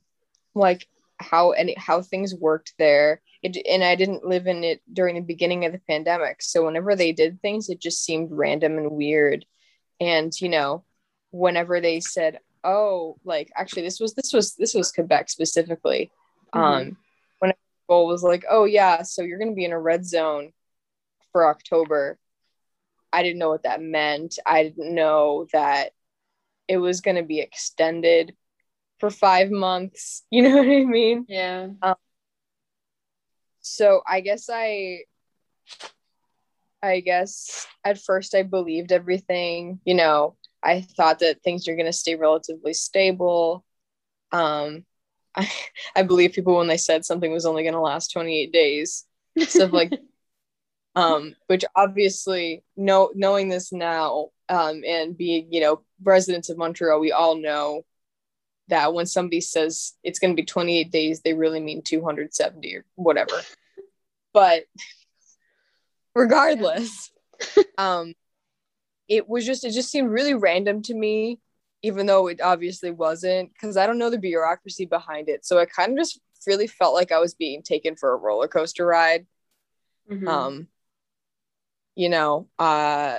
like 0.56 0.90
how 1.18 1.52
any 1.52 1.74
how 1.78 2.02
things 2.02 2.36
worked 2.36 2.74
there. 2.78 3.22
It, 3.42 3.56
and 3.66 3.82
I 3.82 3.96
didn't 3.96 4.26
live 4.26 4.46
in 4.46 4.66
it 4.66 4.82
during 4.92 5.16
the 5.16 5.22
beginning 5.22 5.64
of 5.64 5.72
the 5.72 5.80
pandemic. 5.88 6.42
So 6.42 6.66
whenever 6.66 6.98
they 6.98 7.14
did 7.14 7.42
things, 7.42 7.70
it 7.70 7.80
just 7.80 8.04
seemed 8.04 8.34
random 8.34 8.78
and 8.78 8.92
weird. 8.92 9.46
And 10.02 10.34
you 10.42 10.50
know, 10.50 10.84
whenever 11.32 11.80
they 11.80 12.02
said, 12.02 12.40
"Oh, 12.66 13.16
like 13.24 13.54
actually, 13.56 13.84
this 13.84 14.02
was 14.02 14.16
this 14.16 14.34
was 14.34 14.56
this 14.56 14.74
was 14.74 14.92
Quebec 14.92 15.30
specifically," 15.30 16.12
Mhm. 16.54 16.60
um, 16.60 16.98
when 17.40 17.54
people 17.84 18.06
was 18.06 18.22
like, 18.22 18.44
"Oh 18.50 18.66
yeah, 18.66 19.04
so 19.04 19.22
you're 19.22 19.40
gonna 19.40 19.54
be 19.54 19.64
in 19.64 19.72
a 19.72 19.80
red 19.80 20.06
zone." 20.06 20.52
For 21.36 21.50
October. 21.50 22.18
I 23.12 23.22
didn't 23.22 23.40
know 23.40 23.50
what 23.50 23.64
that 23.64 23.82
meant. 23.82 24.40
I 24.46 24.64
didn't 24.64 24.96
know 24.96 25.48
that 25.52 25.92
it 26.70 26.78
was 26.78 27.02
going 27.02 27.18
to 27.18 27.24
be 27.24 27.42
extended 27.42 28.34
for 29.02 29.10
five 29.10 29.52
months. 29.52 30.24
You 30.32 30.44
know 30.44 30.56
what 30.56 30.66
I 30.66 30.86
mean? 30.86 31.26
yeah. 31.28 31.68
So 33.60 34.00
I 34.08 34.22
guess 34.22 34.50
I, 34.50 35.00
I 36.82 37.02
guess 37.02 37.68
at 37.84 38.00
first 38.00 38.34
I 38.34 38.44
believed 38.44 38.94
everything. 38.94 39.82
You 39.84 39.96
know, 39.96 40.38
I 40.64 40.88
thought 40.96 41.20
that 41.20 41.44
things 41.44 41.68
are 41.68 41.76
going 41.76 41.86
to 41.86 41.92
stay 41.92 42.16
relatively 42.16 42.74
stable. 42.74 43.66
Um, 44.32 44.86
I, 45.36 45.52
I 45.98 46.04
believe 46.04 46.32
people 46.32 46.56
when 46.56 46.68
they 46.68 46.78
said 46.78 47.04
something 47.04 47.30
was 47.30 47.46
only 47.46 47.64
going 47.64 47.74
to 47.74 47.82
last 47.82 48.14
28 48.14 48.54
days. 48.54 49.04
Stuff 49.38 49.74
like 49.74 49.92
um, 50.96 51.36
which 51.48 51.66
obviously 51.76 52.64
know 52.78 53.12
knowing 53.16 53.50
this 53.50 53.72
now 53.72 54.30
um, 54.50 54.82
and 54.88 55.18
being 55.18 55.52
you 55.52 55.62
know 55.62 55.82
residents 56.04 56.50
of 56.50 56.58
montreal 56.58 57.00
we 57.00 57.12
all 57.12 57.36
know 57.36 57.84
that 58.68 58.94
when 58.94 59.06
somebody 59.06 59.42
says 59.42 59.94
it's 60.04 60.20
going 60.20 60.36
to 60.36 60.42
be 60.42 60.46
28 60.46 60.92
days 60.92 61.22
they 61.22 61.34
really 61.34 61.60
mean 61.60 61.82
270 61.84 62.76
or 62.76 62.86
whatever. 62.96 63.42
But 64.34 64.66
regardless 66.16 67.12
um 67.78 68.14
it 69.10 69.28
was 69.28 69.46
just 69.46 69.66
it 69.66 69.72
just 69.72 69.92
seemed 69.92 70.10
really 70.10 70.34
random 70.34 70.82
to 70.82 70.94
me 70.94 71.40
even 71.82 72.06
though 72.06 72.28
it 72.28 72.40
obviously 72.42 72.90
wasn't 72.90 73.52
because 73.52 73.76
i 73.76 73.86
don't 73.86 73.98
know 73.98 74.10
the 74.10 74.18
bureaucracy 74.18 74.86
behind 74.86 75.28
it. 75.28 75.46
So 75.46 75.60
i 75.60 75.66
kind 75.66 75.92
of 75.92 75.98
just 75.98 76.20
really 76.48 76.68
felt 76.68 76.94
like 76.94 77.12
i 77.12 77.20
was 77.20 77.34
being 77.34 77.62
taken 77.64 77.96
for 77.96 78.14
a 78.14 78.18
roller 78.18 78.48
coaster 78.48 78.86
ride. 78.86 79.26
Mhm. 80.10 80.28
um 80.28 80.68
you 81.96 82.10
know 82.10 82.48
uh 82.60 83.18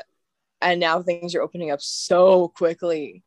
and 0.60 0.80
now 0.80 1.02
things 1.02 1.34
are 1.34 1.42
opening 1.42 1.70
up 1.70 1.80
so 1.80 2.48
quickly. 2.48 3.22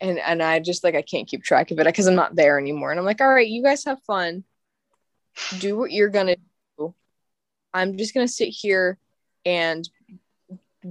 And 0.00 0.18
and 0.18 0.42
i 0.42 0.58
just 0.60 0.84
like 0.84 0.94
i 0.94 1.02
can't 1.02 1.28
keep 1.28 1.42
track 1.42 1.70
of 1.70 1.78
it 1.78 1.86
because 1.86 2.06
i'm 2.06 2.14
not 2.14 2.36
there 2.36 2.58
anymore. 2.58 2.90
And 2.90 2.98
i'm 2.98 3.06
like 3.06 3.20
all 3.20 3.28
right 3.28 3.46
you 3.46 3.62
guys 3.62 3.84
have 3.84 4.02
fun. 4.02 4.44
Do 5.58 5.76
what 5.76 5.92
you're 5.92 6.10
gonna 6.10 6.36
do. 6.78 6.94
I'm 7.72 7.96
just 7.96 8.14
gonna 8.14 8.28
sit 8.28 8.48
here 8.48 8.98
and 9.46 9.88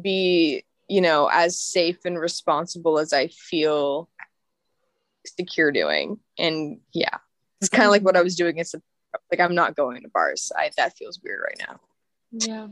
be 0.01 0.63
you 0.88 1.01
know 1.01 1.30
as 1.32 1.59
safe 1.59 1.99
and 2.05 2.19
responsible 2.19 2.97
as 2.99 3.13
i 3.13 3.28
feel 3.28 4.09
secure 5.26 5.71
doing. 5.71 6.19
And 6.38 6.80
yeah 6.93 7.17
it's 7.61 7.69
kind 7.69 7.86
of 7.86 7.91
like 7.91 8.03
what 8.03 8.17
i 8.17 8.21
was 8.21 8.36
doing. 8.36 8.57
It's 8.57 8.74
like 9.32 9.39
i'm 9.39 9.55
not 9.55 9.76
going 9.76 10.01
to 10.01 10.09
bars. 10.09 10.51
I 10.57 10.71
that 10.78 10.97
feels 10.97 11.19
weird 11.24 11.41
right 11.43 11.67
now. 11.67 11.80
Yeah. 12.32 12.67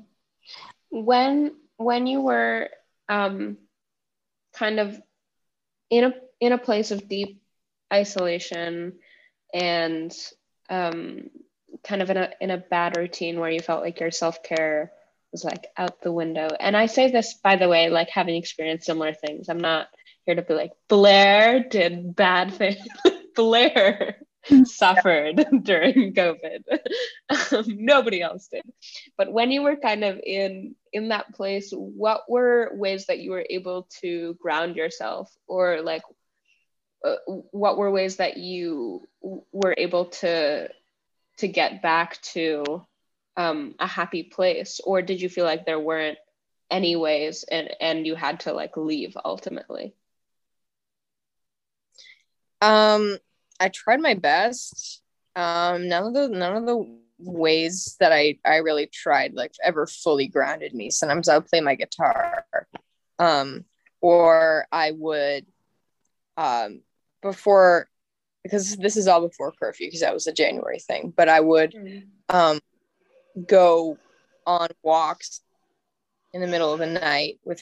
When 0.91 1.55
when 1.77 2.05
you 2.05 2.21
were 2.21 2.69
um, 3.09 3.57
kind 4.53 4.79
of 4.79 4.99
in 5.89 6.03
a 6.05 6.13
in 6.39 6.51
a 6.51 6.57
place 6.57 6.91
of 6.91 7.07
deep 7.07 7.41
isolation 7.91 8.93
and 9.53 10.15
um, 10.69 11.29
kind 11.83 12.01
of 12.01 12.09
in 12.09 12.17
a 12.17 12.29
in 12.39 12.51
a 12.51 12.57
bad 12.57 12.97
routine 12.97 13.39
where 13.39 13.49
you 13.49 13.59
felt 13.59 13.83
like 13.83 13.99
your 13.99 14.11
self 14.11 14.43
care 14.43 14.91
was 15.31 15.43
like 15.43 15.67
out 15.77 16.01
the 16.01 16.11
window. 16.11 16.49
And 16.59 16.75
I 16.75 16.87
say 16.87 17.09
this 17.11 17.33
by 17.35 17.55
the 17.55 17.69
way, 17.69 17.89
like 17.89 18.09
having 18.09 18.35
experienced 18.35 18.85
similar 18.85 19.13
things. 19.13 19.49
I'm 19.49 19.59
not 19.59 19.87
here 20.25 20.35
to 20.35 20.41
be 20.41 20.53
like 20.53 20.71
Blair 20.87 21.63
did 21.63 22.15
bad 22.15 22.53
things. 22.53 22.85
Blair 23.35 24.17
suffered 24.65 25.45
during 25.63 26.13
COVID. 26.13 26.63
Um, 27.53 27.63
nobody 27.85 28.21
else 28.21 28.49
did. 28.49 28.63
But 29.17 29.31
when 29.31 29.51
you 29.51 29.61
were 29.61 29.77
kind 29.77 30.03
of 30.03 30.19
in 30.19 30.75
in 30.91 31.07
that 31.09 31.33
place, 31.33 31.71
what 31.71 32.29
were 32.29 32.71
ways 32.73 33.05
that 33.05 33.19
you 33.19 33.31
were 33.31 33.45
able 33.49 33.87
to 34.01 34.33
ground 34.41 34.75
yourself, 34.75 35.31
or 35.47 35.81
like, 35.81 36.01
uh, 37.05 37.15
what 37.25 37.77
were 37.77 37.89
ways 37.89 38.17
that 38.17 38.35
you 38.35 39.07
were 39.21 39.73
able 39.77 40.07
to 40.07 40.67
to 41.37 41.47
get 41.47 41.81
back 41.81 42.21
to 42.21 42.85
um, 43.37 43.75
a 43.79 43.87
happy 43.87 44.23
place, 44.23 44.81
or 44.83 45.01
did 45.01 45.21
you 45.21 45.29
feel 45.29 45.45
like 45.45 45.65
there 45.65 45.79
weren't 45.79 46.17
any 46.69 46.97
ways, 46.97 47.45
and 47.49 47.69
and 47.79 48.05
you 48.05 48.15
had 48.15 48.41
to 48.41 48.51
like 48.51 48.75
leave 48.75 49.15
ultimately? 49.23 49.93
Um, 52.61 53.17
I 53.61 53.69
tried 53.69 54.01
my 54.01 54.15
best. 54.15 55.03
Um, 55.35 55.87
none 55.87 56.07
of 56.07 56.13
the 56.13 56.27
none 56.27 56.57
of 56.57 56.65
the 56.65 56.97
ways 57.19 57.95
that 57.99 58.11
I 58.11 58.39
I 58.43 58.57
really 58.57 58.87
tried 58.87 59.35
like 59.35 59.53
ever 59.63 59.85
fully 59.85 60.27
grounded 60.27 60.73
me. 60.73 60.89
Sometimes 60.89 61.29
I 61.29 61.37
would 61.37 61.45
play 61.45 61.61
my 61.61 61.75
guitar, 61.75 62.43
um, 63.19 63.63
or 64.01 64.65
I 64.71 64.91
would, 64.91 65.45
um, 66.37 66.81
before 67.21 67.87
because 68.41 68.75
this 68.77 68.97
is 68.97 69.07
all 69.07 69.27
before 69.27 69.51
curfew 69.51 69.87
because 69.87 70.01
that 70.01 70.13
was 70.13 70.25
a 70.25 70.33
January 70.33 70.79
thing. 70.79 71.13
But 71.15 71.29
I 71.29 71.39
would, 71.39 71.73
mm. 71.73 72.07
um, 72.29 72.59
go 73.47 73.99
on 74.47 74.69
walks 74.81 75.41
in 76.33 76.41
the 76.41 76.47
middle 76.47 76.73
of 76.73 76.79
the 76.79 76.87
night 76.87 77.39
with, 77.45 77.61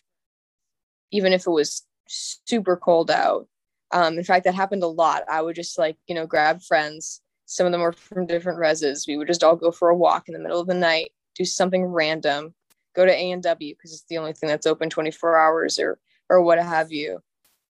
even 1.12 1.34
if 1.34 1.46
it 1.46 1.52
was 1.52 1.86
super 2.08 2.78
cold 2.78 3.12
out 3.12 3.50
um, 3.92 4.18
in 4.18 4.24
fact, 4.24 4.46
that 4.46 4.56
happened 4.56 4.84
a 4.84 4.88
lot. 4.88 5.24
I 5.30 5.42
would 5.42 5.56
just 5.56 5.78
like, 5.78 5.98
you 6.08 6.16
know, 6.16 6.26
grab 6.26 6.62
friends. 6.62 7.22
Some 7.46 7.66
of 7.66 7.72
them 7.72 7.82
were 7.82 7.94
from 7.94 8.28
different 8.28 8.60
reses. 8.60 9.08
We 9.08 9.18
would 9.18 9.28
just 9.28 9.44
all 9.44 9.56
go 9.56 9.72
for 9.72 9.90
a 9.90 9.96
walk 9.96 10.28
in 10.28 10.34
the 10.34 10.40
middle 10.40 10.60
of 10.60 10.68
the 10.68 10.76
night, 10.76 11.12
do 11.36 11.46
something 11.46 11.86
random, 11.86 12.54
go 12.96 13.06
to 13.06 13.12
A 13.12 13.32
and 13.32 13.42
W 13.44 13.74
because 13.74 13.94
it's 13.94 14.06
the 14.10 14.18
only 14.18 14.34
thing 14.34 14.50
that's 14.50 14.68
open 14.68 14.90
24 14.90 15.38
hours 15.38 15.80
or 15.80 16.00
or 16.30 16.42
what 16.42 16.60
have 16.60 16.92
you. 16.92 17.20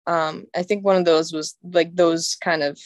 Um, 0.05 0.45
I 0.55 0.63
think 0.63 0.85
one 0.85 0.97
of 0.97 1.05
those 1.05 1.33
was 1.33 1.55
like 1.63 1.95
those 1.95 2.35
kind 2.35 2.61
of 2.61 2.79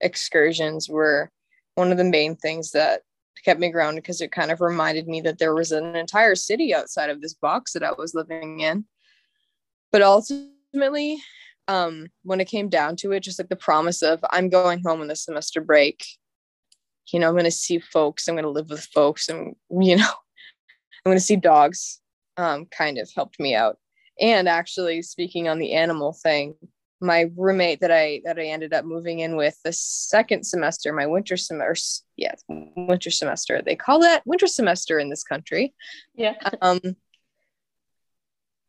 excursions 0.00 0.88
were 0.88 1.30
one 1.74 1.92
of 1.92 1.98
the 1.98 2.04
main 2.04 2.34
things 2.34 2.72
that 2.72 3.02
kept 3.44 3.60
me 3.60 3.70
grounded 3.70 4.02
because 4.02 4.20
it 4.20 4.32
kind 4.32 4.50
of 4.50 4.60
reminded 4.60 5.06
me 5.06 5.20
that 5.20 5.38
there 5.38 5.54
was 5.54 5.70
an 5.70 5.94
entire 5.94 6.34
city 6.34 6.74
outside 6.74 7.10
of 7.10 7.20
this 7.20 7.34
box 7.34 7.72
that 7.72 7.84
I 7.84 7.92
was 7.92 8.14
living 8.14 8.60
in. 8.60 8.84
But 9.92 10.02
ultimately, 10.02 11.18
um, 11.68 12.08
when 12.22 12.40
it 12.40 12.46
came 12.46 12.68
down 12.68 12.96
to 12.96 13.12
it, 13.12 13.20
just 13.20 13.38
like 13.38 13.50
the 13.50 13.56
promise 13.56 14.02
of 14.02 14.24
I'm 14.30 14.48
going 14.48 14.82
home 14.84 15.02
in 15.02 15.08
the 15.08 15.16
semester 15.16 15.60
break. 15.60 16.04
You 17.12 17.20
know, 17.20 17.28
I'm 17.28 17.36
gonna 17.36 17.50
see 17.50 17.78
folks, 17.78 18.26
I'm 18.26 18.34
gonna 18.34 18.48
live 18.48 18.70
with 18.70 18.84
folks, 18.94 19.28
and 19.28 19.54
you 19.70 19.96
know, 19.96 20.04
I'm 21.04 21.10
gonna 21.10 21.20
see 21.20 21.36
dogs. 21.36 22.00
Um, 22.36 22.66
kind 22.66 22.98
of 22.98 23.10
helped 23.14 23.38
me 23.38 23.54
out. 23.54 23.78
And 24.20 24.48
actually, 24.48 25.02
speaking 25.02 25.48
on 25.48 25.58
the 25.58 25.72
animal 25.72 26.12
thing, 26.12 26.54
my 27.00 27.30
roommate 27.36 27.80
that 27.80 27.90
I 27.92 28.22
that 28.24 28.38
I 28.38 28.46
ended 28.46 28.72
up 28.72 28.84
moving 28.84 29.20
in 29.20 29.36
with 29.36 29.60
the 29.62 29.72
second 29.72 30.44
semester, 30.44 30.92
my 30.92 31.06
winter 31.06 31.36
semester, 31.36 32.04
yeah, 32.16 32.34
winter 32.48 33.10
semester. 33.10 33.62
They 33.62 33.76
call 33.76 34.00
that 34.00 34.26
winter 34.26 34.46
semester 34.46 34.98
in 34.98 35.10
this 35.10 35.22
country. 35.22 35.74
Yeah. 36.14 36.34
Um, 36.60 36.80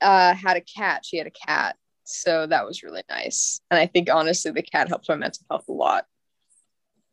uh, 0.01 0.33
had 0.33 0.57
a 0.57 0.61
cat. 0.61 1.05
She 1.05 1.17
had 1.17 1.27
a 1.27 1.31
cat, 1.31 1.75
so 2.09 2.47
that 2.47 2.65
was 2.65 2.83
really 2.83 3.03
nice. 3.09 3.61
And 3.69 3.79
I 3.79 3.85
think 3.85 4.09
honestly, 4.09 4.51
the 4.51 4.63
cat 4.63 4.87
helped 4.87 5.07
my 5.07 5.15
mental 5.15 5.45
health 5.49 5.67
a 5.67 5.71
lot. 5.71 6.05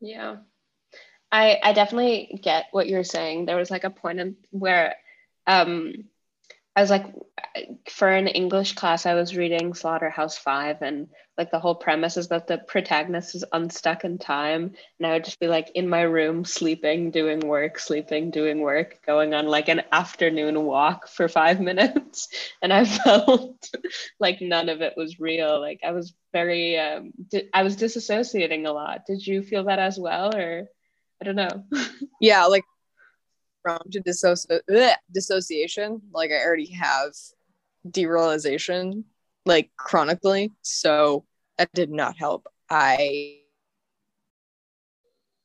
Yeah. 0.01 0.37
I, 1.31 1.59
I 1.63 1.73
definitely 1.73 2.41
get 2.43 2.67
what 2.71 2.89
you're 2.89 3.05
saying. 3.05 3.47
There 3.47 3.57
was 3.57 3.71
like 3.71 3.85
a 3.85 3.91
point 3.91 4.21
in 4.21 4.37
where 4.51 4.97
um, 5.47 5.93
I 6.77 6.83
was 6.83 6.91
like, 6.91 7.07
for 7.91 8.09
an 8.09 8.29
English 8.29 8.74
class, 8.74 9.07
I 9.07 9.14
was 9.14 9.35
reading 9.35 9.72
Slaughterhouse 9.72 10.37
Five, 10.37 10.83
and 10.83 11.09
like 11.39 11.51
the 11.51 11.59
whole 11.59 11.74
premise 11.74 12.18
is 12.18 12.29
that 12.29 12.47
the 12.47 12.59
protagonist 12.59 13.35
is 13.35 13.45
unstuck 13.53 14.05
in 14.05 14.18
time. 14.18 14.74
And 14.99 15.07
I 15.07 15.14
would 15.14 15.24
just 15.24 15.41
be 15.41 15.49
like 15.49 15.70
in 15.74 15.89
my 15.89 16.03
room, 16.03 16.45
sleeping, 16.45 17.11
doing 17.11 17.41
work, 17.41 17.79
sleeping, 17.79 18.31
doing 18.31 18.61
work, 18.61 19.01
going 19.07 19.33
on 19.33 19.47
like 19.47 19.68
an 19.68 19.83
afternoon 19.91 20.64
walk 20.64 21.09
for 21.09 21.29
five 21.29 21.61
minutes. 21.70 22.29
And 22.61 22.72
I 22.72 22.85
felt 23.05 23.70
like 24.20 24.43
none 24.43 24.68
of 24.68 24.83
it 24.83 24.95
was 24.99 25.18
real. 25.18 25.59
Like 25.61 25.81
I 25.83 25.93
was 25.93 26.14
very, 26.35 26.79
um, 26.79 27.12
di- 27.31 27.49
I 27.55 27.62
was 27.62 27.77
disassociating 27.77 28.66
a 28.66 28.72
lot. 28.72 29.07
Did 29.07 29.27
you 29.27 29.43
feel 29.43 29.64
that 29.64 29.79
as 29.79 29.99
well? 29.99 30.37
Or 30.37 30.68
I 31.22 31.24
don't 31.24 31.37
know. 31.37 31.64
yeah, 32.20 32.45
like 32.45 32.64
from 33.67 33.91
to 33.91 34.01
dissoci- 34.01 34.61
bleh, 34.71 34.95
dissociation 35.12 36.01
like 36.12 36.31
i 36.31 36.45
already 36.45 36.71
have 36.71 37.12
derealization 37.91 39.03
like 39.45 39.71
chronically 39.77 40.53
so 40.62 41.25
that 41.59 41.73
did 41.73 41.91
not 41.91 42.17
help. 42.17 42.49
I 42.69 43.39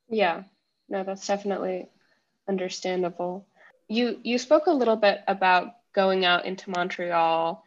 yeah. 0.09 0.43
No 0.89 1.03
that's 1.03 1.25
definitely 1.25 1.87
understandable. 2.47 3.47
You 3.87 4.19
you 4.23 4.37
spoke 4.37 4.67
a 4.67 4.71
little 4.71 4.97
bit 4.97 5.21
about 5.27 5.75
going 5.93 6.25
out 6.25 6.45
into 6.45 6.69
montreal 6.69 7.63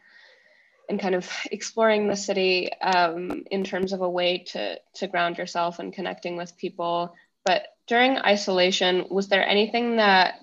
and 0.89 0.99
kind 0.99 1.15
of 1.15 1.31
exploring 1.51 2.07
the 2.07 2.15
city 2.15 2.71
um, 2.73 3.43
in 3.49 3.63
terms 3.63 3.93
of 3.93 4.01
a 4.01 4.09
way 4.09 4.39
to 4.49 4.79
to 4.95 5.07
ground 5.07 5.37
yourself 5.37 5.79
and 5.79 5.93
connecting 5.93 6.37
with 6.37 6.57
people. 6.57 7.15
But 7.43 7.67
during 7.87 8.17
isolation 8.19 9.07
was 9.09 9.27
there 9.27 9.47
anything 9.47 9.97
that 9.97 10.41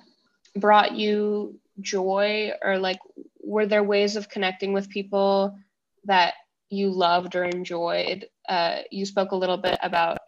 brought 0.57 0.93
you 0.93 1.59
joy 1.81 2.53
or 2.63 2.79
like 2.79 2.99
were 3.43 3.67
there 3.67 3.83
ways 3.83 4.17
of 4.17 4.29
connecting 4.29 4.73
with 4.73 4.89
people 4.89 5.59
that 6.05 6.35
you 6.69 6.91
loved 6.91 7.35
or 7.37 7.45
enjoyed? 7.45 8.27
Uh, 8.49 8.79
you 8.91 9.07
spoke 9.07 9.33
a 9.33 9.37
little 9.37 9.57
bit 9.57 9.79
about 9.83 10.19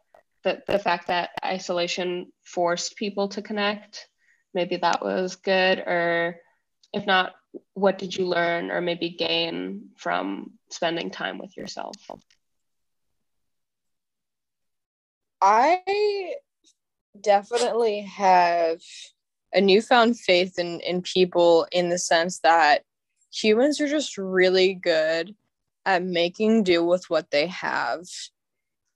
the, 0.43 0.63
the 0.67 0.79
fact 0.79 1.09
that 1.09 1.31
isolation 1.45 2.33
forced 2.45 2.97
people 2.97 3.29
to 3.29 3.43
connect. 3.43 4.09
Maybe 4.53 4.77
that 4.77 5.03
was 5.03 5.37
good 5.37 5.79
or 5.79 6.37
if 6.93 7.07
not 7.07 7.33
what 7.75 7.99
did 7.99 8.17
you 8.17 8.27
learn 8.27 8.71
or 8.71 8.81
maybe 8.81 9.11
gain 9.11 9.91
from 9.97 10.53
spending 10.71 11.11
time 11.11 11.39
with 11.39 11.57
yourself? 11.57 11.97
I 15.41 16.35
definitely 17.21 18.03
have 18.03 18.81
a 19.55 19.61
newfound 19.61 20.19
faith 20.19 20.59
in 20.59 20.81
in 20.81 21.01
people 21.03 21.67
in 21.73 21.89
the 21.89 21.99
sense 21.99 22.41
that 22.41 22.83
humans 23.33 23.81
are 23.81 23.89
just 23.89 24.19
really 24.19 24.75
good 24.75 25.35
at 25.87 26.03
making 26.03 26.63
do 26.63 26.85
with 26.85 27.09
what 27.09 27.31
they 27.31 27.47
have. 27.47 28.05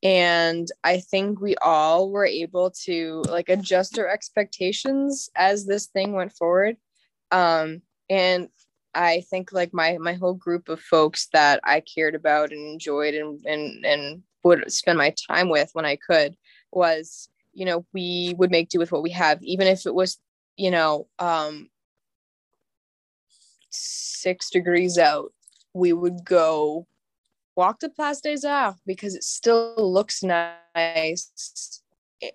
And 0.03 0.69
i 0.85 1.01
think 1.01 1.41
we 1.41 1.57
all 1.57 2.11
were 2.11 2.27
able 2.27 2.71
to 2.85 3.23
like 3.29 3.49
adjust 3.49 3.99
our 3.99 4.09
expectations 4.09 5.29
as 5.35 5.67
this 5.67 5.87
thing 5.87 6.13
went 6.13 6.33
forward. 6.33 6.77
Um 7.31 7.83
and 8.11 8.49
i 8.95 9.21
think 9.31 9.53
like 9.53 9.73
my 9.75 9.99
my 9.99 10.15
whole 10.15 10.35
group 10.35 10.69
of 10.69 10.81
folks 10.81 11.29
that 11.33 11.61
i 11.65 11.81
cared 11.81 12.15
about 12.15 12.53
and 12.53 12.67
enjoyed 12.73 13.15
and 13.15 13.45
and 13.47 13.85
and 13.85 14.23
would 14.45 14.71
spend 14.73 14.97
my 14.97 15.15
time 15.29 15.49
with 15.49 15.71
when 15.75 15.85
i 15.85 15.97
could 15.97 16.37
was 16.73 17.29
you 17.53 17.65
know 17.65 17.85
we 17.93 18.35
would 18.39 18.51
make 18.51 18.69
do 18.69 18.79
with 18.79 18.93
what 18.93 19.03
we 19.03 19.11
have 19.11 19.43
even 19.43 19.67
if 19.67 19.85
it 19.85 19.95
was 19.95 20.19
you 20.59 20.71
know, 20.73 21.07
um, 21.19 21.71
six 23.71 24.51
degrees 24.51 24.99
out, 24.99 25.33
we 25.73 25.93
would 25.93 26.25
go 26.25 26.87
walk 27.57 27.79
to 27.79 27.89
Place 27.89 28.21
des 28.21 28.47
Arts 28.47 28.81
because 28.85 29.15
it 29.15 29.25
still 29.25 29.75
looks 29.79 30.23
nice. 30.23 31.81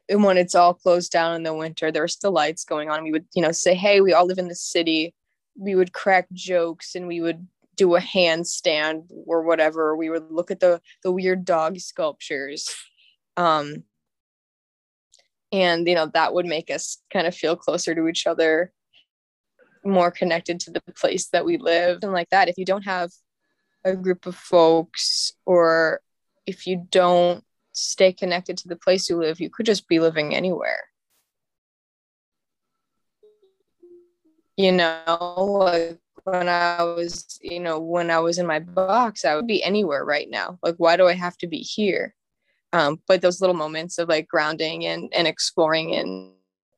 And 0.07 0.24
when 0.24 0.38
it's 0.38 0.55
all 0.55 0.74
closed 0.74 1.11
down 1.11 1.36
in 1.36 1.43
the 1.43 1.53
winter, 1.53 1.91
there 1.91 2.03
are 2.03 2.07
still 2.07 2.32
lights 2.32 2.63
going 2.63 2.89
on. 2.89 3.03
We 3.03 3.11
would, 3.11 3.26
you 3.36 3.41
know, 3.41 3.51
say, 3.51 3.76
hey, 3.76 3.99
we 3.99 4.13
all 4.13 4.26
live 4.26 4.38
in 4.38 4.47
the 4.47 4.55
city. 4.55 5.13
We 5.57 5.76
would 5.76 5.91
crack 5.91 6.28
jokes 6.32 6.95
and 6.95 7.07
we 7.07 7.19
would 7.19 7.45
do 7.76 7.95
a 7.95 7.99
handstand 7.99 9.07
or 9.26 9.43
whatever. 9.43 9.97
We 9.97 10.09
would 10.09 10.32
look 10.32 10.49
at 10.49 10.61
the 10.61 10.80
the 11.03 11.11
weird 11.11 11.43
dog 11.43 11.80
sculptures. 11.80 12.74
Um, 13.36 13.84
and 15.54 15.88
you 15.88 15.95
know 15.95 16.08
that 16.08 16.34
would 16.34 16.47
make 16.47 16.70
us 16.70 16.97
kind 17.14 17.28
of 17.28 17.36
feel 17.36 17.56
closer 17.56 17.95
to 17.95 18.08
each 18.08 18.28
other 18.28 18.74
more 19.86 20.12
connected 20.12 20.60
to 20.62 20.72
the 20.72 20.82
place 20.95 21.28
that 21.28 21.45
we 21.45 21.58
live 21.58 21.99
and 22.01 22.14
like 22.14 22.30
that. 22.30 22.47
If 22.47 22.58
you 22.58 22.66
don't 22.66 22.84
have 22.84 23.12
a 23.84 23.95
group 23.95 24.26
of 24.26 24.36
folks 24.36 25.34
or 25.45 25.99
if 26.45 26.66
you 26.68 26.88
don't 26.89 27.43
stay 27.74 28.14
connected 28.14 28.58
to 28.58 28.68
the 28.68 28.76
place 28.76 29.10
you 29.10 29.18
live 29.18 29.41
you 29.41 29.49
could 29.49 29.66
just 29.66 29.88
be 29.88 29.99
living 29.99 30.34
anywhere. 30.34 30.89
You 34.56 34.72
know 34.72 35.36
like 35.60 35.99
when 36.26 36.47
i 36.47 36.82
was 36.84 37.39
you 37.41 37.60
know 37.60 37.80
when 37.80 38.10
i 38.10 38.20
was 38.20 38.38
in 38.38 38.45
my 38.45 38.60
box 38.60 39.26
i 39.26 39.36
would 39.36 39.47
be 39.47 39.64
anywhere 39.64 40.06
right 40.06 40.30
now. 40.30 40.60
Like 40.62 40.76
why 40.78 40.95
do 40.95 41.08
i 41.08 41.14
have 41.14 41.38
to 41.39 41.47
be 41.47 41.58
here 41.58 42.16
um, 42.74 42.99
but 43.07 43.21
those 43.21 43.39
little 43.39 43.55
moments 43.55 43.97
of 43.99 44.09
like 44.09 44.28
grounding 44.28 44.86
and 44.86 45.11
and 45.15 45.28
exploring 45.28 45.95
and 45.95 46.32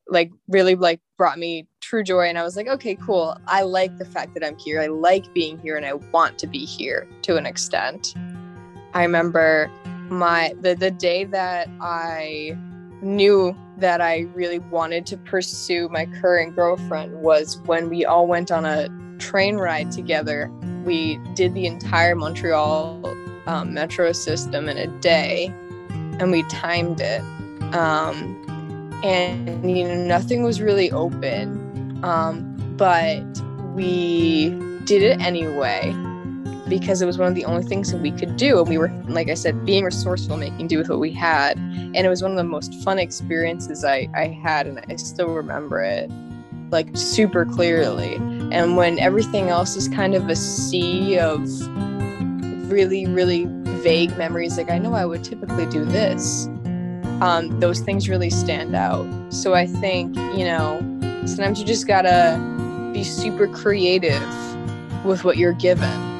like 0.07 0.29
really 0.47 0.75
like 0.75 0.99
brought 1.17 1.39
me 1.39 1.67
true 1.81 2.03
joy 2.03 2.27
and 2.27 2.37
i 2.37 2.43
was 2.43 2.55
like 2.55 2.67
okay 2.67 2.93
cool. 2.95 3.35
I 3.47 3.63
like 3.63 3.97
the 3.97 4.05
fact 4.05 4.35
that 4.35 4.45
i'm 4.45 4.57
here. 4.59 4.79
I 4.81 4.87
like 4.87 5.33
being 5.33 5.57
here 5.57 5.77
and 5.77 5.85
i 5.85 5.93
want 5.93 6.37
to 6.39 6.47
be 6.47 6.65
here 6.65 7.07
to 7.23 7.37
an 7.37 7.45
extent. 7.45 8.13
I 8.93 9.01
remember 9.01 9.71
my 10.09 10.53
the, 10.61 10.75
the 10.75 10.91
day 10.91 11.23
that 11.23 11.67
i 11.81 12.55
knew 13.01 13.57
that 13.77 14.01
i 14.01 14.19
really 14.33 14.59
wanted 14.59 15.05
to 15.07 15.17
pursue 15.17 15.89
my 15.89 16.05
current 16.05 16.55
girlfriend 16.55 17.21
was 17.21 17.59
when 17.65 17.89
we 17.89 18.05
all 18.05 18.27
went 18.27 18.51
on 18.51 18.65
a 18.65 18.89
train 19.17 19.57
ride 19.57 19.91
together. 19.91 20.51
We 20.83 21.17
did 21.33 21.53
the 21.53 21.65
entire 21.65 22.15
montreal 22.15 23.01
um, 23.47 23.73
metro 23.73 24.11
system 24.11 24.69
in 24.69 24.77
a 24.77 24.87
day 24.99 25.53
and 26.19 26.31
we 26.31 26.43
timed 26.43 27.01
it 27.01 27.21
um, 27.73 28.41
and 29.03 29.69
you 29.69 29.87
know 29.87 29.95
nothing 29.95 30.43
was 30.43 30.61
really 30.61 30.91
open 30.91 31.99
um, 32.03 32.55
but 32.77 33.23
we 33.73 34.49
did 34.85 35.01
it 35.01 35.19
anyway 35.19 35.93
because 36.67 37.01
it 37.01 37.05
was 37.05 37.17
one 37.17 37.27
of 37.27 37.35
the 37.35 37.45
only 37.45 37.63
things 37.63 37.91
that 37.91 38.01
we 38.01 38.11
could 38.11 38.37
do 38.37 38.59
and 38.59 38.67
we 38.67 38.77
were 38.77 38.89
like 39.07 39.29
i 39.29 39.33
said 39.33 39.65
being 39.65 39.83
resourceful 39.83 40.37
making 40.37 40.67
do 40.67 40.77
with 40.77 40.89
what 40.89 40.99
we 40.99 41.11
had 41.11 41.57
and 41.57 41.97
it 41.97 42.09
was 42.09 42.21
one 42.21 42.31
of 42.31 42.37
the 42.37 42.43
most 42.43 42.73
fun 42.83 42.97
experiences 42.97 43.83
i, 43.83 44.07
I 44.15 44.27
had 44.27 44.65
and 44.65 44.83
i 44.89 44.95
still 44.95 45.29
remember 45.29 45.81
it 45.81 46.09
like 46.71 46.95
super 46.95 47.45
clearly 47.45 48.15
and 48.51 48.77
when 48.77 48.97
everything 48.99 49.49
else 49.49 49.75
is 49.75 49.87
kind 49.87 50.15
of 50.15 50.27
a 50.29 50.35
sea 50.35 51.19
of 51.19 51.47
really 52.67 53.05
really 53.05 53.45
vague 53.81 54.15
memories 54.17 54.57
like 54.57 54.69
i 54.69 54.77
know 54.77 54.93
i 54.93 55.05
would 55.05 55.23
typically 55.23 55.65
do 55.67 55.85
this 55.85 56.47
um, 57.21 57.59
those 57.59 57.79
things 57.79 58.09
really 58.09 58.29
stand 58.29 58.75
out. 58.75 59.07
So 59.31 59.53
I 59.53 59.65
think, 59.65 60.15
you 60.15 60.45
know, 60.45 60.79
sometimes 61.25 61.59
you 61.59 61.65
just 61.65 61.87
gotta 61.87 62.39
be 62.93 63.03
super 63.03 63.47
creative 63.47 64.21
with 65.05 65.23
what 65.23 65.37
you're 65.37 65.53
given. 65.53 66.14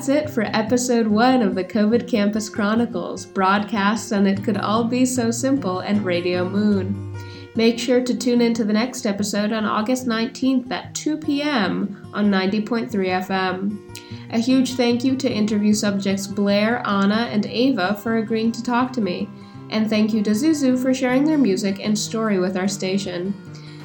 That's 0.00 0.08
it 0.08 0.30
for 0.30 0.44
episode 0.56 1.06
one 1.06 1.42
of 1.42 1.54
the 1.54 1.62
COVID 1.62 2.08
Campus 2.08 2.48
Chronicles, 2.48 3.26
broadcast 3.26 4.14
on 4.14 4.26
It 4.26 4.42
Could 4.42 4.56
All 4.56 4.84
Be 4.84 5.04
So 5.04 5.30
Simple 5.30 5.80
and 5.80 6.02
Radio 6.02 6.48
Moon. 6.48 7.14
Make 7.54 7.78
sure 7.78 8.02
to 8.02 8.16
tune 8.16 8.40
in 8.40 8.54
to 8.54 8.64
the 8.64 8.72
next 8.72 9.04
episode 9.04 9.52
on 9.52 9.66
August 9.66 10.06
19th 10.06 10.70
at 10.70 10.94
2 10.94 11.18
p.m. 11.18 12.10
on 12.14 12.30
90.3 12.30 12.88
FM. 12.88 14.32
A 14.32 14.38
huge 14.38 14.72
thank 14.72 15.04
you 15.04 15.16
to 15.16 15.30
interview 15.30 15.74
subjects 15.74 16.26
Blair, 16.26 16.78
Anna, 16.86 17.28
and 17.30 17.44
Ava 17.44 17.94
for 17.96 18.16
agreeing 18.16 18.52
to 18.52 18.62
talk 18.62 18.94
to 18.94 19.02
me. 19.02 19.28
And 19.68 19.90
thank 19.90 20.14
you 20.14 20.22
to 20.22 20.30
Zuzu 20.30 20.80
for 20.82 20.94
sharing 20.94 21.24
their 21.24 21.36
music 21.36 21.78
and 21.84 21.98
story 21.98 22.38
with 22.38 22.56
our 22.56 22.68
station. 22.68 23.34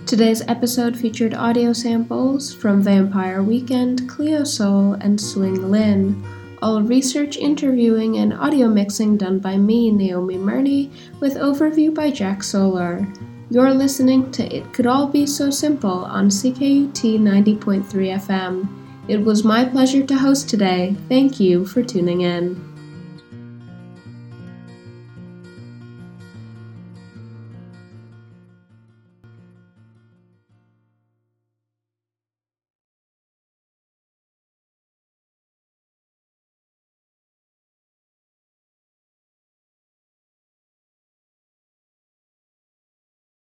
Today's 0.05 0.43
episode 0.47 0.95
featured 0.95 1.33
audio 1.33 1.73
samples 1.73 2.53
from 2.53 2.83
Vampire 2.83 3.41
Weekend, 3.41 4.07
Cleo 4.07 4.43
Sol, 4.43 4.93
and 4.93 5.19
Swing 5.19 5.71
Lin. 5.71 6.23
All 6.61 6.83
research, 6.83 7.37
interviewing, 7.37 8.19
and 8.19 8.31
audio 8.31 8.67
mixing 8.67 9.17
done 9.17 9.39
by 9.39 9.57
me, 9.57 9.89
Naomi 9.89 10.35
Mirny, 10.35 10.91
with 11.19 11.37
overview 11.37 11.91
by 11.91 12.11
Jack 12.11 12.43
Solar. 12.43 13.11
You're 13.49 13.73
listening 13.73 14.31
to 14.33 14.55
It 14.55 14.71
Could 14.73 14.85
All 14.85 15.07
Be 15.07 15.25
So 15.25 15.49
Simple 15.49 16.05
on 16.05 16.29
CKUT 16.29 17.19
90.3 17.19 17.83
FM. 17.83 18.67
It 19.07 19.17
was 19.17 19.43
my 19.43 19.65
pleasure 19.65 20.05
to 20.05 20.15
host 20.15 20.47
today. 20.47 20.95
Thank 21.09 21.39
you 21.39 21.65
for 21.65 21.81
tuning 21.81 22.21
in. 22.21 22.74